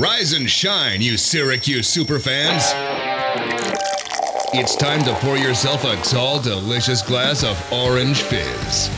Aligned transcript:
Rise 0.00 0.32
and 0.32 0.48
shine, 0.48 1.02
you 1.02 1.18
Syracuse 1.18 1.94
superfans. 1.94 2.72
It's 4.54 4.74
time 4.74 5.04
to 5.04 5.12
pour 5.16 5.36
yourself 5.36 5.84
a 5.84 5.94
tall, 5.96 6.40
delicious 6.40 7.02
glass 7.02 7.44
of 7.44 7.62
orange 7.70 8.22
fizz. 8.22 8.88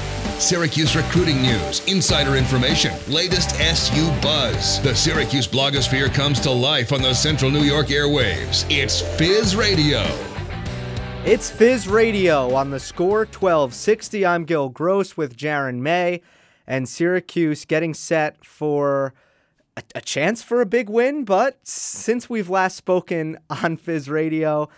Syracuse 0.41 0.95
recruiting 0.95 1.43
news, 1.43 1.85
insider 1.89 2.37
information, 2.37 2.93
latest 3.09 3.57
SU 3.57 4.07
buzz. 4.21 4.81
The 4.83 4.95
Syracuse 4.95 5.49
blogosphere 5.49 6.15
comes 6.15 6.39
to 6.39 6.53
life 6.53 6.93
on 6.93 7.03
the 7.03 7.15
Central 7.15 7.51
New 7.51 7.65
York 7.65 7.89
airwaves. 7.89 8.65
It's 8.71 9.01
Fizz 9.19 9.57
Radio. 9.57 10.05
It's 11.25 11.51
Fizz 11.51 11.89
Radio 11.89 12.55
on 12.55 12.71
the 12.71 12.79
score 12.79 13.25
1260. 13.25 14.25
I'm 14.25 14.45
Gil 14.45 14.69
Gross 14.69 15.17
with 15.17 15.37
Jaron 15.37 15.79
May, 15.79 16.23
and 16.65 16.89
Syracuse 16.89 17.65
getting 17.65 17.93
set 17.93 18.45
for 18.45 19.15
a, 19.77 19.83
a, 19.95 20.01
chance 20.01 20.43
for 20.43 20.61
a 20.61 20.67
big 20.67 20.89
win. 20.89 21.25
But 21.25 21.67
since 21.67 22.29
we've 22.29 22.51
last 22.51 22.77
spoken 22.77 23.39
on 23.51 23.77
Fizz 23.77 24.09
Radio, 24.09 24.69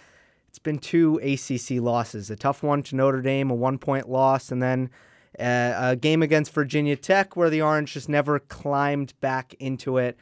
it's 0.48 0.59
been 0.59 0.79
two 0.79 1.19
ACC 1.23 1.83
losses 1.83 2.30
a 2.30 2.37
tough 2.37 2.62
one 2.62 2.83
to 2.85 2.97
Notre 2.97 3.23
Dame, 3.23 3.51
a 3.51 3.55
one 3.55 3.79
point 3.79 4.09
loss, 4.09 4.52
and 4.52 4.62
then 4.62 4.91
uh, 5.38 5.75
a 5.77 5.97
game 5.97 6.23
against 6.23 6.52
Virginia 6.52 6.97
Tech 6.97 7.37
where 7.37 7.51
the 7.51 7.62
Orange 7.62 7.93
just 7.95 8.09
never 8.09 8.38
climbed 8.38 9.19
back 9.21 9.55
into 9.59 9.99
it. 9.99 10.16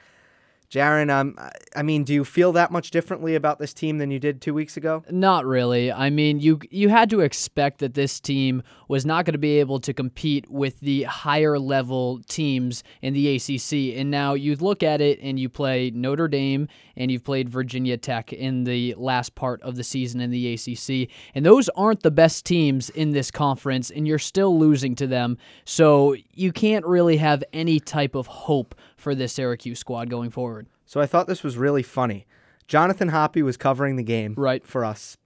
Jaron, 0.73 1.11
um, 1.11 1.37
I 1.77 1.83
mean, 1.83 2.03
do 2.03 2.15
you 2.15 2.25
feel 2.25 2.51
that 2.53 2.71
much 2.71 2.91
differently 2.91 3.35
about 3.35 3.59
this 3.59 3.75
team 3.75 3.99
than 3.99 4.11
you 4.11 4.19
did 4.19 4.41
two 4.41 4.55
weeks 4.55 4.79
ago? 4.79 5.05
Not 5.11 5.45
really. 5.45 5.93
I 5.93 6.09
mean, 6.09 6.41
you 6.41 6.61
you 6.71 6.89
had 6.89 7.11
to 7.11 7.21
expect 7.21 7.80
that 7.80 7.93
this 7.93 8.19
team 8.19 8.63
was 8.89 9.05
not 9.05 9.27
going 9.27 9.35
to 9.35 9.39
be 9.39 9.61
able 9.61 9.80
to 9.80 9.93
compete 9.93 10.51
with 10.51 10.80
the 10.80 11.03
higher 11.03 11.59
level 11.59 12.23
teams 12.27 12.83
in 13.03 13.13
the 13.13 13.37
ACC. 13.37 13.99
And 13.99 14.11
now 14.11 14.33
you 14.33 14.57
look 14.57 14.83
at 14.83 15.03
it 15.03 15.19
and 15.21 15.39
you 15.39 15.51
play 15.51 15.91
Notre 15.91 16.27
Dame 16.27 16.69
and 16.97 17.11
you've 17.11 17.25
played 17.25 17.51
Virginia 17.51 17.99
Tech 17.99 18.33
in 18.33 18.65
the 18.65 18.95
last 18.96 19.35
part 19.35 19.61
of 19.61 19.77
the 19.77 19.85
season 19.85 20.23
in 20.23 20.30
the 20.30 20.55
ACC, 20.55 21.11
and 21.35 21.45
those 21.45 21.68
aren't 21.71 22.02
the 22.02 22.11
best 22.11 22.46
teams 22.46 22.89
in 22.91 23.13
this 23.13 23.30
conference, 23.30 23.91
and 23.91 24.09
you're 24.09 24.18
still 24.18 24.59
losing 24.59 24.95
to 24.96 25.07
them. 25.07 25.37
So 25.65 26.16
you 26.33 26.52
can't 26.52 26.87
really 26.87 27.18
have 27.18 27.45
any 27.52 27.79
type 27.79 28.15
of 28.15 28.27
hope 28.27 28.74
for 29.03 29.15
this 29.15 29.33
Syracuse 29.33 29.81
squad 29.81 30.09
going 30.09 30.31
forward. 30.31 30.69
So 30.87 31.01
I 31.01 31.07
thought 31.07 31.27
this 31.27 31.43
was 31.43 31.59
really 31.59 31.83
funny. 31.83 32.27
Jonathan 32.69 33.09
Hoppy 33.09 33.43
was 33.43 33.57
covering 33.57 33.97
the 33.97 34.03
game 34.03 34.35
right. 34.39 34.65
for 34.67 34.85
us, 34.85 35.19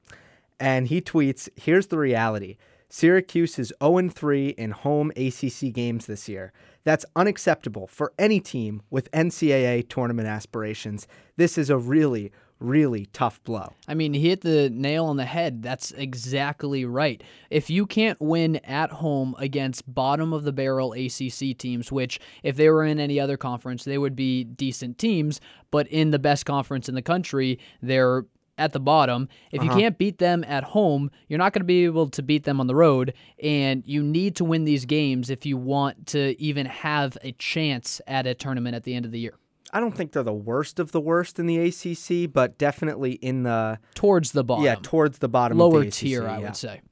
and 0.59 0.89
he 0.89 1.01
tweets 1.01 1.49
Here's 1.57 1.89
the 1.89 1.99
reality 1.99 2.57
Syracuse 2.89 3.59
is 3.59 3.73
0 3.83 4.09
3 4.09 4.49
in 4.51 4.71
home 4.71 5.13
ACC 5.17 5.73
games 5.73 6.07
this 6.07 6.29
year. 6.29 6.53
That's 6.85 7.05
unacceptable 7.15 7.87
for 7.87 8.13
any 8.19 8.41
team 8.41 8.83
with 8.91 9.11
NCAA 9.11 9.89
tournament 9.89 10.29
aspirations. 10.29 11.07
This 11.37 11.59
is 11.59 11.69
a 11.69 11.77
really, 11.77 12.33
really 12.59 13.07
tough 13.13 13.43
blow. 13.45 13.73
I 13.87 13.95
mean, 13.95 14.15
he 14.15 14.29
hit 14.29 14.41
the 14.41 14.71
nail 14.71 15.07
on 15.07 15.17
the 15.17 15.25
head. 15.25 15.63
That's 15.63 15.93
exactly 15.93 16.85
right. 16.85 17.23
If 17.51 17.69
you 17.69 17.87
can't 17.87 18.21
win 18.21 18.57
at 18.65 18.91
home 18.91 19.35
against 19.39 19.93
bottom 19.93 20.33
of 20.33 20.45
the 20.45 20.53
barrel 20.53 20.93
ACC 20.93 21.57
teams, 21.59 21.93
which 21.93 22.19
if 22.43 22.57
they 22.57 22.71
were 22.71 22.85
in 22.85 22.99
any 22.99 23.21
other 23.21 23.37
conference, 23.37 23.85
they 23.85 23.99
would 23.99 24.17
be 24.17 24.45
decent 24.45 24.99
teams, 24.99 25.41
but 25.71 25.87
in 25.89 26.11
the 26.11 26.19
best 26.19 26.47
conference 26.47 26.89
in 26.89 26.95
the 26.95 27.03
country, 27.03 27.59
they're 27.83 28.25
at 28.59 28.73
the 28.73 28.81
bottom. 28.81 29.29
If 29.53 29.61
uh-huh. 29.61 29.71
you 29.71 29.79
can't 29.79 29.99
beat 29.99 30.19
them 30.19 30.45
at 30.45 30.65
home, 30.65 31.11
you're 31.29 31.39
not 31.39 31.53
going 31.53 31.61
to 31.61 31.67
be 31.67 31.85
able 31.85 32.09
to 32.09 32.23
beat 32.23 32.45
them 32.45 32.61
on 32.61 32.67
the 32.67 32.75
road. 32.75 33.15
And 33.43 33.83
you 33.87 34.03
need 34.03 34.37
to 34.37 34.45
win 34.45 34.65
these 34.65 34.85
games 34.85 35.31
if 35.31 35.45
you 35.45 35.57
want 35.57 36.07
to 36.09 36.41
even 36.41 36.67
have 36.67 37.19
a 37.23 37.33
chance 37.33 38.01
at 38.07 38.27
a 38.27 38.35
tournament 38.35 38.75
at 38.75 38.85
the 38.85 38.95
end 38.95 39.05
of 39.05 39.13
the 39.13 39.19
year. 39.19 39.35
I 39.73 39.81
don't 39.81 39.97
think 39.97 40.13
they're 40.13 40.23
the 40.23 40.33
worst 40.33 40.79
of 40.79 40.93
the 40.93 41.01
worst 41.01 41.39
in 41.39 41.47
the 41.47 41.59
ACC, 41.59 42.33
but 42.33 42.59
definitely 42.59 43.13
in 43.13 43.43
the 43.43 43.79
towards 43.95 44.33
the 44.33 44.45
bottom. 44.45 44.65
Yeah, 44.65 44.77
towards 44.83 45.19
the 45.19 45.29
bottom. 45.29 45.59
Lower 45.59 45.81
the 45.81 45.89
ACC, 45.89 45.95
tier, 45.95 46.23
yeah. 46.23 46.37
I 46.37 46.39
would 46.39 46.57
say. 46.57 46.83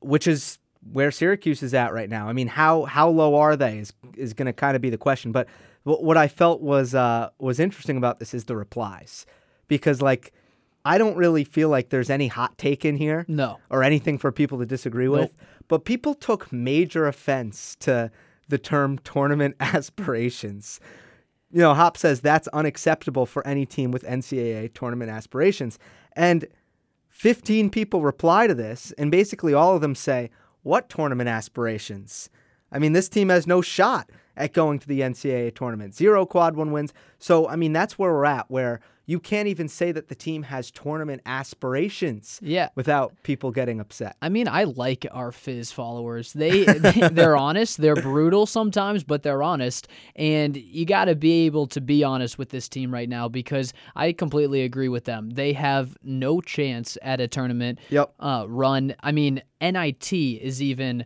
Which 0.00 0.26
is 0.26 0.58
where 0.92 1.10
Syracuse 1.10 1.62
is 1.62 1.74
at 1.74 1.92
right 1.92 2.08
now. 2.08 2.28
I 2.28 2.32
mean, 2.32 2.48
how 2.48 2.84
how 2.84 3.08
low 3.08 3.36
are 3.36 3.56
they 3.56 3.78
is 3.78 3.92
is 4.16 4.34
going 4.34 4.46
to 4.46 4.52
kind 4.52 4.76
of 4.76 4.82
be 4.82 4.90
the 4.90 4.98
question. 4.98 5.32
But 5.32 5.48
what 5.84 6.16
I 6.16 6.28
felt 6.28 6.60
was 6.60 6.94
uh, 6.94 7.30
was 7.38 7.60
interesting 7.60 7.96
about 7.96 8.18
this 8.18 8.34
is 8.34 8.44
the 8.44 8.56
replies, 8.56 9.26
because 9.68 10.02
like 10.02 10.32
I 10.84 10.98
don't 10.98 11.16
really 11.16 11.44
feel 11.44 11.68
like 11.68 11.90
there's 11.90 12.10
any 12.10 12.28
hot 12.28 12.58
take 12.58 12.84
in 12.84 12.96
here, 12.96 13.24
no, 13.28 13.58
or 13.70 13.82
anything 13.82 14.18
for 14.18 14.32
people 14.32 14.58
to 14.58 14.66
disagree 14.66 15.08
with. 15.08 15.20
Nope. 15.20 15.46
But 15.68 15.84
people 15.84 16.14
took 16.14 16.52
major 16.52 17.06
offense 17.06 17.76
to 17.80 18.10
the 18.48 18.58
term 18.58 18.98
tournament 18.98 19.56
aspirations 19.60 20.80
you 21.52 21.60
know, 21.60 21.74
Hop 21.74 21.96
says 21.96 22.20
that's 22.20 22.48
unacceptable 22.48 23.26
for 23.26 23.46
any 23.46 23.66
team 23.66 23.90
with 23.90 24.04
NCAA 24.04 24.72
tournament 24.72 25.10
aspirations. 25.10 25.78
And 26.14 26.46
15 27.08 27.70
people 27.70 28.02
reply 28.02 28.46
to 28.46 28.54
this, 28.54 28.92
and 28.96 29.10
basically 29.10 29.52
all 29.52 29.74
of 29.74 29.80
them 29.80 29.94
say, 29.94 30.30
What 30.62 30.88
tournament 30.88 31.28
aspirations? 31.28 32.30
I 32.72 32.78
mean, 32.78 32.92
this 32.92 33.08
team 33.08 33.28
has 33.30 33.46
no 33.46 33.60
shot 33.60 34.10
at 34.36 34.52
going 34.52 34.78
to 34.78 34.88
the 34.88 35.00
NCAA 35.00 35.54
tournament. 35.54 35.94
Zero 35.94 36.24
quad 36.24 36.54
one 36.54 36.70
wins. 36.70 36.94
So, 37.18 37.48
I 37.48 37.56
mean, 37.56 37.72
that's 37.72 37.98
where 37.98 38.12
we're 38.12 38.24
at, 38.24 38.50
where 38.50 38.80
you 39.10 39.18
can't 39.18 39.48
even 39.48 39.66
say 39.66 39.90
that 39.90 40.06
the 40.06 40.14
team 40.14 40.44
has 40.44 40.70
tournament 40.70 41.20
aspirations 41.26 42.38
yeah. 42.40 42.68
without 42.76 43.12
people 43.24 43.50
getting 43.50 43.80
upset. 43.80 44.16
I 44.22 44.28
mean, 44.28 44.46
I 44.46 44.62
like 44.62 45.04
our 45.10 45.32
Fizz 45.32 45.72
followers. 45.72 46.32
They, 46.32 46.62
they 46.62 47.02
are 47.24 47.36
honest. 47.36 47.78
They're 47.78 47.96
brutal 47.96 48.46
sometimes, 48.46 49.02
but 49.02 49.24
they're 49.24 49.42
honest. 49.42 49.88
And 50.14 50.56
you 50.56 50.86
got 50.86 51.06
to 51.06 51.16
be 51.16 51.46
able 51.46 51.66
to 51.66 51.80
be 51.80 52.04
honest 52.04 52.38
with 52.38 52.50
this 52.50 52.68
team 52.68 52.94
right 52.94 53.08
now 53.08 53.26
because 53.26 53.72
I 53.96 54.12
completely 54.12 54.62
agree 54.62 54.88
with 54.88 55.06
them. 55.06 55.30
They 55.30 55.54
have 55.54 55.98
no 56.04 56.40
chance 56.40 56.96
at 57.02 57.20
a 57.20 57.26
tournament 57.26 57.80
yep. 57.88 58.14
uh, 58.20 58.44
run. 58.46 58.94
I 59.02 59.10
mean, 59.10 59.42
NIT 59.60 60.12
is 60.12 60.62
even 60.62 61.04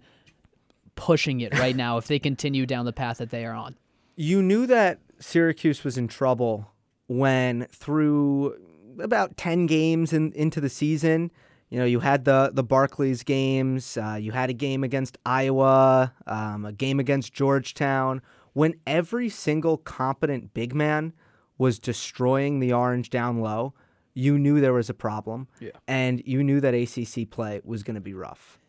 pushing 0.94 1.40
it 1.40 1.58
right 1.58 1.74
now 1.74 1.96
if 1.96 2.06
they 2.06 2.18
continue 2.18 2.66
down 2.66 2.84
the 2.84 2.92
path 2.92 3.16
that 3.16 3.30
they 3.30 3.46
are 3.46 3.54
on. 3.54 3.76
You 4.14 4.42
knew 4.42 4.66
that 4.66 4.98
Syracuse 5.20 5.84
was 5.84 5.96
in 5.96 6.06
trouble 6.06 6.73
when 7.06 7.66
through 7.70 8.56
about 9.00 9.36
10 9.36 9.66
games 9.66 10.12
in, 10.12 10.32
into 10.32 10.60
the 10.60 10.68
season, 10.68 11.30
you 11.70 11.78
know, 11.78 11.86
you 11.86 12.00
had 12.00 12.24
the 12.24 12.52
the 12.52 12.62
Barclays 12.62 13.24
games, 13.24 13.96
uh, 13.96 14.16
you 14.20 14.30
had 14.30 14.48
a 14.48 14.52
game 14.52 14.84
against 14.84 15.18
Iowa, 15.26 16.12
um, 16.26 16.64
a 16.64 16.72
game 16.72 17.00
against 17.00 17.32
Georgetown. 17.32 18.22
When 18.52 18.74
every 18.86 19.28
single 19.28 19.78
competent 19.78 20.54
big 20.54 20.72
man 20.72 21.14
was 21.58 21.80
destroying 21.80 22.60
the 22.60 22.72
Orange 22.72 23.10
down 23.10 23.40
low, 23.40 23.74
you 24.14 24.38
knew 24.38 24.60
there 24.60 24.72
was 24.72 24.88
a 24.88 24.94
problem, 24.94 25.48
yeah. 25.58 25.70
and 25.88 26.22
you 26.24 26.44
knew 26.44 26.60
that 26.60 26.74
ACC 26.74 27.28
play 27.28 27.60
was 27.64 27.82
going 27.82 27.96
to 27.96 28.00
be 28.00 28.14
rough. 28.14 28.60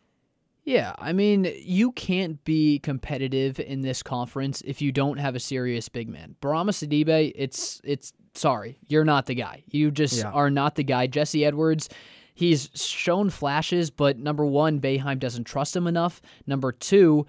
Yeah, 0.64 0.94
I 0.98 1.12
mean, 1.12 1.52
you 1.60 1.92
can't 1.92 2.44
be 2.44 2.80
competitive 2.80 3.60
in 3.60 3.82
this 3.82 4.02
conference 4.02 4.62
if 4.62 4.82
you 4.82 4.90
don't 4.90 5.18
have 5.18 5.36
a 5.36 5.40
serious 5.40 5.88
big 5.88 6.08
man. 6.08 6.34
Bourama 6.42 6.70
Sidibe, 6.70 7.32
it's 7.36 7.80
it's 7.84 8.12
sorry, 8.36 8.78
you're 8.86 9.04
not 9.04 9.26
the 9.26 9.34
guy. 9.34 9.64
You 9.68 9.90
just 9.90 10.18
yeah. 10.18 10.30
are 10.30 10.50
not 10.50 10.74
the 10.76 10.84
guy. 10.84 11.06
Jesse 11.06 11.44
Edwards, 11.44 11.88
he's 12.34 12.70
shown 12.74 13.30
flashes, 13.30 13.90
but 13.90 14.18
number 14.18 14.44
one, 14.44 14.80
Boeheim 14.80 15.18
doesn't 15.18 15.44
trust 15.44 15.74
him 15.74 15.86
enough. 15.86 16.20
Number 16.46 16.72
two, 16.72 17.26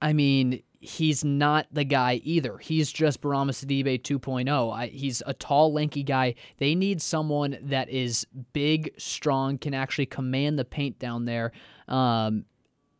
I 0.00 0.12
mean, 0.12 0.62
he's 0.80 1.24
not 1.24 1.66
the 1.72 1.84
guy 1.84 2.20
either. 2.24 2.58
He's 2.58 2.92
just 2.92 3.20
Bourama 3.20 3.50
Sidibe 3.50 4.02
2.0. 4.02 4.72
I, 4.72 4.86
he's 4.86 5.22
a 5.26 5.32
tall, 5.32 5.72
lanky 5.72 6.02
guy. 6.02 6.34
They 6.58 6.74
need 6.74 7.00
someone 7.00 7.56
that 7.62 7.88
is 7.88 8.26
big, 8.52 8.92
strong, 8.98 9.58
can 9.58 9.74
actually 9.74 10.06
command 10.06 10.58
the 10.58 10.64
paint 10.64 10.98
down 10.98 11.24
there. 11.24 11.52
Um, 11.88 12.44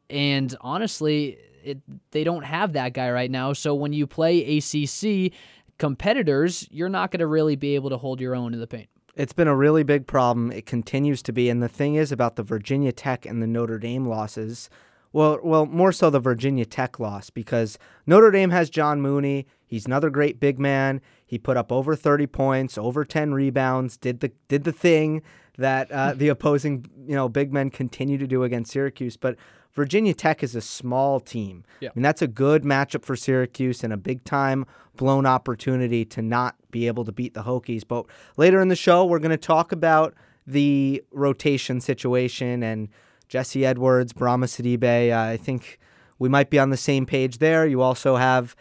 and 0.08 0.54
honestly, 0.60 1.38
it, 1.62 1.78
they 2.10 2.24
don't 2.24 2.44
have 2.44 2.72
that 2.72 2.94
guy 2.94 3.10
right 3.10 3.30
now. 3.30 3.52
So 3.52 3.74
when 3.74 3.92
you 3.92 4.06
play 4.06 4.58
ACC, 4.58 5.32
competitors, 5.78 6.68
you're 6.70 6.88
not 6.88 7.10
going 7.10 7.20
to 7.20 7.26
really 7.26 7.56
be 7.56 7.74
able 7.74 7.90
to 7.90 7.96
hold 7.96 8.20
your 8.20 8.34
own 8.34 8.54
in 8.54 8.60
the 8.60 8.66
paint. 8.66 8.88
It's 9.16 9.32
been 9.32 9.48
a 9.48 9.56
really 9.56 9.84
big 9.84 10.06
problem. 10.06 10.50
It 10.50 10.66
continues 10.66 11.22
to 11.22 11.32
be. 11.32 11.48
And 11.48 11.62
the 11.62 11.68
thing 11.68 11.94
is 11.94 12.10
about 12.10 12.36
the 12.36 12.42
Virginia 12.42 12.92
Tech 12.92 13.24
and 13.24 13.42
the 13.42 13.46
Notre 13.46 13.78
Dame 13.78 14.06
losses. 14.06 14.68
Well, 15.12 15.38
well, 15.44 15.66
more 15.66 15.92
so 15.92 16.10
the 16.10 16.18
Virginia 16.18 16.64
Tech 16.64 16.98
loss 16.98 17.30
because 17.30 17.78
Notre 18.04 18.32
Dame 18.32 18.50
has 18.50 18.68
John 18.68 19.00
Mooney. 19.00 19.46
He's 19.64 19.86
another 19.86 20.10
great 20.10 20.40
big 20.40 20.58
man. 20.58 21.00
He 21.24 21.38
put 21.38 21.56
up 21.56 21.70
over 21.70 21.94
30 21.94 22.26
points, 22.26 22.76
over 22.76 23.04
10 23.04 23.32
rebounds, 23.32 23.96
did 23.96 24.18
the 24.18 24.32
did 24.48 24.64
the 24.64 24.72
thing 24.72 25.22
that 25.56 25.90
uh, 25.92 26.14
the 26.16 26.28
opposing 26.28 26.86
you 27.06 27.14
know 27.14 27.28
big 27.28 27.52
men 27.52 27.70
continue 27.70 28.18
to 28.18 28.26
do 28.26 28.42
against 28.42 28.72
Syracuse. 28.72 29.16
But 29.16 29.36
Virginia 29.74 30.14
Tech 30.14 30.42
is 30.42 30.54
a 30.54 30.60
small 30.60 31.20
team. 31.20 31.64
Yeah. 31.80 31.90
I 31.90 31.92
mean, 31.94 32.02
that's 32.02 32.22
a 32.22 32.28
good 32.28 32.62
matchup 32.62 33.04
for 33.04 33.16
Syracuse 33.16 33.82
and 33.82 33.92
a 33.92 33.96
big 33.96 34.24
time 34.24 34.66
blown 34.96 35.26
opportunity 35.26 36.04
to 36.04 36.22
not 36.22 36.54
be 36.70 36.86
able 36.86 37.04
to 37.04 37.12
beat 37.12 37.34
the 37.34 37.42
Hokies. 37.42 37.82
But 37.86 38.06
later 38.36 38.60
in 38.60 38.68
the 38.68 38.76
show, 38.76 39.04
we're 39.04 39.18
going 39.18 39.30
to 39.30 39.36
talk 39.36 39.72
about 39.72 40.14
the 40.46 41.02
rotation 41.10 41.80
situation 41.80 42.62
and 42.62 42.88
Jesse 43.28 43.64
Edwards, 43.66 44.12
Bourama 44.12 44.44
Sidibe. 44.44 45.12
Uh, 45.12 45.32
I 45.32 45.36
think 45.36 45.78
we 46.18 46.28
might 46.28 46.50
be 46.50 46.58
on 46.58 46.70
the 46.70 46.76
same 46.76 47.06
page 47.06 47.38
there. 47.38 47.66
You 47.66 47.80
also 47.80 48.16
have 48.16 48.54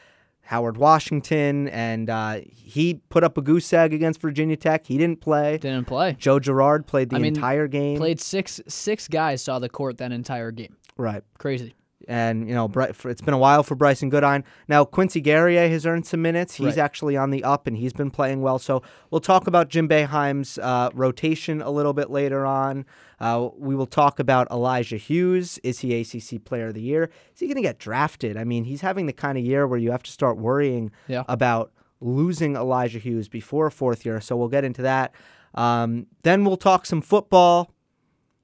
Howard 0.44 0.78
Washington, 0.78 1.70
and 1.70 2.10
uh, 2.10 2.40
he 2.50 2.96
put 3.10 3.24
up 3.24 3.38
a 3.38 3.42
goose 3.42 3.72
egg 3.72 3.94
against 3.94 4.20
Virginia 4.20 4.58
Tech. 4.58 4.86
He 4.86 4.98
didn't 4.98 5.22
play. 5.22 5.58
Didn't 5.58 5.86
play. 5.86 6.16
Joe 6.20 6.40
Girard 6.40 6.86
played 6.86 7.10
the 7.10 7.16
I 7.16 7.20
mean, 7.20 7.36
entire 7.36 7.68
game. 7.68 7.98
Played 7.98 8.20
six 8.20 8.60
six 8.68 9.08
guys 9.08 9.42
saw 9.42 9.60
the 9.60 9.70
court 9.70 9.98
that 10.00 10.12
entire 10.12 10.52
game. 10.52 10.76
Right. 10.98 11.24
Crazy. 11.38 11.74
And, 12.06 12.50
you 12.50 12.54
know, 12.54 12.70
it's 12.76 13.22
been 13.22 13.34
a 13.34 13.38
while 13.38 13.64
for 13.64 13.78
Brycen 13.78 14.10
Goodine. 14.10 14.44
Now, 14.68 14.84
Quincy 14.84 15.22
Guerrier 15.22 15.70
has 15.70 15.86
earned 15.86 16.06
some 16.06 16.22
minutes. 16.22 16.56
He's 16.56 16.66
Right. 16.76 16.78
actually 16.80 17.16
on 17.16 17.30
the 17.30 17.46
up, 17.46 17.66
and 17.66 17.78
he's 17.78 17.94
been 17.94 18.12
playing 18.12 18.42
well. 18.42 18.60
So 18.60 18.82
we'll 19.10 19.22
talk 19.22 19.48
about 19.48 19.70
Jim 19.70 19.88
Boeheim's 19.88 20.58
uh, 20.60 20.90
rotation 20.94 21.62
a 21.62 21.70
little 21.72 21.94
bit 21.94 22.10
later 22.12 22.46
on. 22.46 22.86
Uh, 23.22 23.48
we 23.58 23.74
will 23.74 23.86
talk 23.86 24.20
about 24.20 24.52
Elijah 24.52 24.98
Hughes. 24.98 25.60
Is 25.64 25.80
he 25.80 25.94
ACC 26.02 26.44
Player 26.44 26.68
of 26.68 26.74
the 26.74 26.82
Year? 26.82 27.10
Is 27.34 27.40
he 27.40 27.46
going 27.48 27.56
to 27.56 27.62
get 27.62 27.80
drafted? 27.80 28.36
I 28.36 28.44
mean, 28.44 28.66
he's 28.66 28.82
having 28.82 29.06
the 29.06 29.14
kind 29.14 29.38
of 29.38 29.46
year 29.46 29.66
where 29.66 29.80
you 29.80 29.92
have 29.92 30.04
to 30.04 30.12
start 30.12 30.38
worrying 30.38 30.92
Yeah. 31.08 31.24
about 31.30 31.72
losing 32.02 32.58
Elijah 32.58 33.00
Hughes 33.00 33.30
before 33.30 33.70
fourth 33.70 34.06
year. 34.06 34.20
So 34.20 34.36
we'll 34.36 34.50
get 34.50 34.66
into 34.66 34.82
that. 34.82 35.14
Um, 35.56 36.08
then 36.24 36.44
we'll 36.44 36.58
talk 36.58 36.86
some 36.86 37.02
football. 37.02 37.72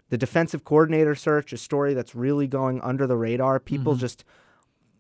The 0.09 0.17
defensive 0.17 0.63
coordinator 0.63 1.15
search, 1.15 1.53
a 1.53 1.57
story 1.57 1.93
that's 1.93 2.15
really 2.15 2.47
going 2.47 2.81
under 2.81 3.05
the 3.05 3.15
radar. 3.15 3.59
People 3.59 3.95
just, 3.95 4.23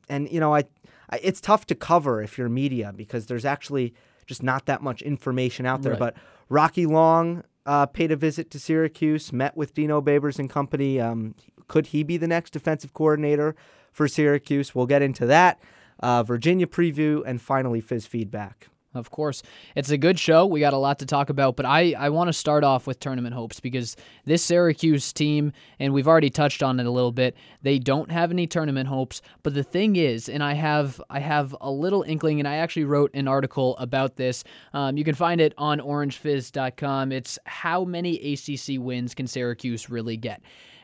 and 0.07 0.29
you 0.31 0.39
know, 0.39 0.53
I, 0.53 0.65
I, 1.09 1.19
it's 1.23 1.41
tough 1.41 1.65
to 1.67 1.75
cover 1.75 2.21
if 2.21 2.37
you're 2.37 2.49
media 2.49 2.93
because 2.95 3.25
there's 3.25 3.45
actually 3.45 3.93
just 4.27 4.43
not 4.43 4.67
that 4.67 4.81
much 4.81 5.01
information 5.01 5.65
out 5.65 5.81
there. 5.81 5.93
Right. 5.93 5.99
But 5.99 6.17
Rocky 6.49 6.85
Long 6.85 7.43
uh, 7.65 7.87
paid 7.87 8.11
a 8.11 8.15
visit 8.15 8.51
to 8.51 8.59
Syracuse, 8.59 9.33
met 9.33 9.57
with 9.57 9.73
Dino 9.73 10.01
Babers 10.01 10.39
and 10.39 10.49
company. 10.49 10.99
Um, 10.99 11.35
could 11.67 11.87
he 11.87 12.03
be 12.03 12.17
the 12.17 12.27
next 12.27 12.51
defensive 12.51 12.93
coordinator 12.93 13.55
for 13.91 14.07
Syracuse? 14.07 14.73
We'll 14.75 14.85
get 14.87 15.01
into 15.01 15.25
that. 15.25 15.59
Uh, 15.99 16.23
Virginia 16.23 16.67
preview 16.67 17.23
and 17.25 17.41
finally 17.41 17.81
Fizz 17.81 18.05
feedback. 18.05 18.69
Of 18.95 19.11
course. 19.11 19.43
It's 19.75 19.91
a 19.91 19.99
good 19.99 20.17
show. 20.17 20.47
We 20.47 20.59
got 20.59 20.73
a 20.73 20.77
lot 20.77 20.97
to 20.99 21.05
talk 21.05 21.29
about, 21.29 21.55
but 21.55 21.65
I, 21.65 21.93
I 21.93 22.09
want 22.09 22.27
to 22.27 22.33
start 22.33 22.63
off 22.63 22.87
with 22.87 22.99
tournament 22.99 23.35
hopes 23.35 23.59
because 23.59 23.95
this 24.25 24.43
Syracuse 24.43 25.13
team, 25.13 25.53
and 25.77 25.93
we've 25.93 26.07
already 26.07 26.31
touched 26.31 26.63
on 26.63 26.79
it 26.79 26.87
a 26.87 26.91
little 26.91 27.11
bit, 27.11 27.37
they 27.61 27.77
don't 27.77 28.09
have 28.09 28.31
any 28.31 28.47
tournament 28.47 28.89
hopes. 28.89 29.21
But 29.43 29.53
the 29.53 29.61
thing 29.61 29.95
is, 29.95 30.27
and 30.27 30.43
I 30.43 30.53
have 30.53 30.99
I 31.07 31.19
have 31.19 31.55
a 31.61 31.69
little 31.69 32.01
inkling, 32.01 32.39
and 32.39 32.47
I 32.47 32.55
actually 32.55 32.85
wrote 32.85 33.11
an 33.13 33.27
article 33.27 33.77
about 33.77 34.15
this. 34.15 34.43
Um, 34.73 34.97
you 34.97 35.03
can 35.03 35.15
find 35.15 35.39
it 35.39 35.53
on 35.55 35.79
orangefizz.com. 35.79 37.11
It's 37.11 37.37
how 37.45 37.85
many 37.85 38.33
ACC 38.33 38.81
wins 38.81 39.13
can 39.13 39.27
Syracuse 39.27 39.91
really 39.91 40.17
get? 40.17 40.41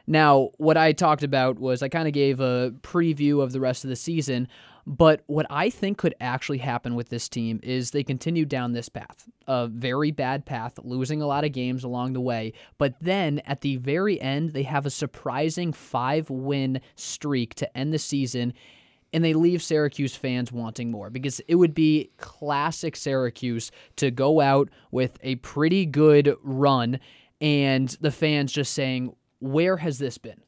Now, 0.07 0.51
what 0.57 0.77
I 0.77 0.91
talked 0.91 1.23
about 1.23 1.57
was 1.57 1.81
I 1.81 1.89
kind 1.89 2.07
of 2.07 2.13
gave 2.13 2.39
a 2.39 2.71
preview 2.81 3.41
of 3.41 3.51
the 3.51 3.59
rest 3.59 3.83
of 3.83 3.89
the 3.89 3.95
season, 3.95 4.47
but 4.87 5.23
what 5.25 5.47
I 5.49 5.69
think 5.69 5.97
could 5.97 6.13
actually 6.21 6.59
happen 6.59 6.95
with 6.95 7.09
this 7.09 7.27
team 7.27 7.59
is 7.63 7.91
they 7.91 8.03
continue 8.03 8.45
down 8.45 8.73
this 8.73 8.87
path, 8.87 9.27
a 9.47 9.67
very 9.67 10.11
bad 10.11 10.45
path, 10.45 10.77
losing 10.83 11.21
a 11.21 11.27
lot 11.27 11.43
of 11.43 11.51
games 11.51 11.83
along 11.83 12.13
the 12.13 12.21
way. 12.21 12.53
But 12.77 12.95
then 13.01 13.39
at 13.45 13.61
the 13.61 13.77
very 13.77 14.21
end, 14.21 14.51
they 14.51 14.63
have 14.63 14.85
a 14.85 14.91
surprising 14.91 15.73
five 15.73 16.29
win 16.29 16.81
streak 16.95 17.55
to 17.55 17.77
end 17.77 17.93
the 17.93 17.99
season. 17.99 18.53
And 19.11 19.23
they 19.23 19.33
leave 19.33 19.63
Syracuse 19.63 20.15
fans 20.15 20.51
wanting 20.51 20.91
more 20.91 21.09
because 21.09 21.39
it 21.47 21.55
would 21.55 21.73
be 21.73 22.11
classic 22.17 22.95
Syracuse 22.95 23.71
to 23.95 24.11
go 24.11 24.41
out 24.41 24.69
with 24.91 25.17
a 25.23 25.35
pretty 25.37 25.85
good 25.85 26.35
run 26.43 26.99
and 27.41 27.89
the 28.01 28.11
fans 28.11 28.51
just 28.51 28.73
saying, 28.73 29.15
Where 29.39 29.77
has 29.77 29.99
this 29.99 30.17
been? 30.17 30.41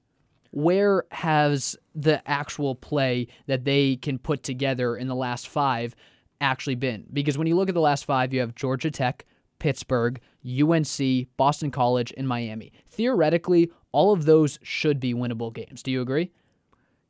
Where 0.57 1.04
has 1.12 1.77
the 1.94 2.27
actual 2.27 2.74
play 2.74 3.27
that 3.45 3.63
they 3.63 3.95
can 3.95 4.18
put 4.18 4.42
together 4.42 4.98
in 4.98 5.07
the 5.07 5.13
last 5.13 5.48
five 5.48 5.95
actually 6.42 6.74
been? 6.74 7.06
Because 7.13 7.38
when 7.38 7.45
you 7.45 7.56
look 7.56 7.69
at 7.69 7.75
the 7.75 7.81
last 7.81 8.06
five, 8.06 8.33
you 8.33 8.39
have 8.39 8.56
Georgia 8.56 8.89
Tech, 8.89 9.24
Pittsburgh, 9.59 10.19
UNC, 10.44 11.27
Boston 11.38 11.69
College, 11.69 12.12
and 12.18 12.27
Miami. 12.27 12.71
Theoretically, 12.89 13.69
all 13.92 14.12
of 14.12 14.25
those 14.25 14.57
should 14.63 15.00
be 15.00 15.13
winnable 15.13 15.54
games. 15.54 15.83
Do 15.83 15.92
you 15.92 16.01
agree? 16.01 16.31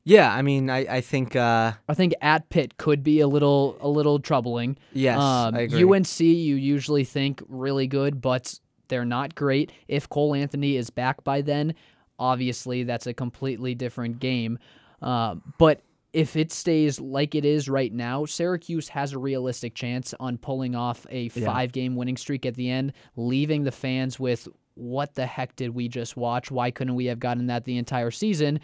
Yeah, 0.03 0.29
I 0.33 0.41
mean, 0.41 0.69
I, 0.69 0.97
I 0.97 1.01
think 1.01 1.37
uh, 1.37 1.71
I 1.87 1.93
think 1.93 2.15
at 2.21 2.49
Pitt 2.49 2.75
could 2.75 3.01
be 3.01 3.21
a 3.21 3.27
little 3.29 3.77
a 3.79 3.87
little 3.87 4.19
troubling. 4.19 4.77
Yes, 4.91 5.19
um, 5.19 5.55
I 5.55 5.61
agree. 5.61 5.83
UNC 5.83 6.19
you 6.19 6.55
usually 6.55 7.05
think 7.05 7.41
really 7.47 7.87
good, 7.87 8.21
but 8.21 8.59
they're 8.89 9.05
not 9.05 9.35
great. 9.35 9.71
If 9.87 10.09
Cole 10.09 10.35
Anthony 10.35 10.75
is 10.75 10.89
back 10.89 11.23
by 11.23 11.41
then, 11.41 11.75
obviously 12.19 12.83
that's 12.83 13.07
a 13.07 13.13
completely 13.13 13.75
different 13.75 14.19
game. 14.19 14.59
Uh, 15.01 15.35
but 15.57 15.81
if 16.13 16.35
it 16.35 16.51
stays 16.51 16.99
like 16.99 17.35
it 17.35 17.45
is 17.45 17.69
right 17.69 17.93
now, 17.93 18.25
Syracuse 18.25 18.89
has 18.89 19.13
a 19.13 19.19
realistic 19.19 19.75
chance 19.75 20.13
on 20.19 20.37
pulling 20.37 20.75
off 20.75 21.05
a 21.09 21.29
five 21.29 21.71
game 21.71 21.95
winning 21.95 22.17
streak 22.17 22.45
at 22.45 22.55
the 22.55 22.69
end, 22.71 22.93
leaving 23.15 23.63
the 23.63 23.71
fans 23.71 24.19
with 24.19 24.47
what 24.73 25.15
the 25.15 25.25
heck 25.25 25.55
did 25.55 25.71
we 25.75 25.87
just 25.87 26.15
watch? 26.17 26.49
Why 26.49 26.71
couldn't 26.71 26.95
we 26.95 27.05
have 27.07 27.19
gotten 27.19 27.47
that 27.47 27.65
the 27.65 27.77
entire 27.77 28.11
season? 28.11 28.59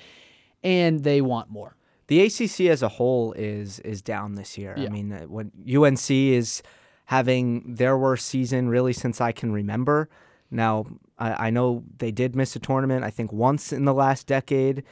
And 0.64 1.04
they 1.04 1.22
want 1.22 1.50
more. 1.50 1.76
the 2.08 2.22
ACC 2.26 2.62
as 2.62 2.82
a 2.82 2.90
whole 2.90 3.34
is 3.34 3.80
is 3.80 4.02
down 4.02 4.36
this 4.36 4.58
year. 4.58 4.76
I 4.78 4.90
mean, 4.90 5.12
uh, 5.12 5.22
when 5.24 5.52
UNC 5.68 6.10
is 6.10 6.64
having 7.06 7.76
their 7.76 7.98
worst 7.98 8.26
season 8.28 8.70
really 8.70 8.94
since 8.94 9.20
I 9.20 9.32
can 9.34 9.52
remember. 9.52 10.10
Now, 10.50 10.86
I, 11.18 11.48
I 11.48 11.50
know 11.50 11.84
they 11.98 12.12
did 12.12 12.36
miss 12.36 12.56
a 12.56 12.60
tournament. 12.60 13.04
I 13.04 13.10
think 13.10 13.32
once 13.32 13.72
in 13.74 13.86
the 13.86 13.94
last 13.94 14.28
decade, 14.28 14.84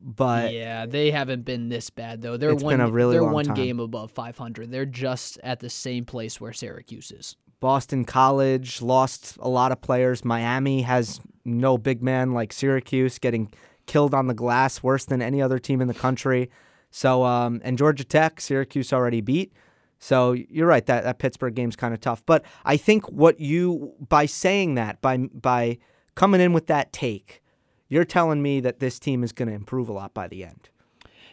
but 0.00 0.52
yeah, 0.52 0.86
they 0.86 1.10
haven't 1.10 1.44
been 1.44 1.68
this 1.68 1.90
bad 1.90 2.22
though. 2.22 2.36
They're 2.36 2.50
It's 2.52 2.62
one. 2.62 2.74
been 2.74 2.80
a 2.80 2.90
really 2.90 3.14
they're 3.14 3.24
one 3.24 3.44
time. 3.46 3.54
game 3.54 3.80
above 3.80 4.10
500. 4.10 4.70
They're 4.70 4.84
just 4.86 5.38
at 5.42 5.60
the 5.60 5.70
same 5.70 6.04
place 6.04 6.40
where 6.40 6.52
Syracuse 6.52 7.10
is. 7.12 7.36
Boston 7.60 8.04
College 8.04 8.82
lost 8.82 9.36
a 9.40 9.48
lot 9.48 9.72
of 9.72 9.80
players. 9.80 10.24
Miami 10.24 10.82
has 10.82 11.20
no 11.44 11.78
big 11.78 12.02
man 12.02 12.32
like 12.32 12.52
Syracuse 12.52 13.18
getting 13.18 13.50
killed 13.86 14.12
on 14.14 14.26
the 14.26 14.34
glass 14.34 14.82
worse 14.82 15.04
than 15.04 15.22
any 15.22 15.40
other 15.40 15.58
team 15.58 15.80
in 15.80 15.88
the 15.88 15.94
country. 15.94 16.50
So 16.90 17.24
um, 17.24 17.60
and 17.64 17.78
Georgia 17.78 18.04
Tech, 18.04 18.40
Syracuse 18.40 18.92
already 18.92 19.20
beat. 19.20 19.52
So 19.98 20.32
you're 20.32 20.66
right 20.66 20.84
that 20.86 21.04
that 21.04 21.18
Pittsburgh 21.18 21.54
game's 21.54 21.76
kind 21.76 21.94
of 21.94 22.00
tough. 22.00 22.24
But 22.26 22.44
I 22.64 22.76
think 22.76 23.10
what 23.10 23.40
you 23.40 23.94
by 24.08 24.26
saying 24.26 24.74
that 24.74 25.00
by 25.00 25.16
by 25.18 25.78
coming 26.14 26.40
in 26.40 26.52
with 26.52 26.66
that 26.66 26.92
take, 26.92 27.42
you're 27.88 28.04
telling 28.04 28.42
me 28.42 28.60
that 28.60 28.80
this 28.80 28.98
team 28.98 29.22
is 29.22 29.32
going 29.32 29.48
to 29.48 29.54
improve 29.54 29.88
a 29.88 29.92
lot 29.92 30.14
by 30.14 30.28
the 30.28 30.44
end. 30.44 30.68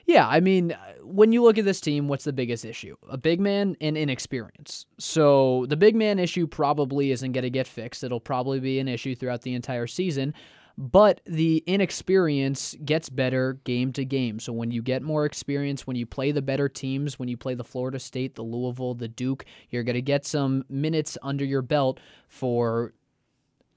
Yeah, 0.06 0.28
I 0.28 0.42
mean, 0.42 0.74
uh, 0.74 0.78
when 1.02 1.32
you 1.32 1.42
look 1.44 1.58
at 1.58 1.64
this 1.64 1.80
team, 1.80 2.10
what's 2.10 2.26
the 2.26 2.34
biggest 2.34 2.66
issue? 2.66 2.98
A 3.10 3.18
big 3.18 3.40
man 3.40 3.78
and 3.80 3.98
inexperience. 3.98 4.86
So 5.00 5.66
the 5.70 5.78
big 5.78 5.96
man 5.96 6.20
issue 6.20 6.46
probably 6.46 7.12
isn't 7.12 7.32
going 7.32 7.44
to 7.44 7.50
get 7.50 7.68
fixed. 7.68 8.04
It'll 8.04 8.20
probably 8.20 8.60
be 8.60 8.80
an 8.80 8.90
issue 8.90 9.16
throughout 9.16 9.44
the 9.44 9.54
entire 9.54 9.88
season. 9.88 10.34
But 10.78 11.22
the 11.26 11.64
inexperience 11.68 12.76
gets 12.84 13.10
better 13.10 13.60
game 13.64 13.94
to 13.94 14.04
game. 14.06 14.40
So 14.40 14.52
when 14.52 14.72
you 14.72 14.82
get 14.82 15.04
more 15.04 15.26
experience, 15.26 15.86
when 15.86 15.96
you 15.96 16.08
play 16.08 16.32
the 16.32 16.42
better 16.42 16.68
teams, 16.68 17.20
when 17.20 17.30
you 17.30 17.38
play 17.38 17.54
the 17.54 17.64
Florida 17.64 18.00
State, 18.00 18.36
the 18.36 18.42
Louisville, 18.42 18.96
the 18.96 19.08
Duke, 19.08 19.46
you're 19.70 19.84
going 19.84 19.94
to 19.96 20.02
get 20.02 20.26
some 20.26 20.66
minutes 20.70 21.18
under 21.22 21.46
your 21.46 21.62
belt 21.62 22.00
for 22.28 22.94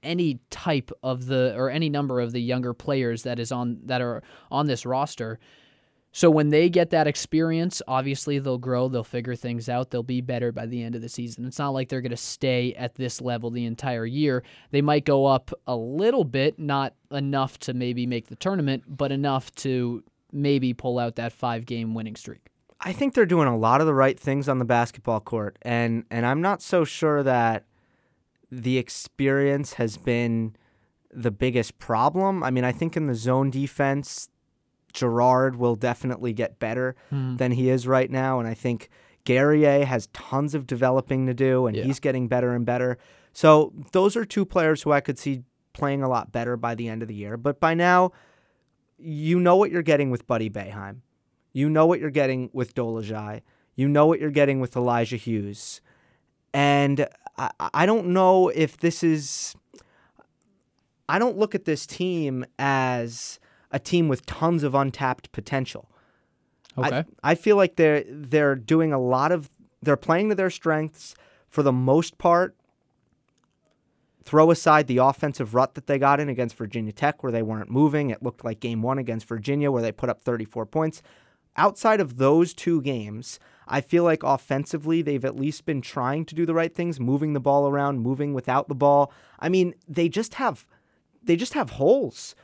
any 0.03 0.41
type 0.51 0.91
of 1.03 1.27
the 1.27 1.55
or 1.57 1.69
any 1.69 1.91
number 1.91 2.21
of 2.21 2.33
the 2.33 2.41
younger 2.41 2.73
players 2.73 3.25
that 3.25 3.39
is 3.39 3.53
on 3.53 3.81
that 3.85 4.01
are 4.01 4.23
on 4.51 4.67
this 4.67 4.87
roster. 4.87 5.39
So 6.17 6.31
when 6.31 6.49
they 6.49 6.71
get 6.71 6.89
that 6.91 7.07
experience, 7.07 7.83
obviously 7.87 8.39
they'll 8.39 8.57
grow, 8.57 8.89
they'll 8.89 9.05
figure 9.05 9.35
things 9.35 9.69
out, 9.69 9.91
they'll 9.91 10.03
be 10.03 10.23
better 10.23 10.51
by 10.51 10.65
the 10.65 10.83
end 10.83 10.95
of 10.95 11.03
the 11.03 11.11
season. 11.11 11.45
It's 11.45 11.59
not 11.59 11.75
like 11.75 11.91
they're 11.91 12.01
going 12.01 12.09
to 12.09 12.17
stay 12.17 12.73
at 12.73 12.95
this 12.95 13.21
level 13.21 13.51
the 13.51 13.67
entire 13.67 14.07
year. 14.07 14.43
They 14.71 14.81
might 14.81 15.05
go 15.05 15.27
up 15.27 15.51
a 15.67 15.77
little 15.77 16.25
bit, 16.25 16.59
not 16.59 16.95
enough 17.11 17.59
to 17.59 17.75
maybe 17.75 18.07
make 18.07 18.29
the 18.29 18.35
tournament, 18.35 18.85
but 18.89 19.13
enough 19.13 19.55
to 19.57 20.03
maybe 20.33 20.73
pull 20.73 20.99
out 20.99 21.17
that 21.17 21.39
5-game 21.39 21.93
winning 21.93 22.17
streak. 22.17 22.49
I 22.81 22.95
think 22.95 23.13
they're 23.13 23.27
doing 23.27 23.49
a 23.49 23.57
lot 23.59 23.83
of 23.83 23.87
the 23.87 23.93
right 23.93 24.19
things 24.19 24.49
on 24.49 24.59
the 24.59 24.65
basketball 24.65 25.21
court, 25.21 25.59
and 25.61 26.05
and 26.11 26.25
I'm 26.25 26.41
not 26.41 26.63
so 26.63 26.87
sure 26.87 27.23
that 27.25 27.65
the 28.51 28.79
experience 28.79 29.75
has 29.75 29.99
been 29.99 30.57
the 31.13 31.31
biggest 31.31 31.79
problem. 31.79 32.43
I 32.43 32.51
mean, 32.51 32.65
I 32.65 32.73
think 32.73 32.97
in 32.97 33.07
the 33.07 33.15
zone 33.15 33.51
defense, 33.51 34.31
Girard 34.97 35.57
will 35.57 35.77
definitely 35.77 36.33
get 36.33 36.59
better 36.59 36.97
hmm. 37.11 37.37
than 37.37 37.53
he 37.53 37.71
is 37.71 37.87
right 37.87 38.11
now, 38.11 38.41
and 38.41 38.49
I 38.49 38.55
think 38.55 38.89
Guerrier 39.25 39.85
has 39.85 40.09
tons 40.09 40.55
of 40.55 40.67
developing 40.67 41.27
to 41.27 41.35
do, 41.35 41.67
and 41.67 41.77
Yeah. 41.77 41.85
he's 41.85 42.01
getting 42.01 42.27
better 42.29 42.53
and 42.55 42.65
better. 42.65 42.99
So 43.33 43.73
those 43.93 44.17
are 44.17 44.25
two 44.25 44.47
players 44.47 44.83
who 44.83 44.93
I 44.93 45.01
could 45.01 45.19
see 45.19 45.43
playing 45.75 46.03
a 46.03 46.09
lot 46.09 46.33
better 46.33 46.57
by 46.57 46.75
the 46.75 46.89
end 46.89 47.03
of 47.03 47.09
the 47.09 47.15
year. 47.15 47.37
But 47.37 47.61
by 47.61 47.75
now, 47.75 48.13
you 48.99 49.39
know 49.39 49.57
what 49.57 49.71
you're 49.71 49.83
getting 49.83 50.11
with 50.11 50.27
Buddy 50.27 50.49
Boeheim. 50.49 51.01
You 51.53 51.69
know 51.69 51.87
what 51.87 52.01
you're 52.01 52.11
getting 52.11 52.49
with 52.53 52.75
Dolezaj. 52.75 53.43
You 53.75 53.89
know 53.89 54.07
what 54.07 54.21
you're 54.21 54.31
getting 54.31 54.61
with 54.61 54.75
Elijah 54.75 55.17
Hughes. 55.17 55.83
And 56.55 57.07
I, 57.37 57.51
I 57.75 57.85
don't 57.85 58.09
know 58.09 58.49
if 58.49 58.79
this 58.79 59.03
is. 59.03 59.55
I 61.09 61.19
don't 61.19 61.37
look 61.37 61.55
at 61.55 61.67
this 61.67 61.87
team 61.87 62.47
as 62.59 63.39
a 63.71 63.79
team 63.79 64.09
with 64.09 64.27
tons 64.27 64.63
of 64.63 64.75
untapped 64.75 65.33
potential. 65.33 65.89
Okay. 66.79 67.05
I, 67.23 67.33
I 67.33 67.35
feel 67.35 67.57
like 67.57 67.77
they're 67.77 68.05
they're 68.09 68.55
doing 68.55 68.93
a 68.93 68.99
lot 68.99 69.33
of 69.33 69.51
they're 69.83 69.97
playing 69.97 70.29
to 70.29 70.35
their 70.35 70.51
strengths 70.51 71.15
for 71.49 71.63
the 71.63 71.73
most 71.73 72.19
part. 72.19 72.57
Throw 74.25 74.51
aside 74.51 74.89
the 74.89 74.99
offensive 74.99 75.55
rut 75.55 75.75
that 75.75 75.87
they 75.87 75.99
got 75.99 76.19
in 76.19 76.29
against 76.29 76.57
Virginia 76.57 76.93
Tech, 76.93 77.23
where 77.23 77.31
they 77.31 77.43
weren't 77.43 77.71
moving. 77.71 78.11
It 78.11 78.23
looked 78.23 78.45
like 78.45 78.59
game 78.59 78.83
one 78.83 78.99
against 78.99 79.29
Virginia, 79.29 79.71
where 79.71 79.83
they 79.83 79.93
put 79.93 80.11
up 80.11 80.21
34 80.21 80.67
points. 80.67 81.01
Outside 81.57 82.01
of 82.01 82.17
those 82.19 82.53
two 82.53 82.83
games, 82.83 83.39
I 83.69 83.81
feel 83.81 84.03
like 84.03 84.25
offensively, 84.25 85.01
they've 85.01 85.25
at 85.25 85.37
least 85.37 85.65
been 85.65 85.81
trying 85.81 86.25
to 86.27 86.35
do 86.35 86.45
the 86.45 86.55
right 86.55 86.75
things, 86.75 86.99
moving 86.99 87.33
the 87.33 87.41
ball 87.41 87.69
around, 87.69 88.01
moving 88.01 88.35
without 88.35 88.69
the 88.69 88.75
ball. 88.75 89.13
I 89.39 89.49
mean, 89.49 89.75
they 89.89 90.09
just 90.09 90.35
have 90.35 90.67
they 91.23 91.37
just 91.37 91.55
have 91.55 91.71
holes. 91.71 92.35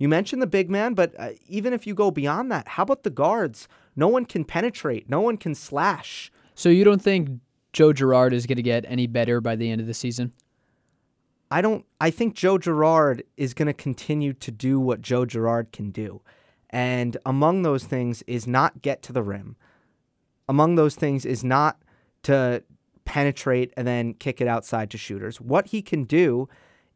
You 0.00 0.08
mentioned 0.08 0.40
the 0.40 0.46
big 0.46 0.70
man, 0.70 0.94
but 0.94 1.14
uh, 1.18 1.32
even 1.46 1.74
if 1.74 1.86
you 1.86 1.94
go 1.94 2.10
beyond 2.10 2.50
that, 2.50 2.68
how 2.68 2.84
about 2.84 3.02
the 3.02 3.10
guards? 3.10 3.68
No 3.94 4.08
one 4.08 4.24
can 4.24 4.46
penetrate. 4.46 5.10
No 5.10 5.20
one 5.20 5.36
can 5.36 5.54
slash. 5.54 6.32
So 6.54 6.70
you 6.70 6.84
don't 6.84 7.02
think 7.02 7.38
Joe 7.74 7.92
Girard 7.92 8.32
is 8.32 8.46
going 8.46 8.56
to 8.56 8.62
get 8.62 8.86
any 8.88 9.06
better 9.06 9.42
by 9.42 9.56
the 9.56 9.70
end 9.70 9.78
of 9.78 9.86
the 9.86 9.92
season? 9.92 10.32
I 11.50 11.60
don't. 11.60 11.84
I 12.00 12.10
think 12.10 12.34
Joe 12.34 12.56
Girard 12.56 13.24
is 13.36 13.52
going 13.52 13.66
to 13.66 13.74
continue 13.74 14.32
to 14.32 14.50
do 14.50 14.80
what 14.80 15.02
Joe 15.02 15.26
Girard 15.26 15.70
can 15.70 15.90
do, 15.90 16.22
and 16.70 17.18
among 17.26 17.62
those 17.62 17.84
things 17.84 18.22
is 18.22 18.46
not 18.46 18.80
get 18.80 19.02
to 19.02 19.12
the 19.12 19.22
rim. 19.22 19.56
Among 20.48 20.76
those 20.76 20.94
things 20.94 21.26
is 21.26 21.44
not 21.44 21.82
to 22.22 22.62
penetrate 23.04 23.74
and 23.76 23.86
then 23.86 24.14
kick 24.14 24.40
it 24.40 24.48
outside 24.48 24.90
to 24.92 24.98
shooters. 24.98 25.42
What 25.42 25.66
he 25.66 25.82
can 25.82 26.04
do 26.04 26.48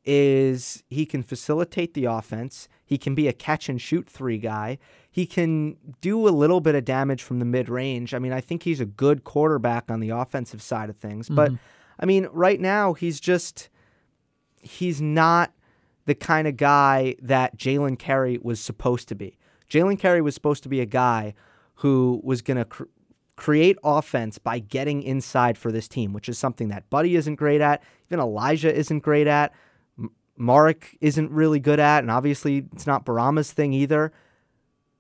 is 0.05 0.85
he 0.89 1.05
can 1.05 1.23
facilitate 1.23 1.93
the 1.93 2.07
offense. 2.07 2.69
He 2.85 2.99
can 2.99 3.15
be 3.15 3.29
a 3.29 3.33
catch 3.33 3.69
and 3.69 3.81
shoot 3.81 4.09
three 4.09 4.39
guy. 4.39 4.79
He 5.11 5.27
can 5.27 5.77
do 6.01 6.29
a 6.29 6.31
little 6.31 6.61
bit 6.61 6.75
of 6.75 6.85
damage 6.85 7.23
from 7.23 7.39
the 7.39 7.45
mid 7.45 7.69
range. 7.69 8.13
I 8.15 8.19
mean, 8.19 8.33
I 8.33 8.41
think 8.41 8.63
he's 8.63 8.81
a 8.81 8.87
good 8.87 9.25
quarterback 9.25 9.91
on 9.91 10.01
the 10.01 10.11
offensive 10.11 10.61
side 10.61 10.91
of 10.91 10.97
things. 10.97 11.27
Mm-hmm. 11.27 11.35
But 11.37 11.53
I 11.99 12.07
mean, 12.07 12.29
right 12.33 12.61
now 12.61 12.93
he's 12.93 13.21
just 13.21 13.69
he's 14.61 15.01
not 15.01 15.53
the 16.07 16.15
kind 16.15 16.47
of 16.47 16.57
guy 16.57 17.17
that 17.23 17.57
Jalen 17.57 17.99
Carey 17.99 18.39
was 18.43 18.61
supposed 18.61 19.09
to 19.09 19.15
be. 19.15 19.39
Jalen 19.71 19.99
Carey 19.99 20.21
was 20.21 20.35
supposed 20.35 20.63
to 20.65 20.69
be 20.69 20.81
a 20.81 20.87
guy 20.87 21.35
who 21.77 22.21
was 22.23 22.43
going 22.43 22.59
to 22.59 22.65
cr- 22.65 22.85
create 23.37 23.79
offense 23.83 24.39
by 24.39 24.59
getting 24.59 25.03
inside 25.03 25.59
for 25.59 25.73
this 25.73 25.89
team, 25.89 26.13
which 26.13 26.29
is 26.29 26.39
something 26.39 26.69
that 26.69 26.89
Buddy 26.91 27.17
isn't 27.17 27.37
great 27.37 27.61
at, 27.61 27.83
even 28.07 28.21
Elijah 28.21 28.73
isn't 28.73 29.01
great 29.01 29.27
at, 29.27 29.53
Marek 30.37 30.97
isn't 31.01 31.31
really 31.31 31.61
good 31.61 31.79
at, 31.79 32.03
and 32.03 32.11
obviously 32.11 32.67
it's 32.73 32.87
not 32.87 33.05
Bourama's 33.05 33.53
thing 33.53 33.73
either. 33.73 34.13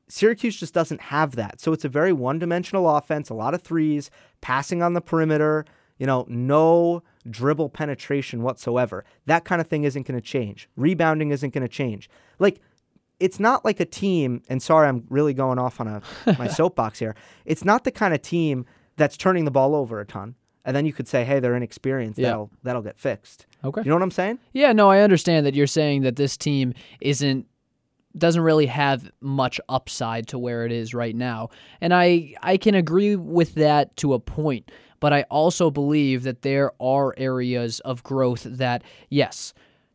Syracuse 0.08 0.56
just 0.56 0.74
doesn't 0.74 1.00
have 1.00 1.34
that. 1.36 1.60
So 1.60 1.72
it's 1.72 1.84
a 1.84 1.88
very 1.88 2.12
one 2.12 2.38
dimensional 2.38 2.88
offense, 2.88 3.30
a 3.30 3.34
lot 3.34 3.54
of 3.54 3.62
threes, 3.62 4.10
passing 4.40 4.82
on 4.82 4.92
the 4.92 5.00
perimeter, 5.00 5.64
you 5.98 6.06
know, 6.06 6.26
no 6.28 7.02
dribble 7.28 7.70
penetration 7.70 8.42
whatsoever. 8.42 9.04
That 9.26 9.44
kind 9.44 9.60
of 9.60 9.66
thing 9.66 9.84
isn't 9.84 10.06
going 10.06 10.20
to 10.20 10.26
change. 10.26 10.68
Rebounding 10.76 11.30
isn't 11.30 11.54
going 11.54 11.62
to 11.62 11.68
change. 11.68 12.10
Like, 12.38 12.60
it's 13.20 13.40
not 13.40 13.64
like 13.64 13.80
a 13.80 13.84
team, 13.84 14.42
and 14.48 14.62
sorry, 14.62 14.88
I'm 14.88 15.06
really 15.08 15.34
going 15.34 15.58
off 15.58 15.80
on 15.80 15.86
a 15.86 16.02
my 16.38 16.48
soapbox 16.48 16.98
here. 16.98 17.14
It's 17.44 17.64
not 17.64 17.84
the 17.84 17.92
kind 17.92 18.12
of 18.12 18.20
team 18.22 18.66
that's 18.96 19.16
turning 19.16 19.44
the 19.44 19.50
ball 19.50 19.74
over 19.74 20.00
a 20.00 20.04
ton. 20.04 20.34
And 20.64 20.74
then 20.74 20.86
you 20.86 20.92
could 20.92 21.06
say, 21.06 21.24
hey, 21.24 21.40
they're 21.40 21.56
inexperienced. 21.56 22.18
Yeah. 22.18 22.28
That'll 22.28 22.50
that'll 22.62 22.82
get 22.82 22.98
fixed. 22.98 23.46
Okay. 23.62 23.82
You 23.82 23.88
know 23.88 23.96
what 23.96 24.02
I'm 24.02 24.10
saying? 24.10 24.38
Yeah, 24.52 24.72
no, 24.72 24.90
I 24.90 25.00
understand 25.00 25.46
that 25.46 25.54
you're 25.54 25.66
saying 25.66 26.02
that 26.02 26.16
this 26.16 26.36
team 26.36 26.74
isn't 27.00 27.46
doesn't 28.16 28.42
really 28.42 28.66
have 28.66 29.10
much 29.20 29.60
upside 29.68 30.28
to 30.28 30.38
where 30.38 30.64
it 30.64 30.72
is 30.72 30.94
right 30.94 31.14
now. 31.14 31.50
And 31.80 31.92
I 31.92 32.34
I 32.42 32.56
can 32.56 32.74
agree 32.74 33.16
with 33.16 33.54
that 33.54 33.96
to 33.98 34.14
a 34.14 34.18
point 34.18 34.70
but 35.04 35.12
I 35.12 35.24
also 35.24 35.70
believe 35.70 36.22
that 36.22 36.40
there 36.40 36.72
are 36.80 37.12
areas 37.18 37.80
of 37.80 38.02
growth 38.02 38.44
that, 38.44 38.82
yes, 39.10 39.52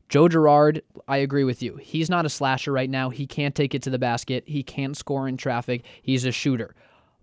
Joe 0.07 0.27
Girard, 0.27 0.83
I 1.07 1.17
agree 1.17 1.43
with 1.43 1.63
you. 1.63 1.77
He's 1.77 2.11
not 2.11 2.27
a 2.27 2.29
slasher 2.29 2.71
right 2.71 2.91
now. 2.91 3.09
He 3.09 3.25
can't 3.25 3.55
take 3.55 3.73
it 3.73 3.81
to 3.81 3.89
the 3.89 3.97
basket. 3.97 4.43
He 4.45 4.61
can't 4.61 4.95
score 4.95 5.27
in 5.27 5.35
traffic. 5.35 5.83
He's 6.03 6.25
a 6.25 6.31
shooter. 6.31 6.75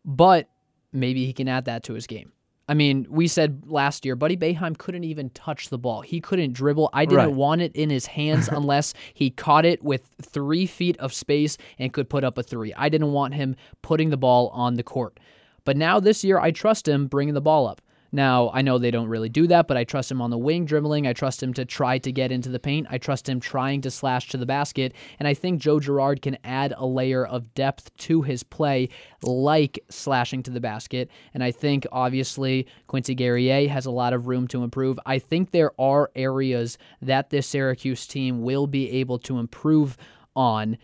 But 0.04 0.48
maybe 0.92 1.26
he 1.26 1.32
can 1.32 1.46
add 1.46 1.66
that 1.66 1.84
to 1.84 1.92
his 1.92 2.08
game. 2.08 2.32
I 2.68 2.74
mean, 2.74 3.06
we 3.08 3.28
said 3.28 3.62
last 3.66 4.04
year, 4.04 4.16
Buddy 4.16 4.36
Boeheim 4.36 4.76
couldn't 4.76 5.04
even 5.04 5.30
touch 5.30 5.68
the 5.68 5.78
ball. 5.78 6.00
He 6.00 6.20
couldn't 6.20 6.52
dribble. 6.52 6.90
I 6.92 7.04
didn't 7.04 7.26
right. 7.26 7.34
want 7.34 7.60
it 7.60 7.74
in 7.76 7.90
his 7.90 8.06
hands 8.06 8.48
unless 8.52 8.92
he 9.14 9.30
caught 9.30 9.64
it 9.64 9.82
with 9.84 10.10
three 10.20 10.66
feet 10.66 10.96
of 10.98 11.12
space 11.12 11.58
and 11.78 11.92
could 11.92 12.08
put 12.08 12.24
up 12.24 12.38
a 12.38 12.42
three. 12.42 12.74
I 12.74 12.88
didn't 12.88 13.12
want 13.12 13.34
him 13.34 13.54
putting 13.82 14.10
the 14.10 14.16
ball 14.16 14.48
on 14.48 14.74
the 14.74 14.82
court. 14.82 15.20
But 15.64 15.76
now 15.76 16.00
this 16.00 16.24
year, 16.24 16.38
I 16.38 16.50
trust 16.50 16.88
him 16.88 17.06
bringing 17.06 17.34
the 17.34 17.40
ball 17.40 17.66
up. 17.66 17.80
Now, 18.16 18.50
I 18.54 18.62
know 18.62 18.78
they 18.78 18.90
don't 18.90 19.10
really 19.10 19.28
do 19.28 19.46
that, 19.48 19.68
but 19.68 19.76
I 19.76 19.84
trust 19.84 20.10
him 20.10 20.22
on 20.22 20.30
the 20.30 20.38
wing 20.38 20.64
dribbling. 20.64 21.06
I 21.06 21.12
trust 21.12 21.42
him 21.42 21.52
to 21.52 21.66
try 21.66 21.98
to 21.98 22.10
get 22.10 22.32
into 22.32 22.48
the 22.48 22.58
paint. 22.58 22.86
I 22.88 22.96
trust 22.96 23.28
him 23.28 23.40
trying 23.40 23.82
to 23.82 23.90
slash 23.90 24.28
to 24.28 24.38
the 24.38 24.46
basket. 24.46 24.94
And 25.18 25.28
I 25.28 25.34
think 25.34 25.60
Joe 25.60 25.80
Girard 25.80 26.22
can 26.22 26.38
add 26.42 26.72
a 26.78 26.86
layer 26.86 27.26
of 27.26 27.52
depth 27.52 27.94
to 27.98 28.22
his 28.22 28.42
play, 28.42 28.88
like 29.22 29.78
slashing 29.90 30.42
to 30.44 30.50
the 30.50 30.60
basket. 30.60 31.10
And 31.34 31.44
I 31.44 31.50
think, 31.50 31.86
obviously, 31.92 32.66
Quincy 32.86 33.14
Guerrier 33.14 33.68
has 33.68 33.84
a 33.84 33.90
lot 33.90 34.14
of 34.14 34.26
room 34.28 34.48
to 34.48 34.64
improve. 34.64 34.98
I 35.04 35.18
think 35.18 35.50
there 35.50 35.78
are 35.78 36.10
areas 36.16 36.78
that 37.02 37.28
this 37.28 37.46
Syracuse 37.46 38.06
team 38.06 38.40
will 38.40 38.66
be 38.66 38.92
able 38.92 39.18
to 39.18 39.38
improve 39.38 39.98
on. 40.34 40.78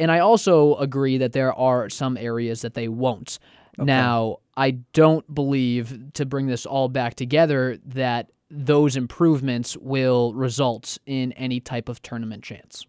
And 0.00 0.10
I 0.10 0.18
also 0.18 0.74
agree 0.74 1.18
that 1.18 1.34
there 1.34 1.52
are 1.52 1.88
some 1.88 2.16
areas 2.16 2.62
that 2.62 2.74
they 2.74 2.88
won't. 2.88 3.38
Okay. 3.78 3.86
Now, 3.86 4.38
I 4.56 4.72
don't 4.92 5.32
believe, 5.32 6.12
to 6.14 6.26
bring 6.26 6.46
this 6.46 6.66
all 6.66 6.88
back 6.88 7.14
together, 7.14 7.78
that 7.86 8.30
those 8.50 8.96
improvements 8.96 9.76
will 9.76 10.34
result 10.34 10.98
in 11.06 11.32
any 11.32 11.60
type 11.60 11.88
of 11.88 12.02
tournament 12.02 12.42
chance. 12.42 12.86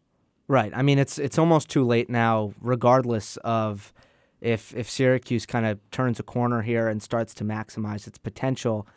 Right. 0.47 0.71
I 0.75 0.81
mean, 0.81 0.97
it's 0.97 1.19
it's 1.19 1.37
almost 1.37 1.69
too 1.69 1.85
late 1.85 2.09
now, 2.09 2.53
regardless 2.59 3.37
of 3.37 3.93
if 4.41 4.73
if 4.73 4.89
Syracuse 4.89 5.45
kind 5.45 5.65
of 5.65 5.79
turns 5.91 6.19
a 6.19 6.23
corner 6.23 6.63
here 6.63 6.87
and 6.87 7.03
starts 7.03 7.33
to 7.35 7.43
maximize 7.43 8.07
its 8.07 8.17
potential. 8.17 8.87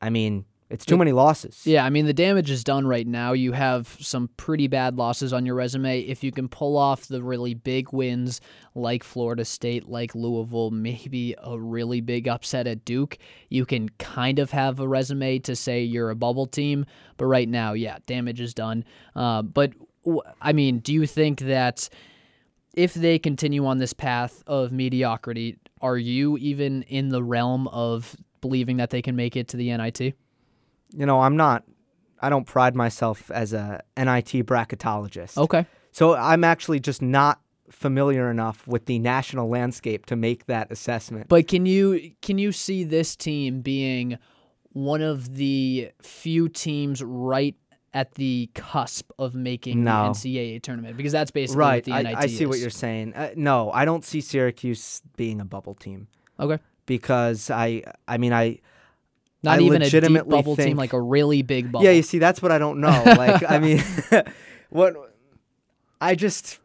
I 0.00 0.10
mean, 0.10 0.44
it's 0.68 0.84
too 0.84 0.96
many 0.96 1.12
losses. 1.12 1.64
Yeah, 1.64 1.84
I 1.84 1.90
mean 1.90 2.06
the 2.06 2.12
damage 2.12 2.50
is 2.50 2.64
done 2.64 2.86
right 2.86 3.06
now. 3.06 3.32
You 3.32 3.52
have 3.52 3.96
some 4.00 4.28
pretty 4.36 4.66
bad 4.66 4.96
losses 4.96 5.32
on 5.32 5.46
your 5.46 5.54
resume. 5.54 6.00
If 6.00 6.24
you 6.24 6.32
can 6.32 6.48
pull 6.48 6.76
off 6.76 7.06
the 7.06 7.22
really 7.22 7.54
big 7.54 7.92
wins 7.92 8.40
like 8.74 9.04
Florida 9.04 9.44
State, 9.44 9.88
like 9.88 10.14
Louisville, 10.14 10.72
maybe 10.72 11.36
a 11.40 11.58
really 11.58 12.00
big 12.00 12.26
upset 12.26 12.66
at 12.66 12.84
Duke, 12.84 13.16
you 13.48 13.64
can 13.64 13.88
kind 13.90 14.40
of 14.40 14.50
have 14.50 14.80
a 14.80 14.88
resume 14.88 15.38
to 15.40 15.54
say 15.54 15.82
you're 15.82 16.10
a 16.10 16.16
bubble 16.16 16.46
team. 16.46 16.84
But 17.16 17.26
right 17.26 17.48
now, 17.48 17.74
yeah, 17.74 17.98
damage 18.06 18.40
is 18.40 18.52
done. 18.52 18.84
Uh, 19.14 19.42
but 19.42 19.72
I 20.40 20.52
mean, 20.52 20.80
do 20.80 20.92
you 20.92 21.06
think 21.06 21.40
that 21.40 21.88
if 22.74 22.92
they 22.92 23.20
continue 23.20 23.66
on 23.66 23.78
this 23.78 23.92
path 23.92 24.42
of 24.48 24.72
mediocrity, 24.72 25.58
are 25.80 25.96
you 25.96 26.36
even 26.38 26.82
in 26.82 27.10
the 27.10 27.22
realm 27.22 27.68
of 27.68 28.16
believing 28.40 28.78
that 28.78 28.90
they 28.90 29.00
can 29.00 29.14
make 29.14 29.36
it 29.36 29.46
to 29.48 29.56
the 29.56 29.74
NIT? 29.76 30.14
You 30.92 31.06
know, 31.06 31.20
I'm 31.20 31.36
not, 31.36 31.64
I 32.20 32.28
don't 32.28 32.46
pride 32.46 32.74
myself 32.74 33.30
as 33.30 33.52
a 33.52 33.82
NIT 33.96 34.46
bracketologist. 34.46 35.36
Okay. 35.36 35.66
So 35.92 36.14
I'm 36.14 36.44
actually 36.44 36.80
just 36.80 37.00
not 37.00 37.40
familiar 37.70 38.30
enough 38.30 38.66
with 38.66 38.86
the 38.86 38.98
national 38.98 39.48
landscape 39.48 40.06
to 40.06 40.16
make 40.16 40.46
that 40.46 40.70
assessment. 40.70 41.28
But 41.28 41.48
can 41.48 41.66
you 41.66 42.12
can 42.22 42.38
you 42.38 42.52
see 42.52 42.84
this 42.84 43.16
team 43.16 43.60
being 43.60 44.18
one 44.72 45.02
of 45.02 45.36
the 45.36 45.90
few 46.02 46.48
teams 46.48 47.02
right 47.02 47.56
at 47.94 48.14
the 48.14 48.50
cusp 48.54 49.10
of 49.18 49.34
making 49.34 49.84
no. 49.84 50.04
the 50.04 50.10
NCAA 50.10 50.62
tournament? 50.62 50.96
Because 50.96 51.12
that's 51.12 51.30
basically 51.30 51.60
right. 51.60 51.86
what 51.86 51.96
the 51.96 52.02
NIT 52.02 52.16
I, 52.16 52.20
I 52.20 52.26
see 52.26 52.44
is. 52.44 52.48
what 52.48 52.58
you're 52.58 52.70
saying. 52.70 53.14
Uh, 53.14 53.30
no, 53.36 53.70
I 53.72 53.84
don't 53.84 54.04
see 54.04 54.20
Syracuse 54.20 55.02
being 55.16 55.40
a 55.40 55.44
bubble 55.44 55.74
team. 55.74 56.08
Okay. 56.38 56.58
Because 56.84 57.50
I, 57.50 57.82
I 58.06 58.18
mean, 58.18 58.32
I 58.32 58.60
not 59.46 59.60
I 59.60 59.62
even 59.62 59.80
a 59.80 59.88
deep 59.88 60.28
bubble 60.28 60.56
think, 60.56 60.68
team, 60.68 60.76
like 60.76 60.92
a 60.92 61.00
really 61.00 61.42
big 61.42 61.72
bubble. 61.72 61.84
Yeah, 61.84 61.92
you 61.92 62.02
see, 62.02 62.18
that's 62.18 62.42
what 62.42 62.52
I 62.52 62.58
don't 62.58 62.80
know. 62.80 63.02
Like, 63.16 63.48
I 63.48 63.58
mean, 63.58 63.82
what 64.70 64.94
I 66.00 66.14
just 66.14 66.58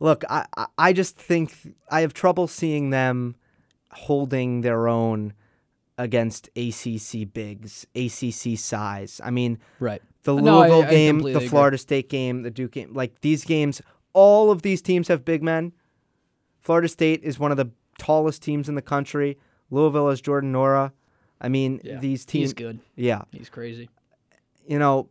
look, 0.00 0.24
I 0.28 0.46
I 0.76 0.92
just 0.92 1.16
think 1.16 1.54
I 1.90 2.00
have 2.00 2.14
trouble 2.14 2.48
seeing 2.48 2.90
them 2.90 3.36
holding 3.92 4.62
their 4.62 4.88
own 4.88 5.34
against 5.98 6.48
ACC 6.56 7.32
bigs, 7.32 7.86
ACC 7.94 8.58
size. 8.58 9.20
I 9.22 9.30
mean, 9.30 9.58
right. 9.78 10.02
The 10.24 10.32
Louisville 10.32 10.82
no, 10.82 10.88
I, 10.88 10.90
game, 10.90 11.24
I 11.24 11.32
the 11.34 11.40
Florida 11.40 11.76
agree. 11.76 11.78
State 11.78 12.08
game, 12.08 12.42
the 12.42 12.50
Duke 12.50 12.72
game, 12.72 12.92
like 12.94 13.20
these 13.20 13.44
games, 13.44 13.80
all 14.12 14.50
of 14.50 14.62
these 14.62 14.82
teams 14.82 15.08
have 15.08 15.24
big 15.24 15.42
men. 15.42 15.72
Florida 16.58 16.88
State 16.88 17.22
is 17.22 17.38
one 17.38 17.52
of 17.52 17.56
the 17.56 17.70
tallest 17.98 18.42
teams 18.42 18.68
in 18.68 18.74
the 18.74 18.82
country. 18.82 19.38
Louisville 19.70 20.10
has 20.10 20.20
Jordan 20.20 20.52
Nwora. 20.52 20.92
I 21.40 21.48
mean, 21.48 21.80
yeah, 21.84 21.98
these 21.98 22.24
teams. 22.24 22.44
He's 22.44 22.52
good. 22.54 22.80
Yeah. 22.94 23.22
He's 23.32 23.48
crazy. 23.48 23.88
You 24.66 24.78
know, 24.78 25.08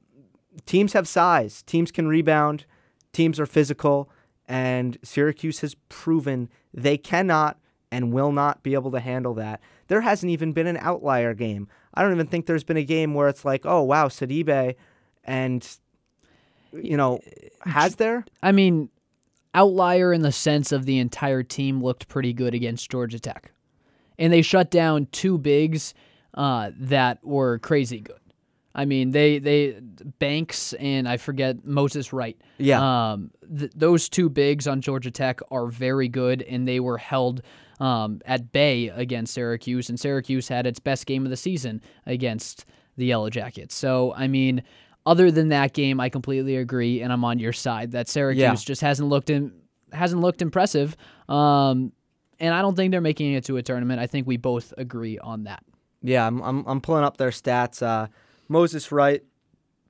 teams 0.65 0.93
have 0.93 1.07
size, 1.07 1.61
teams 1.63 1.91
can 1.91 2.07
rebound, 2.07 2.65
teams 3.13 3.39
are 3.39 3.45
physical, 3.45 4.09
and 4.47 4.97
Syracuse 5.03 5.59
has 5.59 5.75
proven 5.89 6.49
they 6.73 6.97
cannot 6.97 7.57
and 7.91 8.11
will 8.11 8.31
not 8.31 8.63
be 8.63 8.73
able 8.73 8.91
to 8.91 8.99
handle 8.99 9.33
that. 9.35 9.61
There 9.87 10.01
hasn't 10.01 10.31
even 10.31 10.51
been 10.51 10.67
an 10.67 10.77
outlier 10.77 11.33
game. 11.33 11.67
I 11.93 12.01
don't 12.01 12.11
even 12.11 12.27
think 12.27 12.45
there's 12.45 12.63
been 12.63 12.77
a 12.77 12.83
game 12.83 13.13
where 13.13 13.29
it's 13.29 13.45
like, 13.45 13.65
oh 13.65 13.83
wow, 13.83 14.07
Sidibe, 14.07 14.75
and 15.23 15.77
you 16.73 16.97
know, 16.97 17.19
has 17.61 17.95
there? 17.95 18.25
I 18.43 18.51
mean, 18.51 18.89
outlier 19.53 20.11
in 20.11 20.21
the 20.21 20.31
sense 20.31 20.71
of 20.71 20.85
the 20.85 20.99
entire 20.99 21.43
team 21.43 21.81
looked 21.81 22.09
pretty 22.09 22.33
good 22.33 22.53
against 22.53 22.91
Georgia 22.91 23.19
Tech, 23.19 23.51
and 24.19 24.33
they 24.33 24.41
shut 24.41 24.69
down 24.69 25.07
two 25.11 25.37
bigs 25.37 25.93
uh, 26.35 26.71
that 26.79 27.23
were 27.25 27.57
crazy 27.59 27.99
good. 28.01 28.19
I 28.77 28.83
mean, 28.85 29.11
they 29.11 29.39
they 29.39 29.79
Banks 30.19 30.73
and 30.73 31.07
I 31.07 31.15
forget 31.17 31.65
Moses 31.65 32.11
Wright. 32.11 32.37
Yeah. 32.57 33.11
Um, 33.13 33.31
th- 33.57 33.71
those 33.73 34.09
two 34.09 34.29
bigs 34.29 34.67
on 34.67 34.81
Georgia 34.81 35.11
Tech 35.11 35.39
are 35.49 35.67
very 35.67 36.09
good, 36.09 36.41
and 36.41 36.67
they 36.67 36.79
were 36.81 36.97
held 36.97 37.41
um, 37.79 38.21
at 38.25 38.51
bay 38.51 38.89
against 38.89 39.33
Syracuse, 39.33 39.89
and 39.89 39.97
Syracuse 39.99 40.49
had 40.49 40.67
its 40.67 40.79
best 40.79 41.05
game 41.05 41.23
of 41.25 41.29
the 41.29 41.37
season 41.37 41.81
against 42.05 42.65
the 42.97 43.05
Yellow 43.05 43.29
Jackets. 43.29 43.75
So, 43.75 44.13
I 44.13 44.27
mean, 44.27 44.63
other 45.05 45.31
than 45.31 45.49
that 45.49 45.73
game, 45.73 45.99
I 46.01 46.09
completely 46.09 46.57
agree, 46.57 47.01
and 47.01 47.11
I'm 47.13 47.23
on 47.23 47.39
your 47.39 47.53
side 47.53 47.91
that 47.91 48.07
Syracuse 48.09 48.41
Yeah. 48.41 48.55
just 48.55 48.81
hasn't 48.81 49.07
looked 49.09 49.29
in, 49.29 49.53
hasn't 49.93 50.21
looked 50.21 50.41
impressive. 50.41 50.95
Um, 51.29 51.91
and 52.39 52.53
I 52.53 52.61
don't 52.61 52.75
think 52.75 52.91
they're 52.91 53.01
making 53.01 53.33
it 53.33 53.45
to 53.45 53.55
a 53.57 53.63
tournament. 53.63 53.99
I 54.01 54.07
think 54.07 54.27
we 54.27 54.35
both 54.37 54.73
agree 54.77 55.17
on 55.19 55.43
that. 55.45 55.63
Yeah, 56.01 56.27
I'm 56.27 56.41
I'm, 56.41 56.65
I'm 56.67 56.81
pulling 56.81 57.03
up 57.03 57.17
their 57.17 57.29
stats. 57.31 57.81
Uh, 57.81 58.07
Moses 58.47 58.91
Wright 58.91 59.23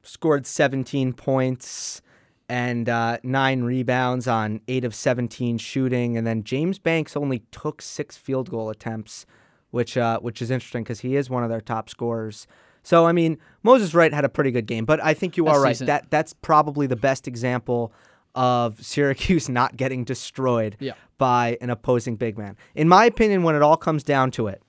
scored 0.04 0.46
17 0.46 1.14
points 1.14 2.02
and 2.48 2.88
uh, 2.88 3.18
nine 3.24 3.64
rebounds 3.64 4.28
on 4.28 4.62
eight 4.68 4.86
of 4.86 4.94
17 4.94 5.58
shooting, 5.58 6.16
and 6.16 6.28
then 6.28 6.44
James 6.44 6.78
Banks 6.78 7.18
only 7.18 7.40
took 7.52 7.82
six 7.82 8.18
field 8.18 8.50
goal 8.52 8.70
attempts, 8.70 9.26
which 9.72 9.98
uh, 9.98 10.20
which 10.20 10.42
is 10.42 10.52
interesting 10.52 10.84
because 10.84 11.00
he 11.02 11.16
is 11.16 11.30
one 11.30 11.44
of 11.44 11.50
their 11.50 11.62
top 11.62 11.90
scorers. 11.90 12.46
So 12.84 13.06
I 13.08 13.12
mean, 13.14 13.40
Moses 13.64 13.94
Wright 13.96 14.14
had 14.14 14.26
a 14.26 14.30
pretty 14.30 14.52
good 14.52 14.68
game, 14.68 14.86
but 14.86 15.04
I 15.04 15.16
think 15.16 15.38
you 15.38 15.46
That's 15.46 15.58
are 15.58 15.62
right. 15.64 15.70
decent. 15.70 15.88
That 15.88 16.06
that's 16.12 16.34
probably 16.34 16.86
the 16.88 16.96
best 16.96 17.28
example 17.28 17.92
of 18.36 18.84
Syracuse 18.86 19.50
not 19.60 19.76
getting 19.76 20.04
destroyed 20.04 20.78
Yeah. 20.80 20.94
by 21.18 21.58
an 21.62 21.70
opposing 21.72 22.16
big 22.16 22.38
man. 22.38 22.58
In 22.76 22.88
my 22.88 23.06
opinion, 23.06 23.42
when 23.44 23.56
it 23.56 23.64
all 23.64 23.78
comes 23.78 24.04
down 24.04 24.30
to 24.32 24.48
it, 24.48 24.62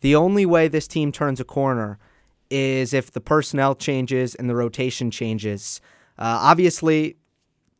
the 0.00 0.14
only 0.14 0.46
way 0.46 0.68
this 0.68 0.86
team 0.86 1.12
turns 1.12 1.40
a 1.40 1.44
corner 1.44 1.98
is 2.50 2.94
if 2.94 3.10
the 3.10 3.20
personnel 3.20 3.74
changes 3.74 4.34
and 4.34 4.48
the 4.48 4.54
rotation 4.54 5.10
changes. 5.10 5.80
Uh, 6.18 6.38
obviously, 6.40 7.16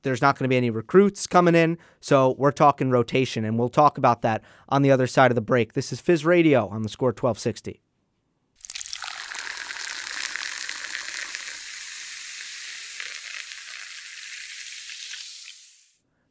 there's 0.02 0.22
not 0.22 0.38
going 0.38 0.44
to 0.44 0.48
be 0.48 0.56
any 0.56 0.70
recruits 0.70 1.26
coming 1.26 1.54
in, 1.54 1.78
so 2.00 2.34
we're 2.38 2.52
talking 2.52 2.90
rotation, 2.90 3.44
and 3.44 3.58
we'll 3.58 3.68
talk 3.68 3.98
about 3.98 4.22
that 4.22 4.42
on 4.68 4.82
the 4.82 4.90
other 4.90 5.06
side 5.06 5.30
of 5.30 5.34
the 5.34 5.40
break. 5.40 5.72
This 5.72 5.92
is 5.92 6.00
Fizz 6.00 6.24
Radio 6.24 6.68
on 6.68 6.82
the 6.82 6.88
score 6.88 7.08
1260. 7.08 7.80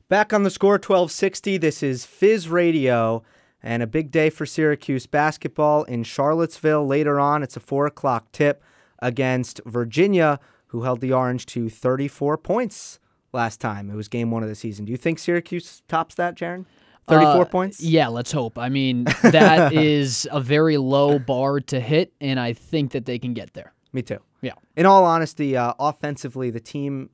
Back 0.07 0.33
on 0.33 0.43
the 0.43 0.51
score 0.51 0.73
1260, 0.73 1.57
this 1.57 1.81
is 1.81 2.05
Fizz 2.05 2.47
Radio 2.47 3.23
and 3.65 3.83
a 3.83 3.87
big 3.87 4.11
day 4.11 4.29
for 4.29 4.45
Syracuse 4.45 5.07
basketball 5.07 5.83
in 5.83 6.03
Charlottesville. 6.03 6.85
Later 6.87 7.19
on, 7.19 7.43
it's 7.43 7.57
a 7.57 7.59
4 7.59 7.87
o'clock 7.87 8.31
tip 8.31 8.63
against 8.99 9.59
Virginia, 9.65 10.39
who 10.67 10.83
held 10.83 11.01
the 11.01 11.11
Orange 11.11 11.45
to 11.47 11.69
34 11.69 12.37
points 12.37 12.99
last 13.33 13.59
time. 13.59 13.89
It 13.89 13.95
was 13.95 14.07
game 14.07 14.31
one 14.31 14.43
of 14.43 14.49
the 14.49 14.55
season. 14.55 14.85
Do 14.85 14.91
you 14.91 14.97
think 14.97 15.19
Syracuse 15.19 15.81
tops 15.87 16.15
that, 16.15 16.35
Jaron? 16.35 16.65
34 17.07 17.41
Uh, 17.41 17.45
points? 17.45 17.81
Yeah, 17.81 18.07
let's 18.07 18.31
hope. 18.31 18.57
I 18.57 18.69
mean, 18.69 19.03
that 19.23 19.73
is 19.93 20.27
a 20.31 20.39
very 20.41 20.77
low 20.77 21.19
bar 21.19 21.59
to 21.61 21.79
hit, 21.79 22.13
and 22.21 22.39
I 22.39 22.53
think 22.53 22.91
that 22.91 23.05
they 23.05 23.19
can 23.19 23.33
get 23.33 23.53
there. 23.53 23.73
Me 23.93 24.01
too. 24.01 24.19
Yeah. 24.41 24.53
In 24.75 24.85
all 24.85 25.05
honesty, 25.05 25.55
uh, 25.57 25.73
offensively, 25.79 26.49
the 26.51 26.59
team 26.59 27.09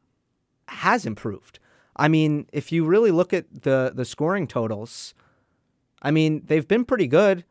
has 0.67 1.05
improved. 1.05 1.59
I 1.95 2.07
mean, 2.07 2.47
if 2.53 2.71
you 2.71 2.85
really 2.85 3.11
look 3.11 3.33
at 3.33 3.63
the 3.63 3.91
the 3.93 4.05
scoring 4.05 4.47
totals, 4.47 5.13
I 6.01 6.11
mean, 6.11 6.43
they've 6.45 6.67
been 6.67 6.85
pretty 6.85 7.07
good. 7.07 7.45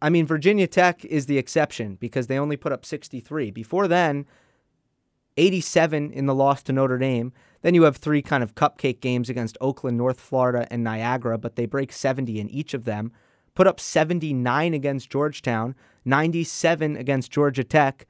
I 0.00 0.10
mean, 0.10 0.26
Virginia 0.26 0.66
Tech 0.66 1.04
is 1.04 1.26
the 1.26 1.38
exception 1.38 1.96
because 1.96 2.26
they 2.26 2.38
only 2.38 2.56
put 2.56 2.72
up 2.72 2.84
63. 2.84 3.50
Before 3.50 3.86
then, 3.86 4.26
87 5.36 6.10
in 6.10 6.26
the 6.26 6.34
loss 6.34 6.62
to 6.64 6.72
Notre 6.72 6.98
Dame. 6.98 7.32
Then 7.62 7.74
you 7.74 7.84
have 7.84 7.96
three 7.96 8.22
kind 8.22 8.42
of 8.42 8.54
cupcake 8.54 9.00
games 9.00 9.30
against 9.30 9.56
Oakland, 9.60 9.96
North 9.96 10.20
Florida, 10.20 10.66
and 10.70 10.82
Niagara, 10.82 11.38
but 11.38 11.56
they 11.56 11.66
break 11.66 11.92
70 11.92 12.40
in 12.40 12.50
each 12.50 12.74
of 12.74 12.84
them. 12.84 13.12
Put 13.54 13.66
up 13.66 13.78
79 13.78 14.74
against 14.74 15.10
Georgetown, 15.10 15.74
97 16.04 16.96
against 16.96 17.30
Georgia 17.30 17.64
Tech. 17.64 18.06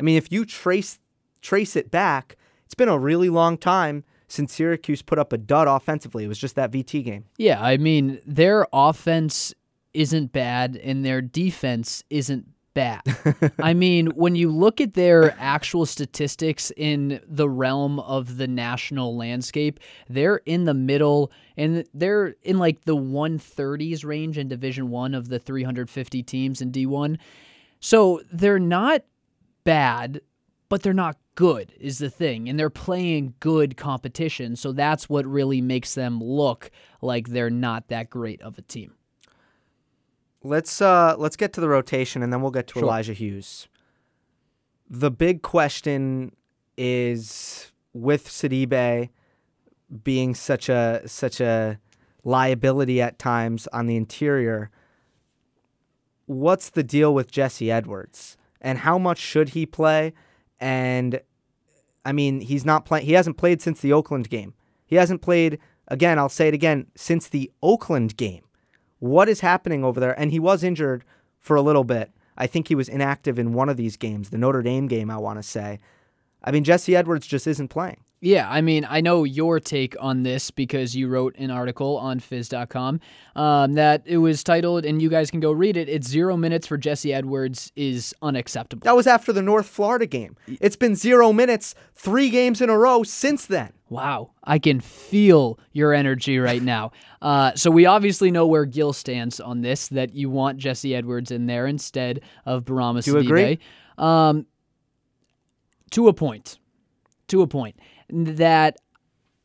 I 0.00 0.02
mean, 0.02 0.16
if 0.16 0.32
you 0.32 0.44
trace 0.44 0.98
trace 1.42 1.76
it 1.76 1.90
back, 1.90 2.36
it's 2.64 2.74
been 2.74 2.88
a 2.88 2.98
really 2.98 3.28
long 3.28 3.58
time 3.58 4.04
since 4.28 4.52
Syracuse 4.52 5.02
put 5.02 5.18
up 5.18 5.32
a 5.32 5.38
dud 5.38 5.68
offensively. 5.68 6.24
It 6.24 6.28
was 6.28 6.38
just 6.38 6.56
that 6.56 6.70
VT 6.70 7.04
game. 7.04 7.24
Yeah, 7.36 7.62
I 7.62 7.76
mean, 7.76 8.20
their 8.26 8.66
offense 8.72 9.54
isn't 9.94 10.32
bad 10.32 10.76
and 10.76 11.04
their 11.04 11.22
defense 11.22 12.02
isn't 12.10 12.46
bad. 12.74 13.00
I 13.58 13.72
mean, 13.72 14.08
when 14.08 14.36
you 14.36 14.50
look 14.50 14.80
at 14.80 14.94
their 14.94 15.34
actual 15.38 15.86
statistics 15.86 16.70
in 16.76 17.20
the 17.26 17.48
realm 17.48 17.98
of 18.00 18.36
the 18.36 18.46
national 18.46 19.16
landscape, 19.16 19.80
they're 20.08 20.42
in 20.44 20.66
the 20.66 20.74
middle 20.74 21.32
and 21.56 21.86
they're 21.94 22.34
in 22.42 22.58
like 22.58 22.84
the 22.84 22.94
130s 22.94 24.04
range 24.04 24.36
in 24.36 24.48
Division 24.48 24.90
1 24.90 25.14
of 25.14 25.28
the 25.28 25.38
350 25.38 26.22
teams 26.22 26.60
in 26.60 26.70
D1. 26.70 27.16
So, 27.80 28.20
they're 28.32 28.58
not 28.58 29.02
bad, 29.64 30.20
but 30.68 30.82
they're 30.82 30.94
not 30.94 31.16
good 31.36 31.72
is 31.78 31.98
the 31.98 32.10
thing 32.10 32.48
and 32.48 32.58
they're 32.58 32.68
playing 32.68 33.34
good 33.38 33.76
competition 33.76 34.56
so 34.56 34.72
that's 34.72 35.08
what 35.08 35.24
really 35.24 35.60
makes 35.60 35.94
them 35.94 36.20
look 36.20 36.70
like 37.00 37.28
they're 37.28 37.50
not 37.50 37.86
that 37.88 38.10
great 38.10 38.42
of 38.42 38.58
a 38.58 38.62
team 38.62 38.92
Let's 40.42 40.80
uh 40.80 41.16
let's 41.18 41.34
get 41.36 41.52
to 41.54 41.60
the 41.60 41.68
rotation 41.68 42.22
and 42.22 42.32
then 42.32 42.40
we'll 42.40 42.52
get 42.52 42.68
to 42.68 42.74
Sure. 42.74 42.84
Elijah 42.84 43.12
Hughes. 43.14 43.66
The 44.88 45.10
big 45.10 45.42
question 45.42 46.36
is 46.76 47.72
with 47.92 48.28
Sidibe 48.28 49.08
being 50.04 50.34
such 50.36 50.68
a 50.68 51.02
such 51.06 51.40
a 51.40 51.80
liability 52.22 53.02
at 53.02 53.18
times 53.18 53.66
on 53.72 53.86
the 53.86 53.96
interior. 53.96 54.70
What's 56.26 56.70
the 56.70 56.84
deal 56.84 57.12
with 57.12 57.30
Jesse 57.32 57.70
Edwards? 57.70 58.36
And 58.60 58.78
how 58.78 58.98
much 58.98 59.18
should 59.18 59.50
he 59.50 59.66
play? 59.66 60.12
And 60.60 61.20
I 62.06 62.12
mean, 62.12 62.40
he's 62.40 62.64
not 62.64 62.86
playing 62.86 63.06
he 63.06 63.12
hasn't 63.12 63.36
played 63.36 63.60
since 63.60 63.80
the 63.80 63.92
Oakland 63.92 64.30
game. 64.30 64.54
He 64.86 64.96
hasn't 64.96 65.20
played 65.20 65.58
again, 65.88 66.18
I'll 66.18 66.28
say 66.28 66.48
it 66.48 66.54
again, 66.54 66.86
since 66.94 67.28
the 67.28 67.50
Oakland 67.62 68.16
game 68.16 68.46
what 68.98 69.28
is 69.28 69.40
happening 69.40 69.84
over 69.84 70.00
there? 70.00 70.18
And 70.18 70.30
he 70.30 70.40
was 70.40 70.64
injured 70.64 71.04
for 71.38 71.56
a 71.56 71.62
little 71.62 71.84
bit. 71.84 72.10
I 72.36 72.46
think 72.46 72.68
he 72.68 72.74
was 72.74 72.88
inactive 72.88 73.38
in 73.38 73.52
one 73.52 73.68
of 73.68 73.76
these 73.76 73.96
games, 73.96 74.30
the 74.30 74.38
Notre 74.38 74.62
Dame 74.62 74.88
game, 74.88 75.10
I 75.10 75.16
want 75.16 75.38
to 75.38 75.42
say. 75.42 75.80
I 76.44 76.50
mean, 76.50 76.64
Jesse 76.64 76.96
Edwards 76.96 77.26
just 77.26 77.46
isn't 77.46 77.68
playing. 77.68 78.00
Yeah 78.20 78.48
i 78.50 78.60
mean 78.60 78.86
i 78.88 79.00
know 79.00 79.24
your 79.24 79.60
take 79.60 79.94
on 80.00 80.22
this 80.22 80.50
because 80.50 80.96
you 80.96 81.06
wrote 81.08 81.36
an 81.36 81.50
article 81.50 81.96
on 81.98 82.18
fizz.com 82.18 83.00
um, 83.34 83.74
that 83.74 84.02
it 84.06 84.18
was 84.18 84.42
titled 84.42 84.86
and 84.86 85.02
you 85.02 85.10
guys 85.10 85.30
can 85.30 85.40
go 85.40 85.52
read 85.52 85.76
it 85.76 85.88
it's 85.88 86.08
zero 86.08 86.36
minutes 86.36 86.66
for 86.66 86.78
jesse 86.78 87.12
edwards 87.12 87.72
is 87.76 88.14
unacceptable 88.22 88.84
That 88.84 88.96
was 88.96 89.06
after 89.06 89.32
the 89.32 89.42
North 89.42 89.66
Florida 89.66 90.06
game. 90.06 90.36
It's 90.46 90.76
been 90.76 90.94
zero 90.94 91.32
minutes, 91.32 91.74
three 91.94 92.30
games 92.30 92.60
in 92.60 92.70
a 92.70 92.78
row 92.78 93.02
since 93.02 93.46
then. 93.46 93.72
Wow, 93.88 94.32
I 94.42 94.58
can 94.58 94.80
feel 94.80 95.58
your 95.72 95.92
energy 95.92 96.38
right 96.38 96.62
now. 96.62 96.92
Uh, 97.22 97.52
so 97.56 97.70
we 97.70 97.86
obviously 97.86 98.30
know 98.30 98.46
where 98.46 98.64
Gil 98.66 98.92
stands 98.92 99.40
on 99.40 99.62
this. 99.62 99.88
That 99.88 100.14
you 100.14 100.30
want 100.30 100.58
Jesse 100.58 100.94
Edwards 100.94 101.32
in 101.32 101.46
there 101.46 101.66
instead 101.66 102.20
of 102.44 102.64
Bourama 102.64 103.02
Do 103.02 103.12
you 103.12 103.18
agree? 103.18 103.58
Um, 103.98 104.46
to 105.90 106.06
a 106.06 106.12
point, 106.12 106.58
to 107.28 107.42
a 107.42 107.46
point 107.48 107.74
that 108.10 108.76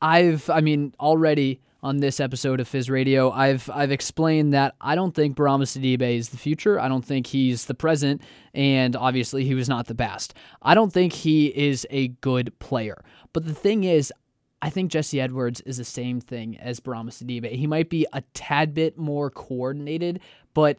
I've, 0.02 0.50
I 0.50 0.62
mean, 0.62 0.94
already 1.00 1.62
on 1.84 1.98
this 1.98 2.20
episode 2.20 2.60
of 2.60 2.68
Fizz 2.68 2.90
Radio, 2.90 3.32
I've 3.32 3.70
I've 3.74 3.92
explained 3.92 4.54
that 4.54 4.76
I 4.80 4.96
don't 4.96 5.16
think 5.16 5.36
Bourama 5.36 5.64
Sidibe 5.64 6.02
is 6.02 6.30
the 6.30 6.38
future. 6.38 6.80
I 6.80 6.88
don't 6.88 7.04
think 7.04 7.28
he's 7.28 7.66
the 7.66 7.74
present, 7.74 8.22
and 8.54 8.96
obviously 8.96 9.46
he 9.46 9.56
was 9.56 9.68
not 9.68 9.88
the 9.88 9.96
best. 9.96 10.34
I 10.62 10.76
don't 10.76 10.94
think 10.94 11.14
he 11.14 11.48
is 11.48 11.88
a 11.90 12.10
good 12.10 12.58
player. 12.60 13.04
But 13.34 13.46
the 13.46 13.54
thing 13.54 13.84
is, 13.84 14.14
I 14.62 14.70
think 14.70 14.92
Jesse 14.92 15.20
Edwards 15.20 15.62
is 15.62 15.78
the 15.78 15.84
same 15.84 16.22
thing 16.22 16.58
as 16.60 16.80
Bourama 16.80 17.10
Sidibe. 17.10 17.52
He 17.52 17.66
might 17.66 17.90
be 17.90 18.06
a 18.14 18.22
tad 18.34 18.74
bit 18.74 18.98
more 18.98 19.32
coordinated, 19.32 20.20
but 20.54 20.78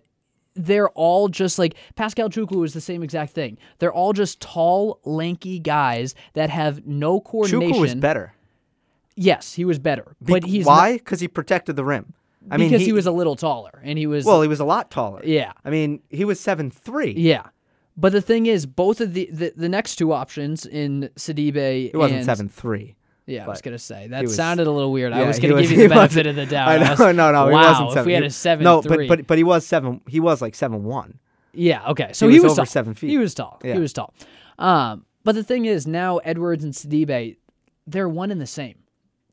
they're 0.54 0.90
all 0.90 1.28
just 1.28 1.58
like 1.58 1.74
Pascal 1.96 2.28
Chukwu 2.28 2.64
is 2.64 2.74
the 2.74 2.80
same 2.80 3.02
exact 3.02 3.32
thing. 3.32 3.58
They're 3.78 3.92
all 3.92 4.12
just 4.12 4.40
tall, 4.40 5.00
lanky 5.04 5.58
guys 5.58 6.14
that 6.34 6.50
have 6.50 6.86
no 6.86 7.20
coordination. 7.20 7.74
Chukwu 7.74 7.80
was 7.80 7.94
better. 7.94 8.34
Yes, 9.14 9.54
he 9.54 9.64
was 9.64 9.78
better, 9.78 10.16
Be- 10.24 10.32
but 10.32 10.44
he's 10.44 10.64
why? 10.64 10.94
Because 10.94 11.20
he 11.20 11.28
protected 11.28 11.76
the 11.76 11.84
rim. 11.84 12.14
I 12.50 12.56
mean, 12.56 12.70
because 12.70 12.80
he, 12.80 12.86
he, 12.86 12.92
was 12.92 13.06
a 13.06 13.12
little 13.12 13.36
taller 13.36 13.80
and 13.84 13.98
he 13.98 14.06
was 14.06 14.24
well, 14.24 14.42
he 14.42 14.48
was 14.48 14.58
a 14.58 14.64
lot 14.64 14.90
taller. 14.90 15.20
yeah. 15.24 15.52
I 15.64 15.70
mean, 15.70 16.02
he 16.10 16.24
was 16.24 16.40
seven 16.40 16.70
three. 16.70 17.12
Yeah. 17.12 17.46
But 17.96 18.12
the 18.12 18.22
thing 18.22 18.46
is, 18.46 18.66
both 18.66 19.00
of 19.00 19.12
the, 19.14 19.28
the, 19.30 19.52
the 19.54 19.68
next 19.68 19.96
two 19.96 20.12
options 20.12 20.64
in 20.64 21.10
Sidibe 21.14 21.90
it 21.92 21.96
wasn't 21.96 22.24
seven 22.24 22.48
three. 22.48 22.96
Yeah, 23.26 23.44
I 23.44 23.48
was 23.48 23.62
gonna 23.62 23.78
say 23.78 24.08
that 24.08 24.22
was- 24.22 24.34
sounded 24.34 24.66
a 24.66 24.70
little 24.70 24.90
weird. 24.92 25.12
I 25.12 25.24
was 25.24 25.38
gonna 25.38 25.54
was- 25.54 25.68
give 25.70 25.78
you 25.78 25.82
the 25.88 25.94
benefit 25.94 26.26
of 26.26 26.36
the 26.36 26.46
doubt. 26.54 26.68
I 26.68 26.78
know, 26.78 26.90
was- 26.90 26.98
no, 27.16 27.32
no, 27.32 27.46
he 27.48 27.52
wow, 27.54 27.70
wasn't 27.70 27.90
seven. 27.92 27.98
If 28.00 28.06
we 28.06 28.12
had 28.14 28.22
a 28.24 28.30
seven 28.30 28.64
no, 28.64 28.82
three, 28.82 29.06
but 29.08 29.18
but 29.18 29.26
but 29.28 29.38
he 29.38 29.44
was 29.44 29.66
seven. 29.66 30.00
He 30.08 30.20
was 30.20 30.42
like 30.42 30.54
seven 30.54 30.84
one. 30.84 31.18
yeah, 31.52 31.88
okay. 31.90 32.10
So 32.12 32.26
He 32.28 32.34
he 32.34 32.40
was 32.40 32.50
was, 32.50 32.52
over 32.58 32.66
tall. 32.66 32.72
seven 32.72 32.94
feet. 32.94 33.10
He 33.10 33.18
was 33.18 33.34
tall. 33.34 33.60
Yeah. 33.64 33.74
He 33.74 33.80
was 33.80 33.92
tall. 33.92 34.12
Um, 34.58 35.06
but 35.24 35.34
the 35.34 35.44
thing 35.44 35.66
is, 35.66 35.86
now 35.86 36.18
Edwards 36.18 36.64
and 36.64 36.72
Sidibe, 36.72 37.36
they're 37.86 38.08
one 38.08 38.30
and 38.30 38.40
the 38.40 38.46
same. 38.46 38.76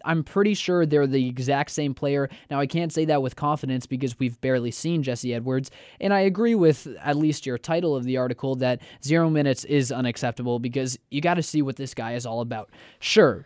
I'm 0.05 0.23
pretty 0.23 0.53
sure 0.53 0.85
they're 0.85 1.05
the 1.07 1.27
exact 1.27 1.71
same 1.71 1.93
player. 1.93 2.29
Now, 2.49 2.61
I 2.61 2.67
can't 2.67 2.93
say 2.93 3.03
that 3.05 3.21
with 3.21 3.35
confidence 3.35 3.85
because 3.85 4.17
we've 4.17 4.39
barely 4.39 4.71
seen 4.71 5.03
Jesse 5.03 5.33
Edwards. 5.33 5.71
And 5.99 6.13
I 6.13 6.21
agree 6.21 6.55
with 6.55 6.87
at 7.03 7.17
least 7.17 7.45
your 7.45 7.57
title 7.57 7.97
of 7.97 8.05
the 8.05 8.15
article 8.15 8.55
that 8.57 8.81
zero 9.03 9.29
minutes 9.29 9.65
is 9.65 9.91
unacceptable 9.91 10.57
because 10.59 10.97
you 11.11 11.19
got 11.19 11.33
to 11.33 11.43
see 11.43 11.61
what 11.61 11.75
this 11.75 11.93
guy 11.93 12.13
is 12.13 12.25
all 12.25 12.39
about. 12.39 12.69
Sure, 13.01 13.45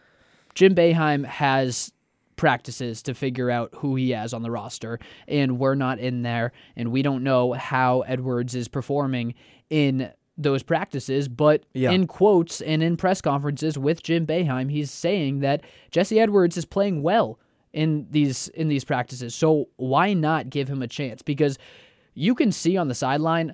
Jim 0.55 0.75
Boeheim 0.75 1.25
has 1.25 1.91
practices 2.35 3.01
to 3.03 3.13
figure 3.13 3.49
out 3.49 3.69
who 3.77 3.95
he 3.95 4.09
has 4.11 4.33
on 4.33 4.41
the 4.41 4.51
roster, 4.51 4.99
and 5.27 5.59
we're 5.59 5.75
not 5.75 5.99
in 5.99 6.23
there, 6.23 6.51
and 6.75 6.91
we 6.91 7.01
don't 7.01 7.23
know 7.23 7.53
how 7.53 8.01
Edwards 8.01 8.55
is 8.55 8.67
performing 8.67 9.33
in 9.69 10.11
those 10.37 10.63
practices, 10.63 11.27
but 11.27 11.63
Yeah. 11.73 11.91
in 11.91 12.07
quotes 12.07 12.59
and 12.59 12.81
in 12.81 12.97
press 12.97 13.21
conferences 13.21 13.77
with 13.77 14.01
Jim 14.01 14.25
Boeheim, 14.25 14.71
he's 14.71 14.89
saying 14.89 15.39
that 15.41 15.61
Jesse 15.91 16.19
Edwards 16.19 16.57
is 16.57 16.65
playing 16.65 17.03
well 17.03 17.39
in 17.71 18.07
these 18.09 18.47
in 18.49 18.67
these 18.67 18.83
practices. 18.83 19.35
So 19.35 19.69
why 19.77 20.13
not 20.13 20.49
give 20.49 20.67
him 20.69 20.81
a 20.81 20.87
chance? 20.87 21.21
Because 21.21 21.57
you 22.15 22.33
can 22.35 22.51
see 22.51 22.77
on 22.77 22.87
the 22.87 22.95
sideline, 22.95 23.53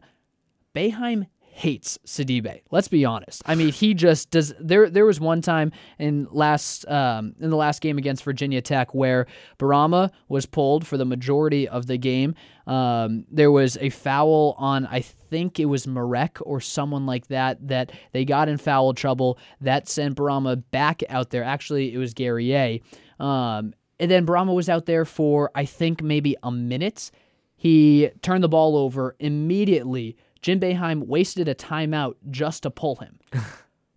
Boeheim 0.74 1.28
hates 1.60 2.00
Sidibe. 2.06 2.62
Let's 2.72 2.88
be 2.88 3.04
honest. 3.04 3.42
I 3.46 3.54
mean, 3.54 3.74
he 3.74 3.94
just 3.94 4.32
does. 4.32 4.54
There, 4.62 4.90
there 4.90 5.06
was 5.06 5.20
one 5.20 5.42
time 5.42 5.74
in 6.00 6.26
last 6.32 6.88
um, 6.88 7.36
in 7.42 7.50
the 7.50 7.58
last 7.58 7.82
game 7.82 7.98
against 7.98 8.24
Virginia 8.24 8.62
Tech 8.62 8.96
where 8.96 9.28
Bourama 9.58 10.10
was 10.30 10.46
pulled 10.46 10.88
for 10.88 10.96
the 10.96 11.04
majority 11.04 11.68
of 11.68 11.86
the 11.88 11.98
game. 11.98 12.34
Um, 12.66 13.26
there 13.30 13.52
was 13.52 13.78
a 13.82 13.90
foul 13.90 14.56
on, 14.58 14.86
I 14.86 15.02
think 15.02 15.60
it 15.60 15.66
was 15.66 15.86
Marek 15.86 16.38
or 16.42 16.62
someone 16.62 17.06
like 17.06 17.28
that, 17.28 17.68
that 17.68 17.92
they 18.14 18.24
got 18.24 18.48
in 18.48 18.58
foul 18.58 18.94
trouble. 18.94 19.38
That 19.60 19.90
sent 19.90 20.16
Bourama 20.16 20.64
back 20.72 21.04
out 21.10 21.32
there. 21.32 21.44
Actually, 21.44 21.94
it 21.94 21.98
was 21.98 22.14
A. 22.18 22.82
Um, 23.20 23.74
and 24.00 24.10
then 24.10 24.26
Bourama 24.26 24.56
was 24.56 24.70
out 24.70 24.86
there 24.86 25.04
for 25.04 25.52
I 25.54 25.66
think 25.66 26.02
maybe 26.02 26.38
a 26.42 26.52
minute. 26.52 27.12
He 27.58 28.12
turned 28.22 28.46
the 28.46 28.50
ball 28.50 28.78
over 28.78 29.18
immediately. 29.20 30.16
Jim 30.42 30.60
Boeheim 30.60 31.06
wasted 31.08 31.48
a 31.48 31.56
timeout 31.56 32.16
just 32.30 32.64
to 32.64 32.70
pull 32.72 32.96
him. 32.98 33.20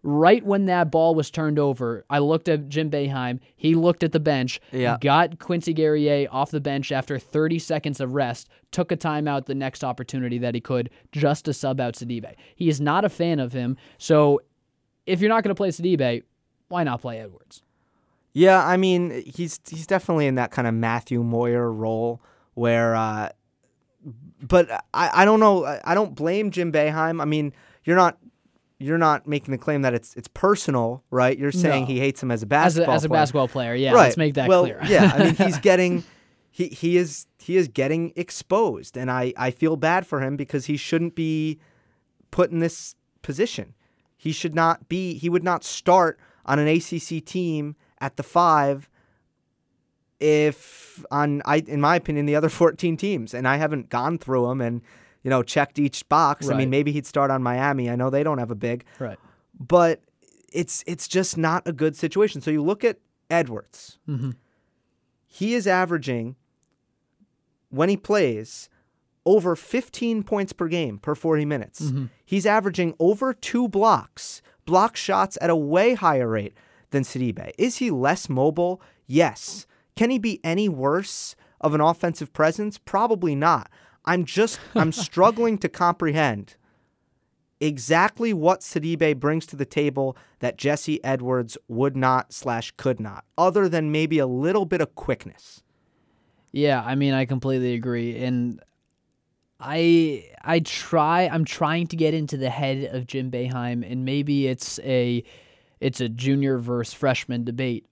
right 0.02 0.44
when 0.44 0.66
that 0.66 0.90
ball 0.90 1.14
was 1.14 1.31
turned 1.31 1.59
over, 1.59 2.05
I 2.11 2.18
looked 2.18 2.48
at 2.48 2.68
Jim 2.68 2.90
Boeheim. 2.90 3.38
He 3.55 3.74
looked 3.74 4.02
at 4.02 4.11
the 4.12 4.18
bench, 4.20 4.61
Yeah. 4.72 4.96
got 5.00 5.38
Quincy 5.38 5.72
Guerrier 5.72 6.26
off 6.31 6.50
the 6.50 6.61
bench 6.61 6.90
after 6.90 7.18
30 7.18 7.59
seconds 7.61 8.00
of 8.00 8.14
rest, 8.14 8.48
took 8.72 8.90
a 8.90 8.96
timeout 8.96 9.46
the 9.46 9.55
next 9.55 9.85
opportunity 9.85 10.38
that 10.38 10.55
he 10.55 10.61
could 10.61 10.90
just 11.12 11.44
to 11.44 11.52
sub 11.52 11.81
out 11.81 11.94
Sidibe. 11.94 12.35
He 12.57 12.68
is 12.68 12.81
not 12.81 13.05
a 13.05 13.09
fan 13.09 13.38
of 13.38 13.52
him. 13.52 13.76
So 13.98 14.40
if 15.07 15.20
you're 15.20 15.28
not 15.28 15.44
going 15.44 15.55
to 15.55 15.59
play 15.59 15.68
Sidibe, 15.68 16.24
why 16.68 16.83
not 16.85 17.00
play 17.00 17.20
Edwards? 17.20 17.62
Yeah, 18.35 18.64
I 18.66 18.78
mean, 18.78 19.22
he's 19.26 19.61
he's 19.68 19.87
definitely 19.87 20.26
in 20.26 20.37
that 20.37 20.50
kind 20.50 20.66
of 20.66 20.72
Matthew 20.72 21.22
Moyer 21.22 21.70
role 21.70 22.22
where, 22.55 22.96
uh, 22.96 23.28
but 24.40 24.70
I, 24.92 25.10
I 25.22 25.24
don't 25.24 25.40
know. 25.40 25.64
I- 25.64 25.80
I 25.84 25.94
don't 25.94 26.14
blame 26.14 26.50
Jim 26.50 26.72
Boeheim. 26.72 27.20
I 27.20 27.24
mean, 27.24 27.52
you're 27.84 27.96
not 27.96 28.18
you're 28.78 28.98
not 28.98 29.28
making 29.28 29.52
the 29.52 29.58
claim 29.58 29.82
that 29.82 29.94
it's 29.94 30.14
it's 30.16 30.28
personal, 30.28 31.04
right? 31.10 31.38
You're 31.38 31.52
saying 31.52 31.82
No. 31.84 31.86
he 31.86 31.98
hates 32.00 32.22
him 32.22 32.30
as 32.30 32.42
a 32.42 32.46
As 32.46 32.48
basketball 32.48 32.92
a, 32.92 32.96
as 32.96 33.04
a 33.04 33.08
player. 33.08 33.20
basketball 33.20 33.48
player, 33.48 33.74
yeah, 33.74 33.92
right. 33.92 34.02
let's 34.04 34.16
make 34.16 34.34
that 34.34 34.48
well, 34.48 34.64
clear. 34.64 34.80
yeah, 34.88 35.12
I 35.14 35.24
mean, 35.24 35.34
he's 35.36 35.58
getting 35.70 36.02
he 36.50 36.66
he 36.68 36.96
is 36.96 37.26
he 37.38 37.56
is 37.56 37.68
getting 37.68 38.12
exposed, 38.16 38.96
and 38.96 39.10
I 39.10 39.32
I 39.36 39.50
feel 39.52 39.76
bad 39.76 40.06
for 40.06 40.20
him 40.20 40.36
because 40.36 40.66
he 40.66 40.76
shouldn't 40.76 41.14
be 41.14 41.58
put 42.30 42.50
in 42.50 42.58
this 42.58 42.96
position. 43.22 43.74
He 44.16 44.32
should 44.32 44.54
not 44.54 44.88
be. 44.88 45.14
He 45.14 45.28
would 45.28 45.44
not 45.44 45.62
start 45.64 46.18
on 46.44 46.58
an 46.58 46.66
ACC 46.68 47.24
team 47.24 47.76
at 48.00 48.16
the 48.16 48.22
five. 48.22 48.88
If 50.22 51.04
on 51.11 51.42
I 51.44 51.56
in 51.66 51.80
my 51.80 51.96
opinion 51.96 52.26
the 52.26 52.37
other 52.37 52.48
14 52.61 52.96
teams 52.96 53.35
and 53.35 53.48
I 53.48 53.56
haven't 53.56 53.88
gone 53.88 54.18
through 54.18 54.46
them 54.48 54.61
and 54.61 54.82
you 55.22 55.30
know 55.30 55.42
checked 55.42 55.78
each 55.78 56.08
box. 56.08 56.48
I 56.48 56.54
mean 56.54 56.70
maybe 56.70 56.92
he'd 56.92 57.06
start 57.06 57.30
on 57.30 57.42
Miami. 57.42 57.90
I 57.90 57.96
know 57.96 58.11
they 58.11 58.22
don't 58.22 58.38
have 58.38 58.50
a 58.50 58.56
big, 58.56 58.85
right. 58.98 59.18
but 59.58 60.00
it's 60.52 60.85
it's 60.87 61.08
just 61.08 61.37
not 61.37 61.66
a 61.66 61.72
good 61.72 61.96
situation. 61.96 62.40
So 62.40 62.50
you 62.50 62.62
look 62.62 62.85
at 62.85 62.98
Edwards. 63.30 63.98
Mhm. 64.08 64.35
He 65.26 65.54
is 65.54 65.66
averaging 65.66 66.37
when 67.70 67.88
he 67.88 67.96
plays 67.96 68.68
over 69.24 69.56
15 69.56 70.24
points 70.24 70.52
per 70.52 70.68
game 70.68 70.98
per 70.98 71.14
40 71.14 71.44
minutes. 71.44 71.80
Mm-hmm. 71.80 72.06
He's 72.24 72.44
averaging 72.44 72.94
over 72.98 73.32
2 73.32 73.68
blocks, 73.68 74.42
block 74.66 74.96
shots 74.96 75.38
at 75.40 75.48
a 75.48 75.56
way 75.56 75.94
higher 75.94 76.28
rate 76.28 76.54
than 76.90 77.02
Sidibe. 77.02 77.52
Is 77.56 77.76
he 77.76 77.90
less 77.90 78.28
mobile? 78.28 78.82
Yes. 79.06 79.66
Can 79.96 80.11
he 80.11 80.18
be 80.18 80.40
any 80.42 80.68
worse 80.68 81.37
of 81.61 81.74
an 81.74 81.81
offensive 81.81 82.33
presence? 82.33 82.78
Probably 82.78 83.35
not. 83.35 83.70
I'm 84.05 84.24
just 84.24 84.59
I'm 84.74 84.92
struggling 84.92 85.59
to 85.59 85.68
comprehend 85.68 86.57
exactly 87.61 88.33
what 88.33 88.61
Sidibe 88.61 89.20
brings 89.20 89.46
to 89.46 89.57
the 89.57 89.64
table 89.64 90.16
that 90.40 90.59
Jesse 90.59 91.02
Edwards 91.05 91.57
would 91.68 91.96
not 91.96 92.33
slash 92.33 92.72
could 92.76 92.98
not, 92.98 93.24
other 93.38 93.68
than 93.68 93.92
maybe 93.92 94.18
a 94.18 94.26
little 94.26 94.64
bit 94.64 94.81
of 94.81 94.94
quickness. 94.96 95.62
Yeah, 96.50 96.83
I 96.85 96.96
mean, 96.96 97.14
I 97.14 97.24
completely 97.24 97.74
agree, 97.74 98.18
and 98.18 98.61
I 99.61 100.28
I 100.42 100.61
try 100.61 101.28
I'm 101.28 101.44
trying 101.44 101.87
to 101.88 101.96
get 101.96 102.14
into 102.14 102.37
the 102.37 102.50
head 102.50 102.92
of 102.92 103.07
Jim 103.07 103.31
Boeheim, 103.31 103.88
and 103.90 104.05
maybe 104.05 104.48
it's 104.48 104.81
a 104.81 105.22
it's 105.81 106.00
a 106.00 106.09
junior 106.09 106.59
versus 106.59 106.92
freshman 106.92 107.44
debate. 107.44 107.87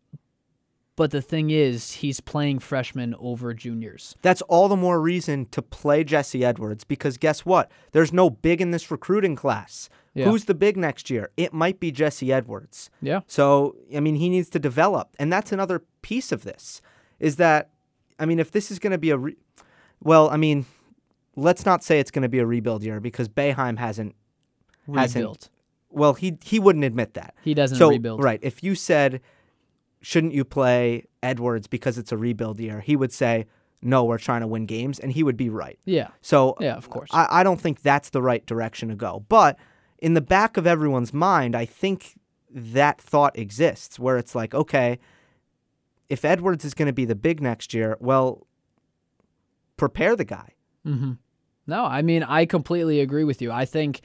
But 1.00 1.12
the 1.12 1.22
thing 1.22 1.48
is, 1.48 1.92
he's 1.92 2.20
playing 2.20 2.58
freshmen 2.58 3.14
over 3.18 3.54
juniors. 3.54 4.16
That's 4.20 4.42
all 4.42 4.68
the 4.68 4.76
more 4.76 5.00
reason 5.00 5.46
to 5.46 5.62
play 5.62 6.04
Jesse 6.04 6.44
Edwards 6.44 6.84
because 6.84 7.16
guess 7.16 7.46
what? 7.46 7.70
There's 7.92 8.12
no 8.12 8.28
big 8.28 8.60
in 8.60 8.70
this 8.70 8.90
recruiting 8.90 9.34
class. 9.34 9.88
Yeah. 10.12 10.26
Who's 10.26 10.44
the 10.44 10.52
big 10.52 10.76
next 10.76 11.08
year? 11.08 11.30
It 11.38 11.54
might 11.54 11.80
be 11.80 11.90
Jesse 11.90 12.30
Edwards. 12.30 12.90
Yeah. 13.00 13.20
So, 13.26 13.76
I 13.96 14.00
mean, 14.00 14.16
he 14.16 14.28
needs 14.28 14.50
to 14.50 14.58
develop. 14.58 15.16
And 15.18 15.32
that's 15.32 15.52
another 15.52 15.82
piece 16.02 16.32
of 16.32 16.44
this 16.44 16.82
is 17.18 17.36
that, 17.36 17.70
I 18.18 18.26
mean, 18.26 18.38
if 18.38 18.50
this 18.50 18.70
is 18.70 18.78
going 18.78 18.92
to 18.92 18.98
be 18.98 19.08
a, 19.08 19.16
re- 19.16 19.38
well, 20.02 20.28
I 20.28 20.36
mean, 20.36 20.66
let's 21.34 21.64
not 21.64 21.82
say 21.82 21.98
it's 21.98 22.10
going 22.10 22.24
to 22.24 22.28
be 22.28 22.40
a 22.40 22.46
rebuild 22.46 22.84
year 22.84 23.00
because 23.00 23.26
Boeheim 23.26 23.78
hasn't, 23.78 24.14
hasn't 24.94 25.48
well, 25.88 26.12
he, 26.12 26.36
he 26.44 26.58
wouldn't 26.58 26.84
admit 26.84 27.14
that. 27.14 27.34
He 27.42 27.54
doesn't 27.54 27.78
so, 27.78 27.88
rebuild. 27.88 28.22
Right. 28.22 28.40
If 28.42 28.62
you 28.62 28.74
said, 28.74 29.22
shouldn't 30.00 30.32
you 30.32 30.44
play 30.44 31.04
Edwards 31.22 31.66
because 31.66 31.98
it's 31.98 32.12
a 32.12 32.16
rebuild 32.16 32.58
year? 32.60 32.80
He 32.80 32.96
would 32.96 33.12
say, 33.12 33.46
no, 33.82 34.04
we're 34.04 34.18
trying 34.18 34.40
to 34.40 34.46
win 34.46 34.66
games. 34.66 34.98
And 34.98 35.12
he 35.12 35.22
would 35.22 35.36
be 35.36 35.48
right. 35.48 35.78
Yeah. 35.84 36.08
So 36.20 36.56
Yeah, 36.60 36.76
of 36.76 36.90
course. 36.90 37.10
I, 37.12 37.26
I 37.30 37.42
don't 37.42 37.60
think 37.60 37.82
that's 37.82 38.10
the 38.10 38.22
right 38.22 38.44
direction 38.44 38.88
to 38.90 38.94
go. 38.94 39.24
But 39.28 39.58
in 39.98 40.14
the 40.14 40.20
back 40.20 40.56
of 40.56 40.66
everyone's 40.66 41.12
mind, 41.12 41.54
I 41.54 41.64
think 41.64 42.18
that 42.50 43.00
thought 43.00 43.38
exists 43.38 43.98
where 43.98 44.18
it's 44.18 44.34
like, 44.34 44.54
okay, 44.54 44.98
if 46.08 46.24
Edwards 46.24 46.64
is 46.64 46.74
going 46.74 46.86
to 46.86 46.92
be 46.92 47.04
the 47.04 47.14
big 47.14 47.40
next 47.40 47.72
year, 47.72 47.96
well, 48.00 48.46
prepare 49.76 50.16
the 50.16 50.24
guy. 50.24 50.54
Mm-hmm. 50.86 51.12
No, 51.66 51.84
I 51.84 52.02
mean 52.02 52.22
I 52.24 52.46
completely 52.46 53.00
agree 53.00 53.24
with 53.24 53.40
you. 53.40 53.52
I 53.52 53.64
think 53.64 54.00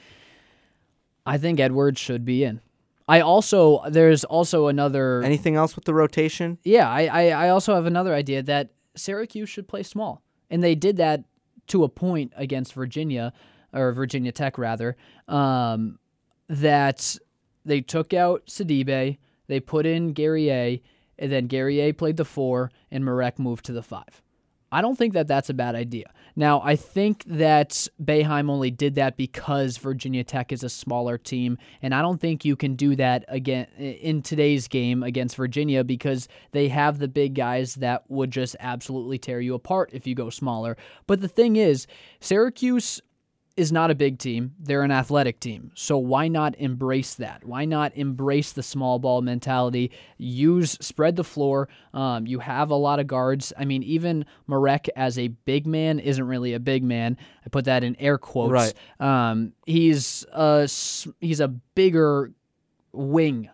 I 1.26 1.36
think 1.36 1.58
Edwards 1.58 2.00
should 2.00 2.24
be 2.24 2.44
in. 2.44 2.60
I 3.08 3.20
also 3.20 3.82
there's 3.88 4.24
also 4.24 4.66
another 4.66 5.22
Anything 5.22 5.56
else 5.56 5.76
with 5.76 5.84
the 5.84 5.94
rotation? 5.94 6.58
Yeah, 6.64 6.90
I, 6.90 7.06
I, 7.06 7.46
I 7.46 7.48
also 7.50 7.74
have 7.74 7.86
another 7.86 8.14
idea 8.14 8.42
that 8.42 8.70
Syracuse 8.96 9.48
should 9.48 9.68
play 9.68 9.82
small. 9.82 10.22
And 10.50 10.62
they 10.62 10.74
did 10.74 10.96
that 10.96 11.24
to 11.68 11.84
a 11.84 11.88
point 11.88 12.32
against 12.36 12.72
Virginia, 12.74 13.32
or 13.72 13.92
Virginia 13.92 14.32
Tech 14.32 14.58
rather, 14.58 14.96
um, 15.28 15.98
that 16.48 17.16
they 17.64 17.80
took 17.80 18.14
out 18.14 18.46
Sidibe, 18.46 19.18
they 19.48 19.60
put 19.60 19.86
in 19.86 20.12
Guerrier, 20.12 20.78
and 21.18 21.32
then 21.32 21.46
Guerrier 21.46 21.92
played 21.92 22.16
the 22.16 22.24
four, 22.24 22.70
and 22.90 23.04
Marek 23.04 23.38
moved 23.38 23.64
to 23.66 23.72
the 23.72 23.82
five. 23.82 24.22
I 24.72 24.82
don't 24.82 24.96
think 24.96 25.12
that 25.14 25.28
that's 25.28 25.48
a 25.48 25.54
bad 25.54 25.74
idea. 25.74 26.10
Now, 26.34 26.60
I 26.62 26.76
think 26.76 27.24
that 27.26 27.88
Boeheim 28.02 28.50
only 28.50 28.70
did 28.70 28.96
that 28.96 29.16
because 29.16 29.78
Virginia 29.78 30.22
Tech 30.22 30.52
is 30.52 30.62
a 30.62 30.68
smaller 30.68 31.16
team, 31.16 31.56
and 31.80 31.94
I 31.94 32.02
don't 32.02 32.20
think 32.20 32.44
you 32.44 32.56
can 32.56 32.74
do 32.74 32.94
that 32.96 33.24
again 33.28 33.68
in 33.78 34.20
today's 34.22 34.68
game 34.68 35.02
against 35.02 35.36
Virginia 35.36 35.82
because 35.82 36.28
they 36.52 36.68
have 36.68 36.98
the 36.98 37.08
big 37.08 37.34
guys 37.34 37.76
that 37.76 38.04
would 38.10 38.30
just 38.30 38.54
absolutely 38.60 39.18
tear 39.18 39.40
you 39.40 39.54
apart 39.54 39.90
if 39.92 40.06
you 40.06 40.14
go 40.14 40.28
smaller. 40.28 40.76
But 41.06 41.22
the 41.22 41.28
thing 41.28 41.56
is, 41.56 41.86
Syracuse 42.20 43.00
is 43.56 43.72
not 43.72 43.90
a 43.90 43.94
big 43.94 44.18
team. 44.18 44.54
They're 44.58 44.82
an 44.82 44.90
athletic 44.90 45.40
team. 45.40 45.70
So 45.74 45.96
why 45.96 46.28
not 46.28 46.54
embrace 46.58 47.14
that? 47.14 47.44
Why 47.44 47.64
not 47.64 47.96
embrace 47.96 48.52
the 48.52 48.62
small 48.62 48.98
ball 48.98 49.22
mentality? 49.22 49.90
Use 50.18 50.72
spread 50.80 51.16
the 51.16 51.24
floor. 51.24 51.68
Um, 51.94 52.26
you 52.26 52.40
have 52.40 52.70
a 52.70 52.74
lot 52.74 53.00
of 53.00 53.06
guards. 53.06 53.52
I 53.58 53.64
mean, 53.64 53.82
even 53.82 54.26
Marek 54.46 54.90
as 54.94 55.18
a 55.18 55.28
big 55.28 55.66
man 55.66 55.98
isn't 55.98 56.26
really 56.26 56.52
a 56.52 56.60
big 56.60 56.84
man. 56.84 57.16
I 57.44 57.48
put 57.48 57.64
that 57.64 57.82
in 57.82 57.96
air 57.98 58.18
quotes. 58.18 58.52
Right. 58.52 58.74
Um, 59.00 59.52
he's 59.64 60.26
a 60.32 60.68
he's 61.20 61.40
a 61.40 61.48
bigger 61.48 62.32
wing 62.92 63.48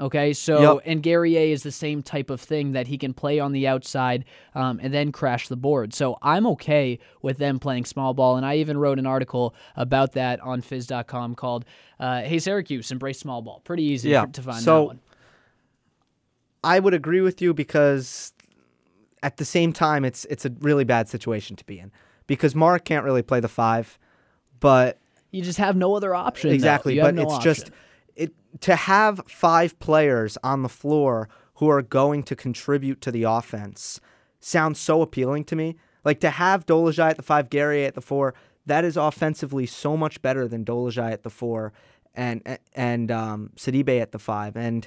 Okay, 0.00 0.32
so 0.32 0.74
Yep. 0.74 0.82
and 0.86 1.02
Guerrier 1.04 1.52
is 1.52 1.62
the 1.62 1.70
same 1.70 2.02
type 2.02 2.28
of 2.28 2.40
thing 2.40 2.72
that 2.72 2.88
he 2.88 2.98
can 2.98 3.14
play 3.14 3.38
on 3.38 3.52
the 3.52 3.68
outside 3.68 4.24
um, 4.54 4.80
and 4.82 4.92
then 4.92 5.12
crash 5.12 5.46
the 5.46 5.56
board. 5.56 5.94
So 5.94 6.18
I'm 6.20 6.46
okay 6.48 6.98
with 7.22 7.38
them 7.38 7.60
playing 7.60 7.84
small 7.84 8.12
ball, 8.12 8.36
and 8.36 8.44
I 8.44 8.56
even 8.56 8.76
wrote 8.76 8.98
an 8.98 9.06
article 9.06 9.54
about 9.76 10.12
that 10.12 10.40
on 10.40 10.62
Fizz.com 10.62 11.36
called 11.36 11.64
uh, 12.00 12.22
"Hey 12.22 12.40
Syracuse, 12.40 12.90
embrace 12.90 13.20
small 13.20 13.40
ball." 13.40 13.60
Pretty 13.64 13.84
easy 13.84 14.08
Yeah, 14.10 14.26
to 14.26 14.42
find 14.42 14.62
so- 14.64 14.80
that 14.80 14.86
one. 14.86 15.00
I 16.64 16.80
would 16.80 16.94
agree 16.94 17.20
with 17.20 17.42
you 17.42 17.52
because 17.54 18.32
at 19.22 19.36
the 19.36 19.44
same 19.44 19.72
time 19.72 20.04
it's 20.04 20.24
it's 20.26 20.44
a 20.44 20.50
really 20.60 20.84
bad 20.84 21.08
situation 21.08 21.56
to 21.56 21.64
be 21.64 21.78
in 21.78 21.92
because 22.26 22.54
Mark 22.54 22.84
can't 22.84 23.04
really 23.04 23.22
play 23.22 23.38
the 23.40 23.48
five, 23.48 23.98
but 24.60 24.98
You 25.30 25.42
just 25.42 25.58
have 25.58 25.76
no 25.76 25.94
other 25.94 26.14
option. 26.14 26.50
exactly, 26.50 26.98
but 26.98 27.14
no 27.14 27.22
it's 27.22 27.32
option. 27.34 27.54
just 27.54 27.70
it 28.16 28.32
to 28.60 28.76
have 28.76 29.20
five 29.26 29.78
players 29.78 30.38
on 30.42 30.62
the 30.62 30.68
floor 30.68 31.28
who 31.54 31.68
are 31.68 31.82
going 31.82 32.22
to 32.24 32.36
contribute 32.36 33.00
to 33.00 33.10
the 33.12 33.22
offense 33.24 34.00
sounds 34.40 34.78
so 34.78 35.02
appealing 35.02 35.44
to 35.44 35.56
me. 35.56 35.76
Like 36.04 36.20
to 36.20 36.30
have 36.30 36.66
Dolezaj 36.66 37.10
at 37.10 37.16
the 37.16 37.22
five, 37.22 37.48
Gary 37.50 37.84
at 37.84 37.94
the 37.94 38.00
four, 38.00 38.34
that 38.66 38.84
is 38.84 38.96
offensively 38.96 39.66
so 39.66 39.96
much 39.96 40.20
better 40.22 40.46
than 40.48 40.64
Dolezaj 40.64 41.12
at 41.12 41.22
the 41.22 41.30
four 41.30 41.72
and 42.14 42.58
and 42.74 43.10
um, 43.10 43.50
Sidibe 43.56 44.00
at 44.00 44.12
the 44.12 44.18
five. 44.18 44.56
And 44.56 44.86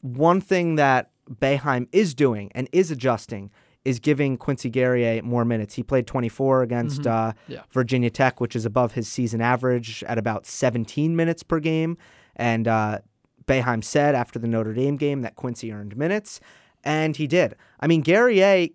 one 0.00 0.40
thing 0.40 0.76
that 0.76 1.10
Boeheim 1.30 1.88
is 1.92 2.14
doing 2.14 2.50
and 2.54 2.68
is 2.72 2.90
adjusting 2.90 3.50
is 3.84 3.98
giving 3.98 4.36
Quincy 4.36 4.68
Guerrier 4.68 5.22
more 5.22 5.44
minutes. 5.44 5.74
He 5.74 5.82
played 5.82 6.06
24 6.06 6.62
against 6.62 7.06
uh, 7.06 7.32
Yeah. 7.48 7.62
Virginia 7.70 8.10
Tech, 8.10 8.38
which 8.40 8.54
is 8.54 8.66
above 8.66 8.92
his 8.92 9.08
season 9.08 9.40
average 9.40 10.04
at 10.04 10.18
about 10.18 10.44
17 10.46 11.16
minutes 11.16 11.42
per 11.42 11.60
game. 11.60 11.96
And 12.36 12.68
uh, 12.68 13.00
Boeheim 13.46 13.82
said 13.82 14.14
after 14.14 14.38
the 14.38 14.46
Notre 14.46 14.72
Dame 14.74 14.96
game 14.96 15.22
that 15.22 15.36
Quincy 15.36 15.72
earned 15.72 15.96
minutes, 15.96 16.40
and 16.84 17.16
he 17.16 17.26
did. 17.26 17.56
I 17.80 17.86
mean, 17.86 18.00
Guerrier 18.00 18.68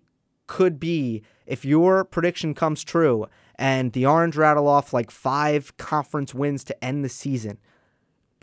could 0.46 0.78
be, 0.78 1.22
if 1.46 1.64
your 1.64 2.04
prediction 2.04 2.54
comes 2.54 2.84
true 2.84 3.26
and 3.56 3.92
the 3.92 4.06
Orange 4.06 4.36
rattle 4.36 4.68
off 4.68 4.92
like 4.92 5.10
five 5.10 5.76
conference 5.76 6.34
wins 6.34 6.62
to 6.64 6.84
end 6.84 7.04
the 7.04 7.08
season, 7.08 7.58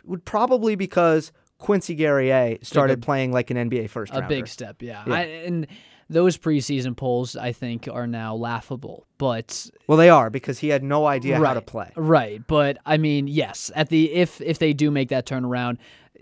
would 0.03 0.25
probably 0.25 0.75
because 0.75 1.31
Quincy 1.59 1.95
Guerrier 1.95 2.57
started 2.61 3.01
playing 3.01 3.31
like 3.31 3.49
an 3.49 3.57
NBA 3.69 3.89
first 3.89 4.11
a 4.11 4.19
rounder. 4.19 4.27
big 4.27 4.47
step. 4.47 4.81
Yeah, 4.81 5.03
Yeah. 5.07 5.13
I, 5.13 5.21
and 5.21 5.67
those 6.09 6.37
preseason 6.37 6.95
polls 6.95 7.35
I 7.35 7.51
think 7.51 7.87
are 7.91 8.07
now 8.07 8.35
laughable, 8.35 9.05
but 9.17 9.69
Well, 9.87 9.97
they 9.97 10.09
are 10.09 10.29
because 10.29 10.59
he 10.59 10.69
had 10.69 10.83
no 10.83 11.05
idea 11.05 11.37
how 11.37 11.53
to 11.53 11.61
play. 11.61 11.91
Right, 11.95 12.41
but 12.47 12.77
I 12.85 12.97
mean, 12.97 13.27
yes, 13.27 13.71
at 13.75 13.89
the 13.89 14.11
if 14.13 14.41
if 14.41 14.59
they 14.59 14.73
do 14.73 14.91
make 14.91 15.09
that 15.09 15.25
turnaround, 15.25 15.77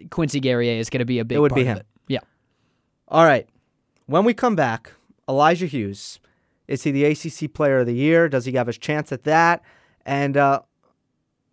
Quincy 0.10 0.40
Guerrier 0.40 0.80
is 0.80 0.90
going 0.90 1.00
to 1.00 1.06
be 1.06 1.20
a 1.20 1.26
big. 1.26 1.38
It 1.38 1.42
would 1.42 1.50
part 1.52 1.58
be 1.58 1.62
of 1.62 1.68
him. 1.68 1.78
it. 1.78 1.86
Yeah, 2.08 2.20
All 3.08 3.26
right. 3.26 3.48
When 4.06 4.26
we 4.26 4.34
come 4.34 4.56
back, 4.56 4.94
Elijah 5.30 5.66
Hughes. 5.68 6.20
Is 6.68 6.84
he 6.84 6.92
the 6.92 7.04
ACC 7.04 7.54
player 7.54 7.80
of 7.80 7.86
the 7.86 7.94
year? 7.96 8.30
Does 8.30 8.46
he 8.46 8.54
have 8.54 8.68
his 8.68 8.78
chance 8.78 9.12
at 9.12 9.24
that? 9.26 9.62
And 10.06 10.38
uh, 10.38 10.62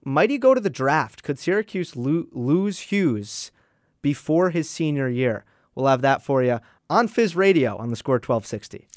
might 0.04 0.30
he 0.30 0.38
go 0.38 0.54
to 0.54 0.60
the 0.60 0.70
draft? 0.70 1.24
Could 1.24 1.40
Syracuse 1.40 1.96
lo- 1.96 2.26
lose 2.30 2.78
Hughes 2.92 3.50
before 4.00 4.50
his 4.50 4.70
senior 4.70 5.08
year? 5.08 5.44
We'll 5.74 5.86
have 5.88 6.02
that 6.02 6.22
for 6.22 6.42
you 6.44 6.60
on 6.90 7.06
Fizz 7.06 7.36
Radio 7.36 7.76
on 7.76 7.90
the 7.90 7.96
score 7.96 8.14
1260. 8.14 8.88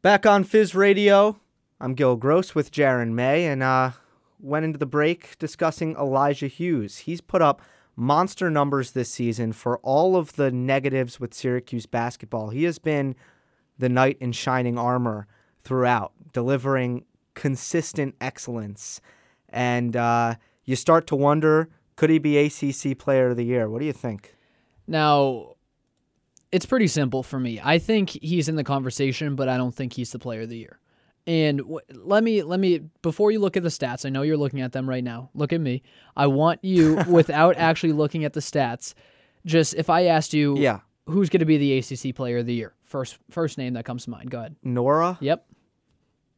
Back 0.00 0.24
on 0.24 0.44
Fizz 0.44 0.74
Radio, 0.74 1.40
I'm 1.80 1.94
Gil 1.94 2.16
Gross 2.16 2.54
with 2.54 2.70
Jaron 2.70 3.10
May, 3.10 3.46
and 3.46 3.62
uh, 3.62 3.90
went 4.38 4.64
into 4.64 4.78
the 4.78 4.86
break 4.86 5.36
discussing 5.38 5.96
Elijah 5.96 6.46
Hughes. 6.46 6.98
He's 6.98 7.20
put 7.20 7.42
up 7.42 7.60
monster 7.96 8.48
numbers 8.48 8.92
this 8.92 9.10
season 9.10 9.52
for 9.52 9.78
all 9.78 10.16
of 10.16 10.36
the 10.36 10.50
negatives 10.50 11.18
with 11.18 11.34
Syracuse 11.34 11.86
basketball. 11.86 12.50
He 12.50 12.64
has 12.64 12.78
been 12.78 13.16
the 13.78 13.88
knight 13.88 14.16
in 14.20 14.32
shining 14.32 14.78
armor 14.78 15.26
throughout, 15.64 16.12
delivering 16.32 17.04
consistent 17.34 18.14
excellence. 18.20 19.00
And 19.56 19.96
uh, 19.96 20.34
you 20.66 20.76
start 20.76 21.06
to 21.08 21.16
wonder 21.16 21.70
could 21.96 22.10
he 22.10 22.18
be 22.18 22.36
ACC 22.38 22.98
Player 22.98 23.30
of 23.30 23.36
the 23.38 23.44
Year? 23.44 23.68
What 23.70 23.80
do 23.80 23.86
you 23.86 23.92
think? 23.94 24.34
now 24.86 25.54
it's 26.52 26.64
pretty 26.64 26.86
simple 26.86 27.22
for 27.24 27.40
me. 27.40 27.60
I 27.62 27.78
think 27.78 28.10
he's 28.10 28.48
in 28.48 28.54
the 28.54 28.62
conversation, 28.62 29.34
but 29.34 29.48
I 29.48 29.56
don't 29.56 29.74
think 29.74 29.94
he's 29.94 30.12
the 30.12 30.18
player 30.20 30.42
of 30.42 30.48
the 30.48 30.56
year. 30.58 30.78
And 31.26 31.58
w- 31.58 31.80
let 31.92 32.22
me 32.22 32.42
let 32.44 32.60
me 32.60 32.82
before 33.02 33.32
you 33.32 33.40
look 33.40 33.56
at 33.56 33.64
the 33.64 33.68
stats, 33.68 34.06
I 34.06 34.10
know 34.10 34.22
you're 34.22 34.36
looking 34.36 34.60
at 34.60 34.70
them 34.72 34.88
right 34.88 35.02
now. 35.02 35.30
Look 35.34 35.52
at 35.52 35.60
me. 35.60 35.82
I 36.16 36.28
want 36.28 36.62
you 36.62 37.02
without 37.08 37.56
actually 37.56 37.92
looking 37.94 38.24
at 38.24 38.32
the 38.34 38.40
stats. 38.40 38.94
Just 39.44 39.74
if 39.74 39.90
I 39.90 40.04
asked 40.06 40.32
you, 40.34 40.56
Yeah. 40.56 40.80
who's 41.06 41.28
going 41.30 41.40
to 41.40 41.46
be 41.46 41.56
the 41.58 41.78
ACC 41.78 42.14
player 42.14 42.38
of 42.38 42.46
the 42.46 42.54
year? 42.54 42.74
First 42.84 43.18
first 43.30 43.58
name 43.58 43.72
that 43.74 43.84
comes 43.84 44.04
to 44.04 44.10
mind. 44.10 44.30
Go 44.30 44.38
ahead. 44.38 44.54
Nwora? 44.64 45.18
Yep. 45.20 45.46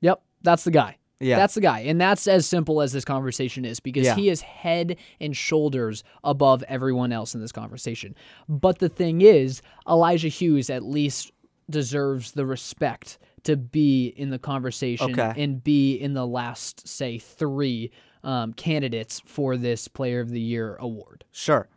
Yep. 0.00 0.22
That's 0.42 0.64
the 0.64 0.70
guy. 0.70 0.96
Yeah. 1.20 1.36
That's 1.36 1.54
the 1.54 1.60
guy. 1.60 1.80
And 1.80 2.00
that's 2.00 2.28
as 2.28 2.46
simple 2.46 2.80
as 2.80 2.92
this 2.92 3.04
conversation 3.04 3.64
is 3.64 3.80
because 3.80 4.04
Yeah. 4.06 4.14
he 4.14 4.28
is 4.28 4.40
head 4.42 4.96
and 5.20 5.36
shoulders 5.36 6.04
above 6.22 6.62
everyone 6.68 7.10
else 7.12 7.34
in 7.34 7.40
this 7.40 7.50
conversation. 7.52 8.14
But 8.48 8.78
the 8.78 8.88
thing 8.88 9.20
is, 9.20 9.60
Elijah 9.88 10.28
Hughes 10.28 10.70
at 10.70 10.84
least 10.84 11.32
deserves 11.68 12.32
the 12.32 12.46
respect 12.46 13.18
to 13.44 13.56
be 13.56 14.06
in 14.16 14.30
the 14.30 14.38
conversation 14.38 15.10
Okay. 15.18 15.32
and 15.42 15.62
be 15.62 15.94
in 15.96 16.14
the 16.14 16.26
last, 16.26 16.86
say, 16.86 17.18
three 17.18 17.90
um, 18.24 18.52
candidates 18.52 19.20
for 19.24 19.56
this 19.56 19.88
Player 19.88 20.20
of 20.20 20.30
the 20.30 20.40
Year 20.40 20.76
award. 20.76 21.24
Sure. 21.32 21.68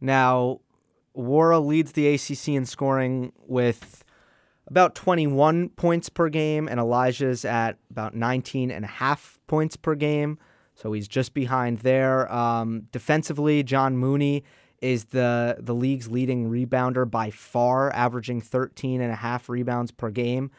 Now, 0.00 0.60
Nwora 1.16 1.64
leads 1.64 1.92
the 1.92 2.06
ACC 2.08 2.48
in 2.54 2.66
scoring 2.66 3.32
with 3.46 4.03
about 4.66 4.94
21 4.94 5.70
points 5.70 6.08
per 6.08 6.28
game, 6.28 6.68
and 6.68 6.80
Elijah's 6.80 7.44
at 7.44 7.76
about 7.90 8.14
19 8.14 8.70
and 8.70 8.84
a 8.84 8.88
half 8.88 9.38
points 9.46 9.76
per 9.76 9.94
game. 9.94 10.38
So 10.74 10.92
he's 10.92 11.06
just 11.06 11.34
behind 11.34 11.80
there. 11.80 12.32
Um, 12.32 12.88
defensively, 12.90 13.62
John 13.62 13.96
Mooney 13.96 14.42
is 14.80 15.06
the, 15.06 15.56
the 15.60 15.74
league's 15.74 16.10
leading 16.10 16.50
rebounder 16.50 17.08
by 17.08 17.30
far, 17.30 17.92
averaging 17.94 18.40
13 18.40 19.00
and 19.00 19.12
a 19.12 19.16
half 19.16 19.48
rebounds 19.48 19.90
per 19.90 20.10
game. 20.10 20.50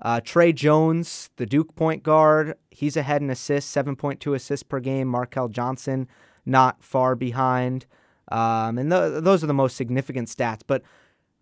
Uh, 0.00 0.20
Tre 0.22 0.52
Jones, 0.52 1.30
the 1.36 1.46
Duke 1.46 1.74
point 1.74 2.02
guard, 2.02 2.54
he's 2.70 2.96
ahead 2.96 3.22
in 3.22 3.30
assists, 3.30 3.74
7.2 3.74 4.34
assists 4.34 4.62
per 4.62 4.78
game. 4.78 5.10
Markell 5.10 5.50
Johnson, 5.50 6.06
not 6.44 6.82
far 6.82 7.14
behind. 7.16 7.86
Um, 8.28 8.78
and 8.78 8.90
th- 8.90 9.22
those 9.22 9.42
are 9.42 9.46
the 9.46 9.54
most 9.54 9.76
significant 9.76 10.28
stats. 10.28 10.60
But 10.66 10.82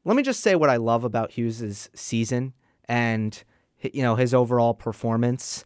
let 0.04 0.16
me 0.16 0.22
just 0.22 0.40
say 0.40 0.54
what 0.54 0.70
I 0.70 0.76
love 0.76 1.04
about 1.04 1.32
Hughes's 1.32 1.90
season 1.94 2.52
and 2.86 3.42
you 3.80 4.02
know 4.02 4.16
his 4.16 4.34
overall 4.34 4.74
performance. 4.74 5.64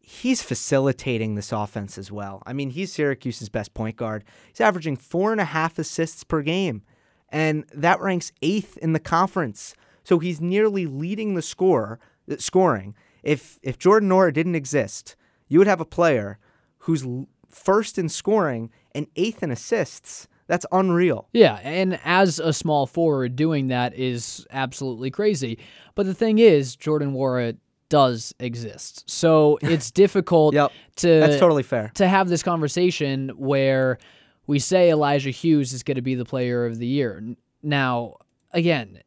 He's 0.00 0.42
facilitating 0.42 1.34
this 1.34 1.52
offense 1.52 1.98
as 1.98 2.10
well. 2.10 2.42
I 2.46 2.54
mean, 2.54 2.70
he's 2.70 2.92
Syracuse's 2.92 3.50
best 3.50 3.74
point 3.74 3.96
guard. 3.96 4.24
He's 4.48 4.60
averaging 4.60 4.96
four 4.96 5.32
and 5.32 5.40
a 5.40 5.44
half 5.44 5.78
assists 5.78 6.24
per 6.24 6.40
game, 6.42 6.82
and 7.28 7.64
that 7.74 8.00
ranks 8.00 8.32
eighth 8.40 8.78
in 8.78 8.94
the 8.94 9.00
conference. 9.00 9.74
So 10.04 10.18
he's 10.18 10.40
nearly 10.40 10.86
leading 10.86 11.34
the 11.34 11.42
score 11.42 12.00
uh, 12.30 12.36
scoring. 12.38 12.94
If 13.22 13.58
if 13.62 13.78
Jordan 13.78 14.08
Nwora 14.08 14.32
didn't 14.32 14.54
exist, 14.54 15.16
you 15.48 15.58
would 15.58 15.66
have 15.66 15.80
a 15.80 15.84
player 15.84 16.38
who's 16.78 17.06
first 17.50 17.98
in 17.98 18.08
scoring 18.08 18.70
and 18.92 19.06
eighth 19.16 19.42
in 19.42 19.50
assists. 19.50 20.28
That's 20.48 20.66
unreal. 20.72 21.28
Yeah, 21.32 21.60
and 21.62 22.00
as 22.04 22.38
a 22.40 22.52
small 22.52 22.86
forward, 22.86 23.36
doing 23.36 23.68
that 23.68 23.94
is 23.94 24.44
absolutely 24.50 25.10
crazy. 25.10 25.58
But 25.94 26.06
the 26.06 26.14
thing 26.14 26.38
is, 26.40 26.74
Jordan 26.74 27.12
Nwora 27.12 27.56
does 27.90 28.34
exist. 28.40 29.08
So 29.08 29.58
it's 29.62 29.90
difficult 29.92 30.54
Yep, 30.54 30.72
to 30.96 31.08
That's 31.20 31.38
totally 31.38 31.62
fair. 31.62 31.92
to 31.94 32.08
have 32.08 32.28
this 32.28 32.42
conversation 32.42 33.28
where 33.36 33.98
we 34.46 34.58
say 34.58 34.90
Elijah 34.90 35.30
Hughes 35.30 35.72
is 35.72 35.82
going 35.82 35.94
to 35.96 36.02
be 36.02 36.14
the 36.14 36.24
player 36.24 36.64
of 36.66 36.78
the 36.78 36.86
year. 36.86 37.22
Now, 37.62 38.16
again, 38.52 39.00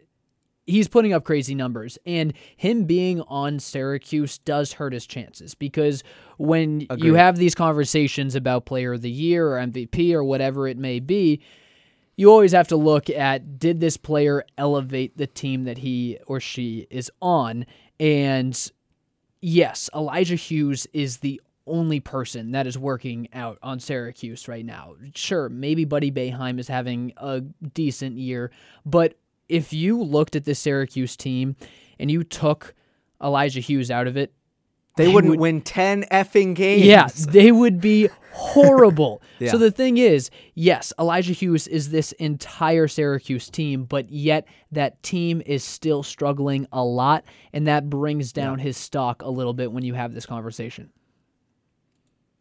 he's 0.65 0.88
putting 0.88 1.13
up 1.13 1.24
crazy 1.24 1.56
numbers 1.56 1.97
and 2.06 2.34
him 2.56 2.86
being 2.86 3.21
on 3.21 3.60
Syracuse 3.60 4.38
does 4.39 4.74
hurt 4.74 4.93
his 4.93 5.06
chances 5.06 5.56
because 5.56 6.04
when 6.38 6.88
Agreed. 6.89 7.04
you 7.04 7.13
have 7.15 7.38
these 7.38 7.56
conversations 7.56 8.36
about 8.36 8.65
player 8.65 8.93
of 8.93 9.02
the 9.02 9.12
year 9.12 9.56
or 9.56 9.60
MVP 9.60 10.13
or 10.13 10.24
whatever 10.24 10.67
it 10.67 10.78
may 10.78 11.00
be, 11.00 11.41
you 12.15 12.30
always 12.30 12.52
have 12.52 12.67
to 12.67 12.76
look 12.76 13.10
at 13.10 13.60
did 13.60 13.80
this 13.80 13.97
player 13.97 14.43
elevate 14.58 15.17
the 15.17 15.28
team 15.28 15.63
that 15.63 15.80
he 15.80 16.19
or 16.28 16.39
she 16.39 16.88
is 16.89 17.10
on 17.21 17.65
and 18.00 18.71
yes, 19.41 19.89
Elijah 19.95 20.36
Hughes 20.36 20.88
is 20.93 21.17
the 21.17 21.41
only 21.67 22.00
person 22.00 22.52
that 22.52 22.67
is 22.67 22.78
working 22.78 23.28
out 23.34 23.58
on 23.62 23.80
Syracuse 23.80 24.47
right 24.47 24.65
now. 24.65 24.95
Sure, 25.15 25.50
maybe 25.50 25.86
Buddy 25.86 26.12
Boeheim 26.12 26.60
is 26.60 26.67
having 26.67 27.13
a 27.17 27.41
decent 27.74 28.17
year, 28.17 28.52
but 28.86 29.15
if 29.52 29.74
you 29.74 30.02
looked 30.02 30.36
at 30.36 30.46
the 30.46 30.56
Syracuse 30.56 31.18
team 31.18 31.56
and 32.00 32.10
you 32.10 32.24
took 32.24 32.74
Elijah 33.22 33.60
Hughes 33.60 33.92
out 33.92 34.08
of 34.08 34.16
it, 34.16 34.34
they, 34.96 35.06
they 35.06 35.14
wouldn't 35.14 35.32
would, 35.32 35.40
win 35.40 35.62
10 35.62 36.06
effing 36.12 36.56
games. 36.56 36.86
Yeah, 36.86 37.08
they 37.28 37.52
would 37.52 37.80
be 37.80 38.10
horrible. 38.32 39.22
yeah. 39.40 39.52
So 39.52 39.58
the 39.58 39.72
thing 39.72 39.98
is, 39.98 40.30
yes, 40.54 40.92
Elijah 41.00 41.34
Hughes 41.34 41.68
is 41.68 41.92
this 41.92 42.12
entire 42.14 42.88
Syracuse 42.88 43.50
team, 43.50 43.84
but 43.84 44.10
yet 44.10 44.48
that 44.72 45.02
team 45.04 45.42
is 45.46 45.64
still 45.64 46.04
struggling 46.04 46.68
a 46.72 46.84
lot, 46.84 47.24
and 47.54 47.68
that 47.68 47.90
brings 47.90 48.32
down 48.32 48.58
yeah. 48.58 48.66
his 48.66 48.78
stock 48.78 49.22
a 49.22 49.30
little 49.30 49.54
bit 49.54 49.72
when 49.72 49.84
you 49.84 49.94
have 49.94 50.14
this 50.14 50.26
conversation. 50.26 50.92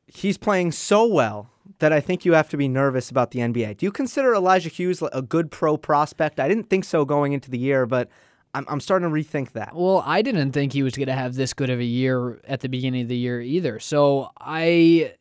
He's 0.07 0.39
playing 0.39 0.73
so 0.73 1.07
well 1.07 1.51
that 1.79 1.93
I 1.93 2.01
think 2.01 2.25
you 2.25 2.33
have 2.33 2.49
to 2.51 2.57
be 2.57 2.69
nervous 2.69 3.11
about 3.11 3.31
the 3.31 3.41
NBA. 3.41 3.79
Do 3.79 3.87
you 3.87 3.93
consider 3.93 4.35
Elijah 4.35 4.69
Hughes 4.69 5.03
a 5.13 5.23
good 5.23 5.51
pro 5.51 5.77
prospect? 5.77 6.41
I 6.41 6.49
didn't 6.49 6.69
think 6.69 6.85
so 6.85 7.05
going 7.05 7.33
into 7.33 7.51
the 7.51 7.59
year, 7.59 7.87
but 7.87 8.09
I'm, 8.55 8.67
I'm 8.69 8.81
starting 8.81 9.09
to 9.09 9.15
rethink 9.15 9.53
that. 9.53 9.75
Well, 9.75 10.03
I 10.05 10.23
didn't 10.23 10.53
think 10.53 10.73
he 10.73 10.83
was 10.83 10.95
going 10.95 11.07
to 11.07 11.15
have 11.15 11.35
this 11.35 11.55
good 11.55 11.71
of 11.71 11.79
a 11.79 11.85
year 11.85 12.41
at 12.45 12.61
the 12.61 12.69
beginning 12.69 13.03
of 13.03 13.09
the 13.09 13.17
year 13.17 13.41
either. 13.41 13.79
So 13.79 14.31
I 14.39 15.15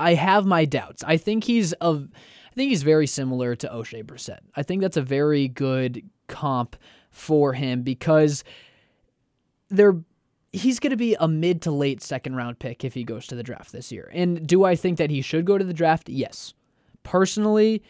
I 0.00 0.14
have 0.14 0.46
my 0.46 0.64
doubts. 0.64 1.04
I 1.04 1.16
think 1.16 1.44
he's 1.44 1.72
of 1.74 2.08
I 2.14 2.54
think 2.54 2.70
he's 2.70 2.82
very 2.82 3.06
similar 3.06 3.54
to 3.56 3.68
Oshae 3.68 4.04
Brissett. 4.04 4.40
I 4.54 4.62
think 4.62 4.80
that's 4.80 4.96
a 4.96 5.02
very 5.02 5.48
good 5.48 6.08
comp 6.28 6.76
for 7.10 7.52
him 7.52 7.82
because 7.82 8.44
they're 9.68 9.96
he's 10.54 10.78
going 10.78 10.92
to 10.92 10.96
be 10.96 11.16
a 11.18 11.26
mid 11.26 11.60
to 11.62 11.70
late 11.70 12.00
second 12.00 12.36
round 12.36 12.58
pick 12.60 12.84
if 12.84 12.94
he 12.94 13.02
goes 13.02 13.26
to 13.26 13.34
the 13.34 13.42
draft 13.42 13.72
this 13.72 13.90
year. 13.90 14.10
And 14.14 14.46
do 14.46 14.64
I 14.64 14.76
think 14.76 14.98
that 14.98 15.10
he 15.10 15.20
should 15.20 15.44
go 15.44 15.58
to 15.58 15.64
the 15.64 15.74
draft? 15.74 16.08
Yes. 16.08 16.54
Personally, 17.02 17.82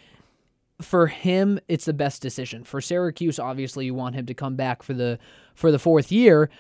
for 0.81 1.07
him, 1.07 1.61
it's 1.69 1.85
the 1.85 1.93
best 1.93 2.23
decision. 2.23 2.65
For 2.65 2.81
Syracuse, 2.81 3.39
obviously, 3.39 3.85
you 3.85 3.95
want 3.95 4.15
him 4.15 4.27
to 4.27 4.35
come 4.35 4.57
back 4.57 4.83
for 4.83 4.95
the 4.95 5.19
for 5.55 5.71
the 5.71 5.79
fourth 5.79 6.11
year. 6.11 6.51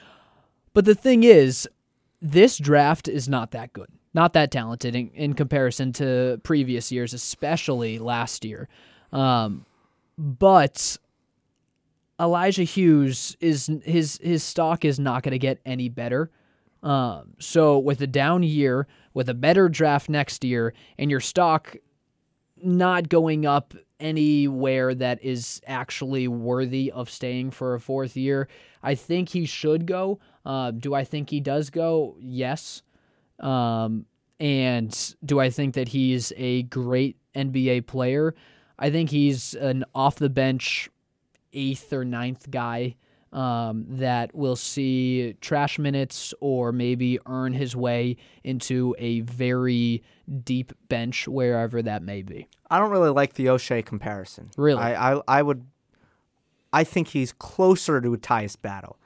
But 0.74 0.84
the 0.84 0.94
thing 0.94 1.24
is, 1.24 1.68
this 2.20 2.58
draft 2.58 3.08
is 3.08 3.28
not 3.28 3.52
that 3.52 3.72
good, 3.72 3.88
not 4.12 4.34
that 4.34 4.50
talented 4.50 4.94
in, 4.94 5.08
in 5.14 5.34
comparison 5.34 5.92
to 5.94 6.40
previous 6.44 6.92
years, 6.92 7.14
especially 7.14 7.98
last 7.98 8.44
year. 8.44 8.68
Um, 9.12 9.64
but 10.18 10.98
Elijah 12.20 12.62
Hughes 12.62 13.36
is 13.40 13.70
his 13.84 14.18
his 14.22 14.42
stock 14.42 14.84
is 14.84 14.98
not 14.98 15.22
going 15.22 15.32
to 15.32 15.38
get 15.38 15.60
any 15.66 15.88
better. 15.88 16.30
Um, 16.82 17.32
so 17.38 17.78
with 17.78 18.00
a 18.02 18.06
down 18.06 18.42
year, 18.42 18.86
with 19.14 19.28
a 19.28 19.34
better 19.34 19.68
draft 19.68 20.08
next 20.08 20.44
year, 20.44 20.74
and 20.98 21.10
your 21.10 21.20
stock 21.20 21.76
not 22.62 23.08
going 23.08 23.46
up 23.46 23.74
anywhere 23.98 24.94
that 24.94 25.22
is 25.24 25.60
actually 25.66 26.28
worthy 26.28 26.90
of 26.92 27.08
staying 27.08 27.50
for 27.50 27.74
a 27.74 27.80
fourth 27.80 28.16
year, 28.16 28.48
I 28.82 28.94
think 28.94 29.30
he 29.30 29.46
should 29.46 29.86
go. 29.86 30.20
Uh, 30.44 30.72
do 30.72 30.94
I 30.94 31.04
think 31.04 31.30
he 31.30 31.40
does 31.40 31.70
go? 31.70 32.16
Yes. 32.20 32.82
Um, 33.40 34.04
and 34.38 35.14
do 35.24 35.40
I 35.40 35.50
think 35.50 35.74
that 35.74 35.88
he's 35.88 36.32
a 36.36 36.64
great 36.64 37.16
NBA 37.34 37.86
player? 37.86 38.34
I 38.78 38.90
think 38.90 39.10
he's 39.10 39.54
an 39.54 39.84
off 39.94 40.16
the 40.16 40.28
bench 40.28 40.90
eighth 41.54 41.92
or 41.92 42.04
ninth 42.04 42.50
guy 42.50 42.96
um, 43.32 43.84
that 43.88 44.34
will 44.34 44.56
see 44.56 45.34
trash 45.40 45.78
minutes 45.78 46.32
or 46.40 46.70
maybe 46.70 47.18
earn 47.26 47.52
his 47.52 47.74
way 47.74 48.16
into 48.44 48.94
a 48.98 49.20
very 49.20 50.04
deep 50.44 50.72
bench 50.88 51.26
wherever 51.26 51.82
that 51.82 52.02
may 52.02 52.22
be. 52.22 52.48
I 52.70 52.78
don't 52.78 52.90
really 52.90 53.10
like 53.10 53.34
the 53.34 53.46
Oshae 53.46 53.84
comparison. 53.84 54.50
Really, 54.56 54.80
I 54.80 55.14
I, 55.14 55.22
I 55.26 55.42
would. 55.42 55.66
I 56.72 56.84
think 56.84 57.08
he's 57.08 57.32
closer 57.32 58.00
to 58.00 58.14
a 58.14 58.18
Tyus 58.18 58.60
Battle 58.60 58.98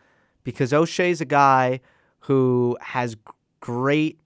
because 0.45 0.73
Oshae's 0.73 1.21
a 1.21 1.27
guy 1.27 1.81
who 2.21 2.77
has 2.81 3.17
great 3.61 4.19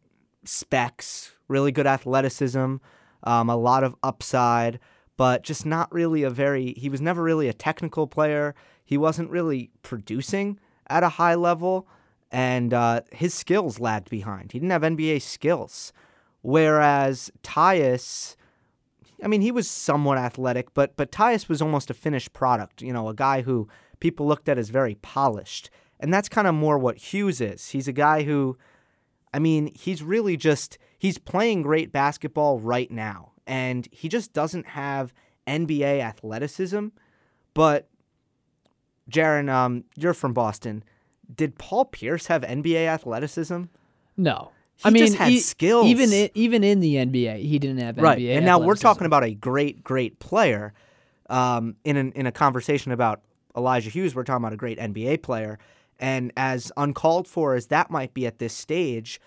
specs, 0.44 1.32
really 1.48 1.72
good 1.72 1.86
athleticism, 1.86 2.76
um, 3.24 3.50
a 3.50 3.56
lot 3.56 3.84
of 3.84 3.94
upside 4.02 4.78
but 5.16 5.42
just 5.42 5.66
not 5.66 5.92
really 5.92 6.22
a 6.22 6.30
very, 6.30 6.72
he 6.74 6.88
was 6.88 7.00
never 7.00 7.22
really 7.22 7.48
a 7.48 7.52
technical 7.52 8.06
player. 8.06 8.54
He 8.84 8.96
wasn't 8.96 9.30
really 9.30 9.70
producing 9.82 10.58
at 10.88 11.02
a 11.02 11.10
high 11.10 11.34
level, 11.34 11.86
and 12.30 12.72
uh, 12.72 13.02
his 13.12 13.34
skills 13.34 13.78
lagged 13.78 14.10
behind. 14.10 14.52
He 14.52 14.58
didn't 14.58 14.70
have 14.70 14.82
NBA 14.82 15.22
skills. 15.22 15.92
Whereas 16.40 17.30
Tyus, 17.42 18.36
I 19.22 19.28
mean, 19.28 19.42
he 19.42 19.52
was 19.52 19.70
somewhat 19.70 20.18
athletic, 20.18 20.74
but 20.74 20.96
but 20.96 21.12
Tyus 21.12 21.48
was 21.48 21.62
almost 21.62 21.90
a 21.90 21.94
finished 21.94 22.32
product. 22.32 22.82
You 22.82 22.92
know, 22.92 23.08
a 23.08 23.14
guy 23.14 23.42
who 23.42 23.68
people 24.00 24.26
looked 24.26 24.48
at 24.48 24.58
as 24.58 24.70
very 24.70 24.96
polished, 24.96 25.70
and 26.00 26.12
that's 26.12 26.28
kind 26.28 26.48
of 26.48 26.54
more 26.54 26.78
what 26.78 26.96
Hughes 26.96 27.40
is. 27.40 27.70
He's 27.70 27.86
a 27.86 27.92
guy 27.92 28.24
who, 28.24 28.58
I 29.32 29.38
mean, 29.38 29.72
he's 29.74 30.02
really 30.02 30.36
just 30.36 30.78
he's 30.98 31.18
playing 31.18 31.62
great 31.62 31.92
basketball 31.92 32.58
right 32.58 32.90
now 32.90 33.31
and 33.46 33.88
he 33.90 34.08
just 34.08 34.32
doesn't 34.32 34.68
have 34.68 35.12
NBA 35.46 36.00
athleticism. 36.00 36.88
But 37.54 37.88
Jaron, 39.10 39.50
um, 39.50 39.84
you're 39.96 40.14
from 40.14 40.32
Boston. 40.32 40.84
Did 41.34 41.58
Paul 41.58 41.86
Pierce 41.86 42.26
have 42.26 42.42
NBA 42.42 42.86
athleticism? 42.86 43.64
No. 44.16 44.52
He 44.76 44.88
I 44.88 44.90
mean, 44.90 45.06
just 45.06 45.18
had 45.18 45.30
he, 45.30 45.38
skills. 45.38 45.86
Even 45.86 46.12
in, 46.12 46.30
even 46.34 46.64
in 46.64 46.80
the 46.80 46.96
NBA, 46.96 47.38
he 47.40 47.58
didn't 47.58 47.78
have 47.78 47.98
right. 47.98 48.18
NBA. 48.18 48.36
And 48.36 48.46
now 48.46 48.58
we're 48.58 48.74
talking 48.74 49.06
about 49.06 49.24
a 49.24 49.34
great, 49.34 49.84
great 49.84 50.18
player. 50.18 50.72
Um, 51.30 51.76
in 51.84 51.96
an, 51.96 52.12
in 52.12 52.26
a 52.26 52.32
conversation 52.32 52.92
about 52.92 53.22
Elijah 53.56 53.90
Hughes, 53.90 54.14
we're 54.14 54.24
talking 54.24 54.42
about 54.42 54.52
a 54.52 54.56
great 54.56 54.78
NBA 54.78 55.22
player. 55.22 55.58
And 55.98 56.32
as 56.36 56.72
uncalled 56.76 57.28
for 57.28 57.54
as 57.54 57.68
that 57.68 57.90
might 57.90 58.12
be 58.12 58.26
at 58.26 58.38
this 58.38 58.52
stage, 58.52 59.20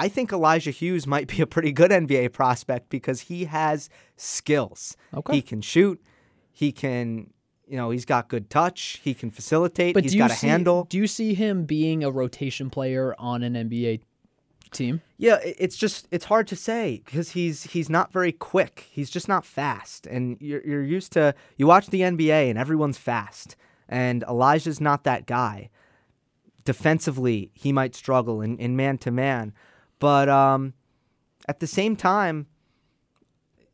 I 0.00 0.08
think 0.08 0.32
Elijah 0.32 0.70
Hughes 0.70 1.06
might 1.06 1.28
be 1.28 1.42
a 1.42 1.46
pretty 1.46 1.72
good 1.72 1.90
NBA 1.90 2.32
prospect 2.32 2.88
because 2.88 3.22
he 3.22 3.44
has 3.44 3.90
skills. 4.16 4.96
Okay. 5.12 5.34
He 5.34 5.42
can 5.42 5.60
shoot. 5.60 6.02
He 6.50 6.72
can, 6.72 7.34
you 7.68 7.76
know, 7.76 7.90
he's 7.90 8.06
got 8.06 8.28
good 8.28 8.48
touch. 8.48 8.98
He 9.04 9.12
can 9.12 9.30
facilitate. 9.30 9.92
But 9.92 10.04
he's 10.04 10.14
got 10.14 10.30
a 10.30 10.34
see, 10.34 10.46
handle. 10.46 10.86
Do 10.88 10.96
you 10.96 11.06
see 11.06 11.34
him 11.34 11.66
being 11.66 12.02
a 12.02 12.10
rotation 12.10 12.70
player 12.70 13.14
on 13.18 13.42
an 13.42 13.52
NBA 13.52 14.00
team? 14.70 15.02
Yeah, 15.18 15.38
it's 15.42 15.76
just 15.76 16.08
it's 16.10 16.24
hard 16.24 16.46
to 16.46 16.56
say 16.56 17.02
because 17.04 17.32
he's 17.32 17.64
he's 17.64 17.90
not 17.90 18.10
very 18.10 18.32
quick. 18.32 18.88
He's 18.90 19.10
just 19.10 19.28
not 19.28 19.44
fast. 19.44 20.06
And 20.06 20.38
you're 20.40 20.62
you're 20.66 20.82
used 20.82 21.12
to 21.12 21.34
you 21.58 21.66
watch 21.66 21.88
the 21.88 22.00
NBA 22.00 22.48
and 22.48 22.58
everyone's 22.58 22.96
fast. 22.96 23.54
And 23.86 24.22
Elijah's 24.22 24.80
not 24.80 25.04
that 25.04 25.26
guy. 25.26 25.68
Defensively, 26.64 27.50
he 27.52 27.70
might 27.70 27.94
struggle 27.94 28.40
in, 28.40 28.56
in 28.56 28.76
man 28.76 28.96
to 28.98 29.10
man. 29.10 29.52
But 30.00 30.28
um, 30.28 30.74
at 31.48 31.60
the 31.60 31.68
same 31.68 31.94
time, 31.94 32.46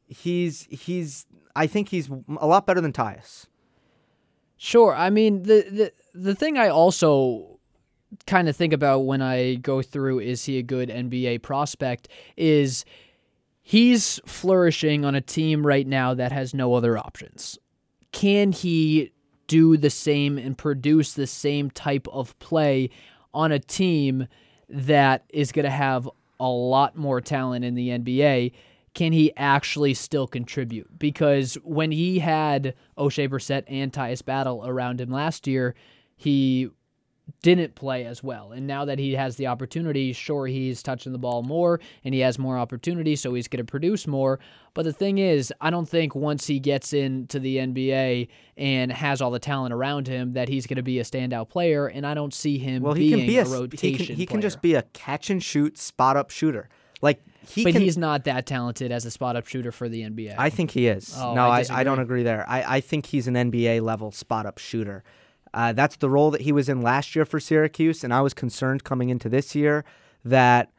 he's 0.06 0.66
he's 0.70 1.24
I 1.54 1.66
think 1.66 1.88
he's 1.88 2.10
a 2.38 2.46
lot 2.46 2.66
better 2.66 2.82
than 2.82 2.92
Tyus. 2.92 3.46
Sure. 4.58 4.94
I 4.94 5.08
mean 5.08 5.44
the 5.44 5.66
the 5.70 5.92
the 6.14 6.34
thing 6.34 6.58
I 6.58 6.68
also 6.68 7.58
kind 8.26 8.48
of 8.48 8.56
think 8.56 8.72
about 8.72 9.00
when 9.00 9.22
I 9.22 9.54
go 9.54 9.82
through 9.82 10.20
is 10.20 10.44
he 10.44 10.58
a 10.58 10.62
good 10.62 10.88
NBA 10.88 11.42
prospect 11.42 12.08
is 12.36 12.84
he's 13.62 14.20
flourishing 14.26 15.04
on 15.04 15.14
a 15.14 15.20
team 15.20 15.66
right 15.66 15.86
now 15.86 16.14
that 16.14 16.32
has 16.32 16.54
no 16.54 16.74
other 16.74 16.96
options. 16.96 17.58
Can 18.12 18.52
he 18.52 19.12
do 19.46 19.76
the 19.76 19.90
same 19.90 20.38
and 20.38 20.56
produce 20.56 21.12
the 21.12 21.26
same 21.26 21.70
type 21.70 22.08
of 22.08 22.38
play 22.38 22.90
on 23.34 23.52
a 23.52 23.58
team 23.58 24.26
that 24.68 25.24
is 25.28 25.52
going 25.52 25.64
to 25.64 25.70
have 25.70 26.08
a 26.38 26.48
lot 26.48 26.96
more 26.96 27.20
talent 27.20 27.64
in 27.64 27.74
the 27.74 27.88
NBA, 27.90 28.52
can 28.94 29.12
he 29.12 29.32
actually 29.36 29.94
still 29.94 30.26
contribute? 30.26 30.98
Because 30.98 31.54
when 31.62 31.90
he 31.90 32.18
had 32.18 32.74
Oshae 32.96 33.28
Brissett 33.28 33.64
and 33.68 33.92
Tyus 33.92 34.24
Battle 34.24 34.66
around 34.66 35.00
him 35.00 35.10
last 35.10 35.46
year, 35.46 35.74
he 36.16 36.70
didn't 37.42 37.74
play 37.74 38.04
as 38.04 38.22
well. 38.22 38.52
And 38.52 38.66
now 38.66 38.84
that 38.84 38.98
he 38.98 39.14
has 39.14 39.36
the 39.36 39.48
opportunity, 39.48 40.12
sure, 40.12 40.46
he's 40.46 40.82
touching 40.82 41.12
the 41.12 41.18
ball 41.18 41.42
more 41.42 41.80
and 42.04 42.14
he 42.14 42.20
has 42.20 42.38
more 42.38 42.56
opportunity, 42.56 43.16
so 43.16 43.34
he's 43.34 43.48
going 43.48 43.64
to 43.64 43.70
produce 43.70 44.06
more. 44.06 44.38
But 44.74 44.84
the 44.84 44.92
thing 44.92 45.18
is, 45.18 45.52
I 45.60 45.70
don't 45.70 45.88
think 45.88 46.14
once 46.14 46.46
he 46.46 46.60
gets 46.60 46.92
into 46.92 47.40
the 47.40 47.56
NBA 47.56 48.28
and 48.56 48.92
has 48.92 49.20
all 49.20 49.30
the 49.30 49.38
talent 49.38 49.74
around 49.74 50.06
him 50.06 50.34
that 50.34 50.48
he's 50.48 50.66
going 50.66 50.76
to 50.76 50.82
be 50.82 51.00
a 51.00 51.02
standout 51.02 51.48
player. 51.48 51.86
And 51.86 52.06
I 52.06 52.14
don't 52.14 52.32
see 52.32 52.58
him 52.58 52.82
well, 52.82 52.94
he 52.94 53.10
can 53.10 53.20
be 53.20 53.38
a, 53.38 53.44
a 53.44 53.48
rotation. 53.48 53.98
He 53.98 54.06
can, 54.06 54.16
he 54.16 54.26
can 54.26 54.40
just 54.40 54.62
be 54.62 54.74
a 54.74 54.82
catch 54.82 55.30
and 55.30 55.42
shoot, 55.42 55.78
spot 55.78 56.16
up 56.16 56.30
shooter. 56.30 56.68
Like 57.02 57.20
he 57.46 57.64
but 57.64 57.72
can, 57.72 57.82
he's 57.82 57.98
not 57.98 58.24
that 58.24 58.46
talented 58.46 58.90
as 58.92 59.04
a 59.04 59.10
spot 59.10 59.36
up 59.36 59.46
shooter 59.46 59.72
for 59.72 59.88
the 59.88 60.02
NBA. 60.02 60.34
I 60.38 60.50
think 60.50 60.70
he 60.70 60.86
is. 60.86 61.14
Oh, 61.16 61.34
no, 61.34 61.48
I, 61.48 61.60
I, 61.60 61.80
I, 61.80 61.84
don't 61.84 61.98
agree 61.98 62.22
there. 62.22 62.44
I, 62.48 62.76
I 62.76 62.80
think 62.80 63.06
he's 63.06 63.28
an 63.28 63.34
NBA 63.34 63.82
level 63.82 64.10
spot 64.10 64.46
up 64.46 64.58
shooter. 64.58 65.04
Uh, 65.54 65.72
that's 65.72 65.96
the 65.96 66.10
role 66.10 66.30
that 66.30 66.42
he 66.42 66.52
was 66.52 66.68
in 66.68 66.82
last 66.82 67.16
year 67.16 67.24
for 67.24 67.40
Syracuse, 67.40 68.04
and 68.04 68.12
I 68.12 68.20
was 68.20 68.34
concerned 68.34 68.84
coming 68.84 69.08
into 69.10 69.28
this 69.28 69.54
year 69.54 69.84
that 70.24 70.70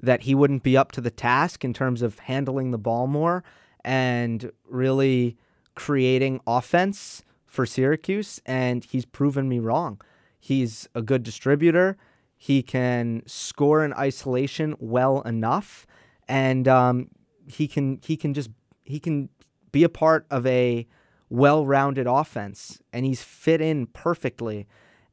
that 0.00 0.22
he 0.22 0.34
wouldn't 0.34 0.62
be 0.62 0.76
up 0.76 0.92
to 0.92 1.00
the 1.00 1.10
task 1.10 1.64
in 1.64 1.72
terms 1.72 2.02
of 2.02 2.18
handling 2.20 2.70
the 2.70 2.78
ball 2.78 3.06
more 3.06 3.42
and 3.82 4.52
really 4.68 5.36
creating 5.74 6.40
offense 6.46 7.24
for 7.46 7.64
Syracuse. 7.64 8.40
And 8.44 8.84
he's 8.84 9.06
proven 9.06 9.48
me 9.48 9.60
wrong. 9.60 10.00
He's 10.38 10.88
a 10.94 11.00
good 11.00 11.22
distributor. 11.22 11.96
He 12.36 12.62
can 12.62 13.22
score 13.26 13.82
in 13.82 13.94
isolation 13.94 14.74
well 14.78 15.22
enough, 15.22 15.86
and 16.28 16.68
um, 16.68 17.08
he 17.46 17.66
can 17.66 18.00
he 18.04 18.18
can 18.18 18.34
just 18.34 18.50
he 18.82 19.00
can 19.00 19.30
be 19.72 19.84
a 19.84 19.88
part 19.88 20.26
of 20.30 20.46
a 20.46 20.86
well-rounded 21.30 22.06
offense, 22.06 22.80
and 22.92 23.04
he's 23.04 23.22
fit 23.22 23.60
in 23.60 23.86
perfectly. 23.86 24.66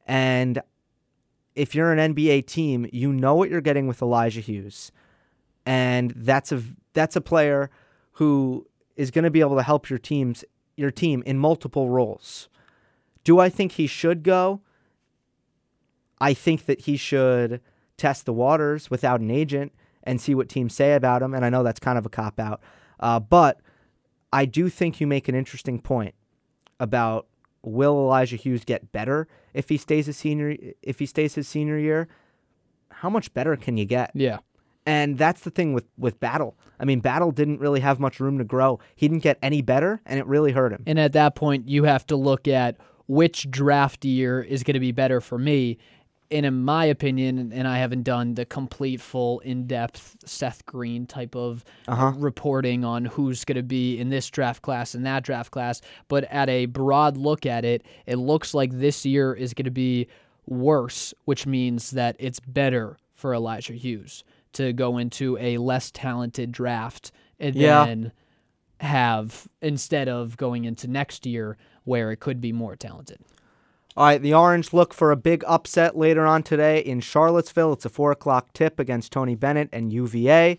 And 0.06 0.60
if 1.54 1.74
you're 1.74 1.92
an 1.92 2.14
NBA 2.14 2.46
team, 2.46 2.86
you 2.92 3.12
know 3.12 3.34
what 3.34 3.50
you're 3.50 3.60
getting 3.60 3.86
with 3.86 4.02
Elijah 4.02 4.40
Hughes, 4.40 4.92
and 5.66 6.12
that's 6.16 6.52
a 6.52 6.62
that's 6.92 7.16
a 7.16 7.20
player 7.20 7.70
who 8.12 8.66
is 8.96 9.10
going 9.10 9.24
to 9.24 9.30
be 9.30 9.40
able 9.40 9.56
to 9.56 9.62
help 9.62 9.88
your 9.88 9.98
teams 9.98 10.44
your 10.76 10.90
team 10.90 11.22
in 11.26 11.38
multiple 11.38 11.88
roles. 11.88 12.48
Do 13.24 13.38
I 13.38 13.48
think 13.48 13.72
he 13.72 13.86
should 13.86 14.22
go? 14.22 14.60
I 16.20 16.34
think 16.34 16.66
that 16.66 16.82
he 16.82 16.96
should 16.96 17.60
test 17.96 18.26
the 18.26 18.32
waters 18.32 18.90
without 18.90 19.20
an 19.20 19.30
agent 19.30 19.72
and 20.02 20.20
see 20.20 20.34
what 20.34 20.48
teams 20.48 20.74
say 20.74 20.94
about 20.94 21.22
him. 21.22 21.34
And 21.34 21.44
I 21.44 21.50
know 21.50 21.62
that's 21.62 21.80
kind 21.80 21.98
of 21.98 22.06
a 22.06 22.08
cop 22.08 22.40
out, 22.40 22.60
uh, 23.00 23.20
but 23.20 23.60
I 24.32 24.44
do 24.44 24.68
think 24.68 25.00
you 25.00 25.06
make 25.06 25.28
an 25.28 25.34
interesting 25.34 25.80
point 25.80 26.14
about 26.80 27.26
will 27.62 27.96
Elijah 27.96 28.36
Hughes 28.36 28.64
get 28.64 28.92
better 28.92 29.28
if 29.54 29.68
he 29.68 29.76
stays 29.76 30.08
a 30.08 30.12
senior 30.12 30.56
if 30.82 30.98
he 30.98 31.06
stays 31.06 31.34
his 31.34 31.46
senior 31.46 31.78
year? 31.78 32.08
How 32.90 33.10
much 33.10 33.32
better 33.34 33.56
can 33.56 33.76
you 33.76 33.84
get? 33.84 34.10
Yeah. 34.14 34.38
And 34.84 35.16
that's 35.16 35.42
the 35.42 35.50
thing 35.50 35.72
with, 35.74 35.84
with 35.96 36.18
Battle. 36.18 36.56
I 36.80 36.84
mean, 36.84 37.00
Battle 37.00 37.30
didn't 37.30 37.60
really 37.60 37.80
have 37.80 38.00
much 38.00 38.18
room 38.18 38.38
to 38.38 38.44
grow. 38.44 38.80
He 38.96 39.06
didn't 39.06 39.22
get 39.22 39.38
any 39.40 39.62
better, 39.62 40.00
and 40.04 40.18
it 40.18 40.26
really 40.26 40.52
hurt 40.52 40.72
him. 40.72 40.82
And 40.86 40.98
at 40.98 41.12
that 41.12 41.36
point, 41.36 41.68
you 41.68 41.84
have 41.84 42.04
to 42.08 42.16
look 42.16 42.48
at 42.48 42.76
which 43.06 43.50
draft 43.50 44.04
year 44.04 44.42
is 44.42 44.62
going 44.64 44.74
to 44.74 44.80
be 44.80 44.92
better 44.92 45.20
for 45.20 45.38
me 45.38 45.78
and 46.32 46.46
in 46.46 46.62
my 46.62 46.86
opinion, 46.86 47.52
and 47.52 47.68
I 47.68 47.78
haven't 47.78 48.02
done 48.02 48.34
the 48.34 48.46
complete, 48.46 49.00
full, 49.00 49.40
in 49.40 49.66
depth 49.66 50.16
Seth 50.24 50.64
Green 50.64 51.06
type 51.06 51.36
of 51.36 51.64
uh-huh. 51.86 52.14
reporting 52.16 52.84
on 52.84 53.04
who's 53.04 53.44
going 53.44 53.56
to 53.56 53.62
be 53.62 53.98
in 53.98 54.08
this 54.08 54.30
draft 54.30 54.62
class 54.62 54.94
and 54.94 55.04
that 55.04 55.22
draft 55.22 55.50
class, 55.50 55.82
but 56.08 56.24
at 56.24 56.48
a 56.48 56.66
broad 56.66 57.16
look 57.16 57.44
at 57.44 57.64
it, 57.64 57.84
it 58.06 58.16
looks 58.16 58.54
like 58.54 58.72
this 58.72 59.04
year 59.04 59.34
is 59.34 59.52
going 59.54 59.64
to 59.64 59.70
be 59.70 60.08
worse, 60.46 61.12
which 61.26 61.46
means 61.46 61.90
that 61.92 62.16
it's 62.18 62.40
better 62.40 62.96
for 63.14 63.34
Elijah 63.34 63.74
Hughes 63.74 64.24
to 64.54 64.72
go 64.72 64.98
into 64.98 65.36
a 65.38 65.58
less 65.58 65.90
talented 65.90 66.50
draft 66.50 67.12
and 67.38 67.54
yeah. 67.54 67.84
then 67.84 68.12
have, 68.80 69.46
instead 69.60 70.08
of 70.08 70.36
going 70.36 70.64
into 70.64 70.88
next 70.88 71.26
year 71.26 71.56
where 71.84 72.10
it 72.10 72.20
could 72.20 72.40
be 72.40 72.52
more 72.52 72.74
talented. 72.74 73.18
All 73.94 74.06
right, 74.06 74.22
the 74.22 74.32
Orange 74.32 74.72
look 74.72 74.94
for 74.94 75.10
a 75.10 75.16
big 75.16 75.44
upset 75.46 75.96
later 75.96 76.26
on 76.26 76.42
today 76.42 76.78
in 76.80 77.00
Charlottesville. 77.00 77.74
It's 77.74 77.84
a 77.84 77.90
4 77.90 78.12
o'clock 78.12 78.54
tip 78.54 78.78
against 78.78 79.12
Tony 79.12 79.34
Bennett 79.34 79.68
and 79.70 79.92
UVA. 79.92 80.58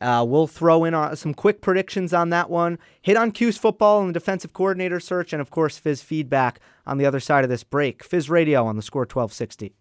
Uh, 0.00 0.24
we'll 0.26 0.46
throw 0.46 0.84
in 0.84 0.94
our, 0.94 1.16
some 1.16 1.34
quick 1.34 1.60
predictions 1.60 2.14
on 2.14 2.30
that 2.30 2.48
one. 2.48 2.78
Hit 3.02 3.16
on 3.16 3.32
Cuse 3.32 3.58
football 3.58 4.00
and 4.00 4.10
the 4.10 4.12
defensive 4.20 4.52
coordinator 4.52 5.00
search, 5.00 5.32
and 5.32 5.42
of 5.42 5.50
course, 5.50 5.78
Fizz 5.78 6.02
feedback 6.02 6.60
on 6.86 6.96
the 6.96 7.06
other 7.06 7.20
side 7.20 7.42
of 7.42 7.50
this 7.50 7.64
break. 7.64 8.04
Fizz 8.04 8.30
Radio 8.30 8.64
on 8.64 8.76
the 8.76 8.82
score 8.82 9.02
1260. 9.02 9.74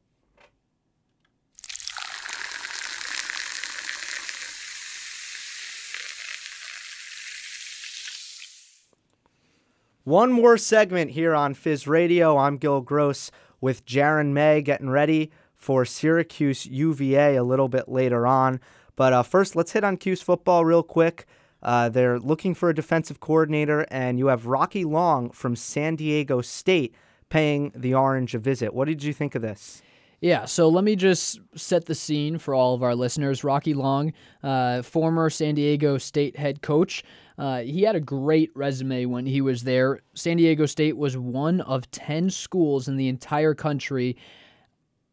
One 10.10 10.32
more 10.32 10.58
segment 10.58 11.12
here 11.12 11.36
on 11.36 11.54
Fizz 11.54 11.86
Radio. 11.86 12.36
I'm 12.36 12.58
Gil 12.58 12.82
Gross 12.82 13.30
with 13.62 13.86
Jaron 13.86 14.30
May 14.30 14.60
getting 14.64 14.90
ready 14.90 15.30
for 15.56 15.86
Syracuse 15.86 16.66
UVA 16.66 17.36
a 17.36 17.44
little 17.44 17.68
bit 17.68 17.88
later 17.88 18.26
on. 18.26 18.60
But 18.96 19.14
uh, 19.14 19.22
first, 19.22 19.56
let's 19.56 19.74
hit 19.74 19.84
on 19.84 19.98
Cuse 19.98 20.24
football 20.24 20.66
real 20.66 20.82
quick. 20.82 21.28
Uh, 21.62 21.90
they're 21.90 22.18
looking 22.18 22.56
for 22.56 22.70
a 22.70 22.74
defensive 22.74 23.20
coordinator, 23.20 23.86
and 23.92 24.18
you 24.18 24.26
have 24.30 24.48
Rocky 24.48 24.84
Long 24.84 25.30
from 25.30 25.56
San 25.56 25.96
Diego 25.96 26.42
State 26.42 26.96
paying 27.30 27.72
the 27.76 27.94
Orange 27.94 28.34
a 28.34 28.40
visit. 28.40 28.74
What 28.74 28.88
did 28.88 29.04
you 29.04 29.14
think 29.14 29.36
of 29.36 29.44
this? 29.44 29.84
Yeah, 30.22 30.46
so 30.46 30.68
let 30.68 30.84
me 30.84 30.98
just 30.98 31.40
set 31.56 31.86
the 31.86 31.96
scene 31.96 32.40
for 32.40 32.54
all 32.54 32.74
of 32.74 32.84
our 32.84 32.94
listeners. 32.94 33.44
Rocky 33.44 33.74
Long, 33.74 34.12
uh, 34.44 34.82
former 34.82 35.30
San 35.30 35.56
Diego 35.56 35.98
State 35.98 36.38
head 36.38 36.62
coach, 36.62 37.04
uh, 37.38 37.62
he 37.62 37.84
had 37.84 37.96
a 37.96 38.02
great 38.02 38.52
resume 38.54 39.06
when 39.06 39.26
he 39.26 39.40
was 39.40 39.64
there. 39.64 40.02
San 40.14 40.36
Diego 40.36 40.66
State 40.66 40.98
was 40.98 41.16
one 41.18 41.62
of 41.62 41.90
10 41.92 42.30
schools 42.30 42.90
in 42.90 42.98
the 42.98 43.08
entire 43.08 43.54
country 43.54 44.18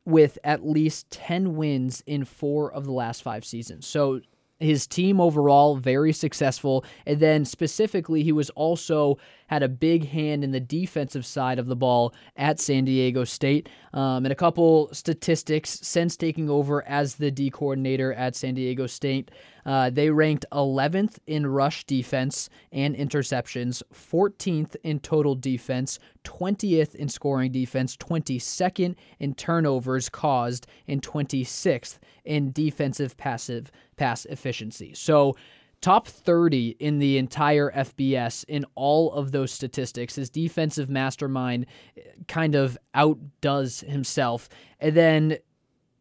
with 0.04 0.38
at 0.42 0.66
least 0.66 1.08
10 1.10 1.54
wins 1.54 2.02
in 2.06 2.24
four 2.24 2.72
of 2.72 2.84
the 2.84 2.92
last 2.92 3.22
five 3.22 3.44
seasons. 3.44 3.86
So 3.86 4.20
his 4.58 4.86
team 4.86 5.20
overall 5.20 5.76
very 5.76 6.12
successful. 6.12 6.84
And 7.06 7.20
then 7.20 7.44
specifically 7.44 8.22
he 8.22 8.32
was 8.32 8.50
also 8.50 9.18
had 9.48 9.62
a 9.62 9.68
big 9.68 10.08
hand 10.08 10.42
in 10.42 10.50
the 10.50 10.60
defensive 10.60 11.24
side 11.24 11.58
of 11.58 11.66
the 11.66 11.76
ball 11.76 12.14
at 12.36 12.58
san 12.58 12.84
diego 12.84 13.24
state. 13.24 13.68
Um, 13.92 14.24
and 14.24 14.32
a 14.32 14.36
couple 14.36 14.88
statistics 14.92 15.78
since 15.82 16.16
taking 16.16 16.50
over 16.50 16.86
as 16.88 17.16
the 17.16 17.30
d 17.30 17.50
coordinator 17.50 18.12
at 18.12 18.34
san 18.34 18.54
diego 18.54 18.86
state 18.86 19.30
uh, 19.64 19.90
they 19.90 20.10
ranked 20.10 20.46
11th 20.52 21.18
in 21.26 21.46
rush 21.46 21.84
defense 21.84 22.48
and 22.72 22.94
interceptions 22.96 23.82
14th 23.94 24.76
in 24.82 25.00
total 25.00 25.34
defense 25.34 25.98
20th 26.24 26.94
in 26.94 27.08
scoring 27.08 27.52
defense 27.52 27.96
22nd 27.96 28.94
in 29.20 29.34
turnovers 29.34 30.08
caused 30.08 30.66
and 30.88 31.02
26th 31.02 31.98
in 32.24 32.52
defensive 32.52 33.16
passive 33.16 33.70
pass 33.96 34.24
efficiency. 34.26 34.92
So, 34.94 35.36
top 35.80 36.06
30 36.06 36.76
in 36.80 36.98
the 36.98 37.18
entire 37.18 37.70
FBS 37.70 38.44
in 38.48 38.64
all 38.74 39.12
of 39.12 39.32
those 39.32 39.52
statistics. 39.52 40.16
His 40.16 40.30
defensive 40.30 40.88
mastermind 40.88 41.66
eh, 41.96 42.00
kind 42.28 42.54
of 42.54 42.78
outdoes 42.94 43.80
himself. 43.80 44.48
And 44.80 44.96
then 44.96 45.38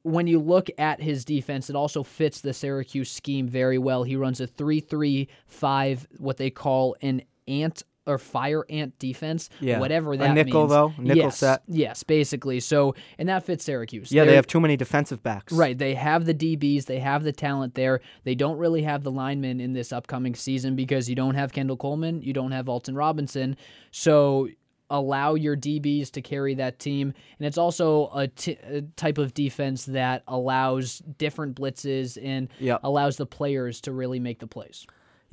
when 0.03 0.27
you 0.27 0.39
look 0.39 0.69
at 0.77 1.01
his 1.01 1.25
defense, 1.25 1.69
it 1.69 1.75
also 1.75 2.03
fits 2.03 2.39
the 2.39 2.53
Syracuse 2.53 3.11
scheme 3.11 3.47
very 3.47 3.77
well. 3.77 4.03
He 4.03 4.15
runs 4.15 4.39
a 4.39 4.47
3 4.47 4.79
3 4.79 5.27
5, 5.47 6.07
what 6.17 6.37
they 6.37 6.51
call 6.51 6.95
an 7.01 7.23
ant 7.47 7.83
or 8.07 8.17
fire 8.17 8.65
ant 8.69 8.97
defense, 8.99 9.49
yeah. 9.59 9.79
whatever 9.79 10.15
that 10.15 10.31
a 10.31 10.33
nickel 10.33 10.61
means. 10.61 10.71
though, 10.71 10.93
nickel 10.97 11.23
yes, 11.23 11.37
set. 11.37 11.63
Yes, 11.67 12.03
basically. 12.03 12.59
So, 12.59 12.95
and 13.17 13.29
that 13.29 13.45
fits 13.45 13.65
Syracuse. 13.65 14.11
Yeah, 14.11 14.23
They're, 14.23 14.31
they 14.31 14.35
have 14.35 14.47
too 14.47 14.59
many 14.59 14.77
defensive 14.77 15.23
backs. 15.23 15.53
Right, 15.53 15.77
they 15.77 15.95
have 15.95 16.25
the 16.25 16.33
DBs, 16.33 16.85
they 16.85 16.99
have 16.99 17.23
the 17.23 17.31
talent 17.31 17.75
there. 17.75 18.01
They 18.23 18.35
don't 18.35 18.57
really 18.57 18.83
have 18.83 19.03
the 19.03 19.11
linemen 19.11 19.59
in 19.59 19.73
this 19.73 19.91
upcoming 19.91 20.35
season 20.35 20.75
because 20.75 21.09
you 21.09 21.15
don't 21.15 21.35
have 21.35 21.53
Kendall 21.53 21.77
Coleman, 21.77 22.21
you 22.21 22.33
don't 22.33 22.51
have 22.51 22.69
Alton 22.69 22.95
Robinson. 22.95 23.57
So, 23.91 24.49
allow 24.89 25.33
your 25.33 25.57
DBs 25.57 26.11
to 26.11 26.21
carry 26.21 26.53
that 26.55 26.77
team. 26.77 27.13
And 27.39 27.47
it's 27.47 27.57
also 27.57 28.11
a, 28.13 28.27
t- 28.27 28.57
a 28.63 28.81
type 28.95 29.17
of 29.17 29.33
defense 29.33 29.85
that 29.85 30.21
allows 30.27 30.99
different 31.17 31.55
blitzes 31.55 32.19
and 32.23 32.49
yep. 32.59 32.81
allows 32.83 33.17
the 33.17 33.25
players 33.25 33.81
to 33.81 33.91
really 33.91 34.19
make 34.19 34.39
the 34.39 34.47
plays. 34.47 34.85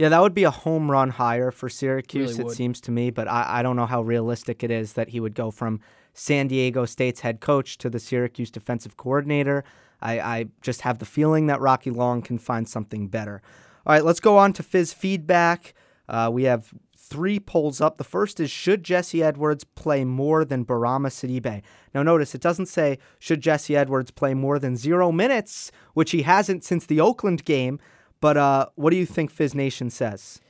Yeah, 0.03 0.09
that 0.09 0.21
would 0.21 0.35
be 0.35 0.43
a 0.43 0.51
home 0.51 0.91
run 0.91 1.11
hire 1.11 1.53
for 1.53 1.69
Syracuse, 1.69 2.37
really 2.37 2.51
it 2.51 2.57
seems 2.57 2.81
to 2.81 2.91
me, 2.91 3.11
but 3.11 3.29
I, 3.29 3.61
I 3.61 3.63
don't 3.63 3.77
know 3.77 3.87
how 3.87 4.03
realistic 4.03 4.65
it 4.65 4.71
is 4.73 4.95
that 4.95 5.11
he 5.11 5.21
would 5.21 5.37
go 5.37 5.53
from 5.53 5.79
San 6.13 6.49
Diego 6.49 6.87
State's 6.87 7.21
head 7.21 7.39
coach 7.39 7.79
to 7.79 7.89
the 7.89 8.01
Syracuse 8.01 8.51
defensive 8.51 8.97
coordinator. 8.97 9.63
I, 10.01 10.19
I 10.19 10.47
just 10.61 10.81
have 10.81 10.99
the 10.99 11.05
feeling 11.05 11.47
that 11.47 11.61
Rocky 11.61 11.91
Long 11.91 12.21
can 12.21 12.37
find 12.39 12.69
something 12.69 13.07
better. 13.07 13.43
All 13.87 13.93
right, 13.93 14.05
let's 14.05 14.19
go 14.19 14.39
on 14.39 14.53
to 14.55 14.65
Fizz 14.65 14.93
feedback. 14.93 15.73
Uh, 16.09 16.29
we 16.33 16.43
have 16.43 16.75
three 16.99 17.39
polls 17.39 17.81
up. 17.81 17.97
The 17.97 18.03
first 18.03 18.41
is 18.41 18.51
Should 18.51 18.83
Jesse 18.83 19.23
Edwards 19.23 19.63
play 19.63 20.05
more 20.05 20.45
than 20.45 20.65
Bourama 20.65 21.11
Sidibe? 21.11 21.63
Now, 21.95 22.03
notice 22.03 22.35
it 22.35 22.41
doesn't 22.41 22.67
say 22.67 22.99
Should 23.21 23.41
Jesse 23.41 23.77
Edwards 23.77 24.11
play 24.11 24.35
more 24.35 24.59
than 24.59 24.77
zero 24.77 25.13
minutes, 25.13 25.71
which 25.95 26.11
he 26.11 26.23
hasn't 26.23 26.65
since 26.65 26.87
the 26.87 27.01
Oakland 27.01 27.45
game. 27.45 27.79
But 28.23 28.37
uh, 28.39 28.67
what 28.77 28.91
do 28.91 28.97
you 28.97 29.05
think 29.05 29.31
Fizz 29.31 29.55
Nation 29.55 29.91
says? 29.91 30.41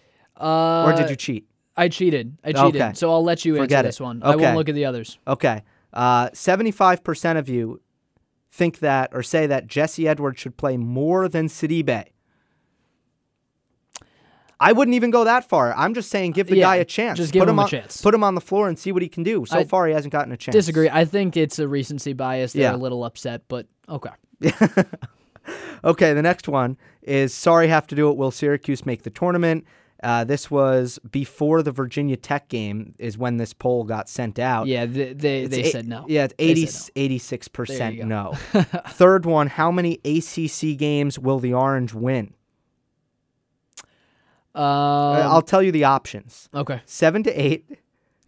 Uh, 0.41 0.85
or 0.85 0.93
did 0.93 1.11
you 1.11 1.17
cheat? 1.17 1.47
I 1.77 1.89
cheated. 1.89 2.37
I 2.45 2.53
cheated. 2.53 2.81
Okay. 2.83 2.93
So 2.95 3.11
I'll 3.11 3.25
let 3.25 3.45
you 3.47 3.57
Forget 3.57 3.79
answer 3.79 3.81
it. 3.81 3.89
this 3.89 4.01
one. 4.01 4.23
Okay. 4.23 4.31
I 4.33 4.37
won't 4.37 4.57
look 4.59 4.69
at 4.69 4.75
the 4.75 4.85
others. 4.85 5.19
Okay. 5.27 5.63
Uh, 5.93 6.29
75% 6.31 7.39
of 7.39 7.49
you 7.49 7.81
think 8.51 8.81
that 8.81 9.09
or 9.15 9.23
say 9.23 9.47
that 9.47 9.67
Jesse 9.67 10.07
Edwards 10.07 10.39
should 10.39 10.59
play 10.59 10.77
more 10.77 11.29
than 11.29 11.49
Sidibe. 11.49 12.05
I 14.61 14.73
wouldn't 14.73 14.95
even 14.95 15.11
go 15.11 15.25
that 15.25 15.49
far. 15.49 15.75
I'm 15.75 15.95
just 15.95 16.11
saying 16.11 16.33
give 16.33 16.47
the 16.49 16.57
Yeah, 16.57 16.67
guy 16.67 16.77
a 16.77 16.85
chance. 16.85 17.17
just 17.19 17.33
give 17.33 17.41
put 17.41 17.49
him 17.49 17.59
a 17.59 17.63
on, 17.63 17.69
chance. 17.69 18.01
Put 18.03 18.15
him 18.15 18.23
on 18.23 18.35
the 18.35 18.41
floor 18.43 18.69
and 18.69 18.79
see 18.79 18.93
what 18.93 19.03
he 19.03 19.09
can 19.09 19.23
do. 19.25 19.45
So 19.47 19.59
I 19.59 19.65
far, 19.65 19.87
he 19.89 19.95
hasn't 19.95 20.13
gotten 20.13 20.31
a 20.33 20.37
chance. 20.37 20.53
Disagree. 20.55 20.89
I 20.91 21.05
think 21.07 21.37
it's 21.39 21.59
a 21.59 21.67
recency 21.67 22.13
bias. 22.13 22.53
They're 22.53 22.63
Yeah. 22.71 22.77
a 22.77 22.77
little 22.77 23.03
upset, 23.03 23.43
but 23.49 23.67
okay. 23.89 24.11
Okay, 25.85 26.13
the 26.15 26.23
next 26.23 26.47
one 26.49 26.77
is 27.03 27.35
sorry, 27.35 27.67
have 27.67 27.89
to 27.89 27.97
do 27.97 28.09
it. 28.09 28.17
Will 28.17 28.31
Syracuse 28.31 28.87
make 28.87 29.03
the 29.03 29.11
tournament? 29.11 29.65
Uh, 30.01 30.23
this 30.25 30.49
was 30.51 31.01
before 31.11 31.63
the 31.63 31.73
Virginia 31.73 32.17
Tech 32.17 32.49
game, 32.49 32.95
is 33.01 33.19
when 33.19 33.37
this 33.39 33.53
poll 33.53 33.83
got 33.85 34.09
sent 34.09 34.39
out. 34.39 34.67
Yeah, 34.69 34.87
they 34.87 35.13
they, 35.13 35.47
they 35.47 35.63
eight- 35.65 35.73
said 35.73 35.89
no. 35.89 36.05
Yeah, 36.09 36.25
it's 36.25 36.35
80, 36.39 36.67
said 36.67 36.95
86% 36.95 38.05
no. 38.05 38.33
Third 38.91 39.27
one, 39.27 39.49
how 39.49 39.71
many 39.73 39.95
ACC 40.05 40.77
games 40.79 41.19
will 41.19 41.39
the 41.41 41.53
Orange 41.53 41.95
win? 41.95 42.35
Um, 44.55 44.63
Uh, 44.65 45.21
I'll 45.31 45.43
tell 45.43 45.63
you 45.63 45.73
the 45.73 45.85
options 45.85 46.49
okay. 46.55 46.81
7 46.85 47.23
to 47.25 47.31
8, 47.33 47.79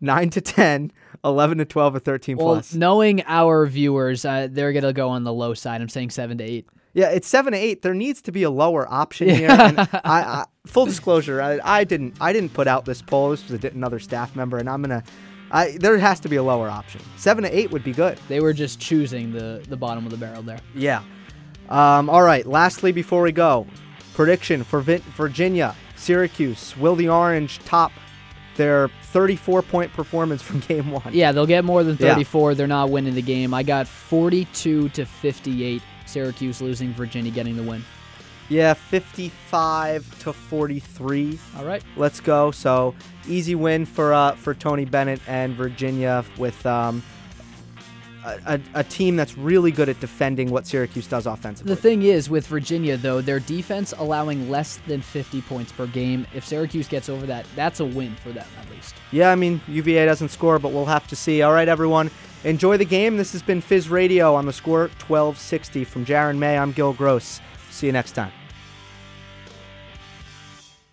9 0.01 0.31
to 0.31 0.41
10, 0.41 0.91
11 1.25 1.59
to 1.59 1.65
12, 1.65 1.95
or 1.97 1.99
13 1.99 2.37
Well, 2.37 2.47
plus. 2.55 2.75
knowing 2.75 3.23
our 3.27 3.67
viewers, 3.67 4.25
uh, 4.25 4.49
they're 4.51 4.73
gonna 4.73 4.93
go 4.93 5.09
on 5.11 5.25
the 5.25 5.33
low 5.33 5.55
side. 5.55 5.81
I'm 5.83 5.89
saying 5.89 6.11
seven 6.11 6.39
to 6.39 6.45
eight. 6.45 6.67
Yeah, 6.95 7.11
it's 7.11 7.27
7 7.29 7.53
to 7.53 7.59
8. 7.59 7.83
There 7.83 7.93
needs 7.93 8.23
to 8.23 8.33
be 8.33 8.45
a 8.45 8.51
lower 8.51 8.87
option 8.91 9.29
here. 9.29 9.51
And 9.51 9.81
I, 9.81 9.89
I, 10.05 10.45
full 10.67 10.87
disclosure, 10.87 11.43
I, 11.43 11.59
I 11.63 11.85
didn't 11.85 12.17
I 12.21 12.33
didn't 12.33 12.55
put 12.55 12.69
out 12.69 12.85
this 12.85 13.03
poll. 13.03 13.31
This 13.31 13.49
was 13.49 13.65
another 13.65 13.99
staff 13.99 14.35
member, 14.37 14.59
and 14.59 14.69
I'm 14.71 14.83
to. 14.85 15.03
I, 15.51 15.77
there 15.79 15.97
has 15.99 16.21
to 16.21 16.29
be 16.29 16.37
a 16.37 16.43
lower 16.43 16.69
option. 16.71 17.01
Seven 17.17 17.45
to 17.45 17.57
eight 17.57 17.71
would 17.71 17.85
be 17.85 17.93
good. 17.93 18.19
They 18.29 18.41
were 18.41 18.53
just 18.53 18.81
choosing 18.81 19.33
the 19.33 19.63
the 19.69 19.77
bottom 19.77 20.05
of 20.05 20.11
the 20.13 20.17
barrel 20.17 20.43
there. 20.43 20.61
Yeah. 20.75 21.03
Um, 21.69 22.09
all 22.11 22.23
right. 22.23 22.47
Lastly, 22.47 22.93
before 22.93 23.23
we 23.23 23.33
go, 23.33 23.67
prediction 24.15 24.63
for 24.65 24.81
Vin- 24.81 25.03
Virginia, 25.17 25.75
Syracuse. 25.97 26.77
Will 26.77 26.95
the 26.95 27.09
Orange 27.09 27.59
top 27.61 27.91
their 28.57 28.89
34 29.13 29.63
point 29.63 29.93
performance 29.93 30.43
from 30.43 30.61
game 30.61 30.91
one? 30.93 31.03
Yeah, 31.13 31.33
they'll 31.33 31.47
get 31.47 31.65
more 31.65 31.83
than 31.83 31.97
Yeah. 31.99 32.13
34. 32.15 32.55
They're 32.55 32.67
not 32.67 32.91
winning 32.91 33.15
the 33.15 33.23
game. 33.23 33.53
I 33.55 33.63
got 33.65 33.89
42 33.89 34.91
to 34.91 35.05
58. 35.05 35.83
Syracuse 36.15 36.63
losing, 36.63 36.95
Virginia 36.95 37.33
getting 37.33 37.57
the 37.57 37.63
win. 37.63 37.85
Yeah, 38.49 38.75
55 38.75 40.19
to 40.21 40.33
43. 40.33 41.39
All 41.57 41.65
right. 41.65 41.83
Let's 41.97 42.21
go. 42.21 42.53
So 42.53 42.95
easy 43.27 43.55
win 43.55 43.85
for 43.85 44.13
uh, 44.15 44.33
for 44.33 44.55
Tony 44.55 44.85
Bennett 44.85 45.21
and 45.27 45.55
Virginia 45.55 46.25
with 46.39 46.65
um, 46.67 47.03
a, 48.25 48.39
a, 48.47 48.61
a 48.75 48.85
team 48.85 49.17
that's 49.17 49.37
really 49.37 49.73
good 49.73 49.89
at 49.89 49.99
defending 49.99 50.51
what 50.51 50.67
Syracuse 50.67 51.07
does 51.09 51.27
offensively. 51.27 51.75
The 51.75 51.81
thing 51.81 52.03
is 52.03 52.31
with 52.31 52.47
Virginia 52.47 52.97
though, 52.97 53.21
their 53.21 53.41
defense 53.41 53.93
allowing 53.99 54.49
less 54.51 54.79
than 54.87 55.01
50 55.01 55.43
points 55.43 55.73
per 55.73 55.87
game. 55.87 56.27
If 56.33 56.47
Syracuse 56.47 56.87
gets 56.87 57.09
over 57.09 57.27
that, 57.27 57.47
that's 57.57 57.81
a 57.81 57.85
win 57.85 58.15
for 58.17 58.31
them 58.31 58.47
at 58.61 58.71
least. 58.71 58.95
Yeah, 59.11 59.31
I 59.31 59.35
mean, 59.35 59.61
UVA 59.67 60.07
doesn't 60.07 60.29
score, 60.29 60.59
but 60.59 60.71
we'll 60.71 60.85
have 60.85 61.09
to 61.09 61.17
see. 61.17 61.43
All 61.43 61.53
right, 61.53 61.69
everyone. 61.69 62.11
Enjoy 62.45 62.77
the 62.77 62.85
game. 62.85 63.17
This 63.17 63.33
has 63.33 63.43
been 63.43 63.63
Fizz 63.63 63.89
Radio 63.89 64.35
on 64.35 64.45
the 64.45 64.53
score 64.53 64.89
1260. 65.09 65.85
From 65.85 66.05
Jaron 66.05 66.37
May, 66.37 66.59
I'm 66.59 66.73
Gil 66.73 66.93
Gross. 66.93 67.41
See 67.71 67.87
you 67.87 67.93
next 67.93 68.13
time. 68.13 68.33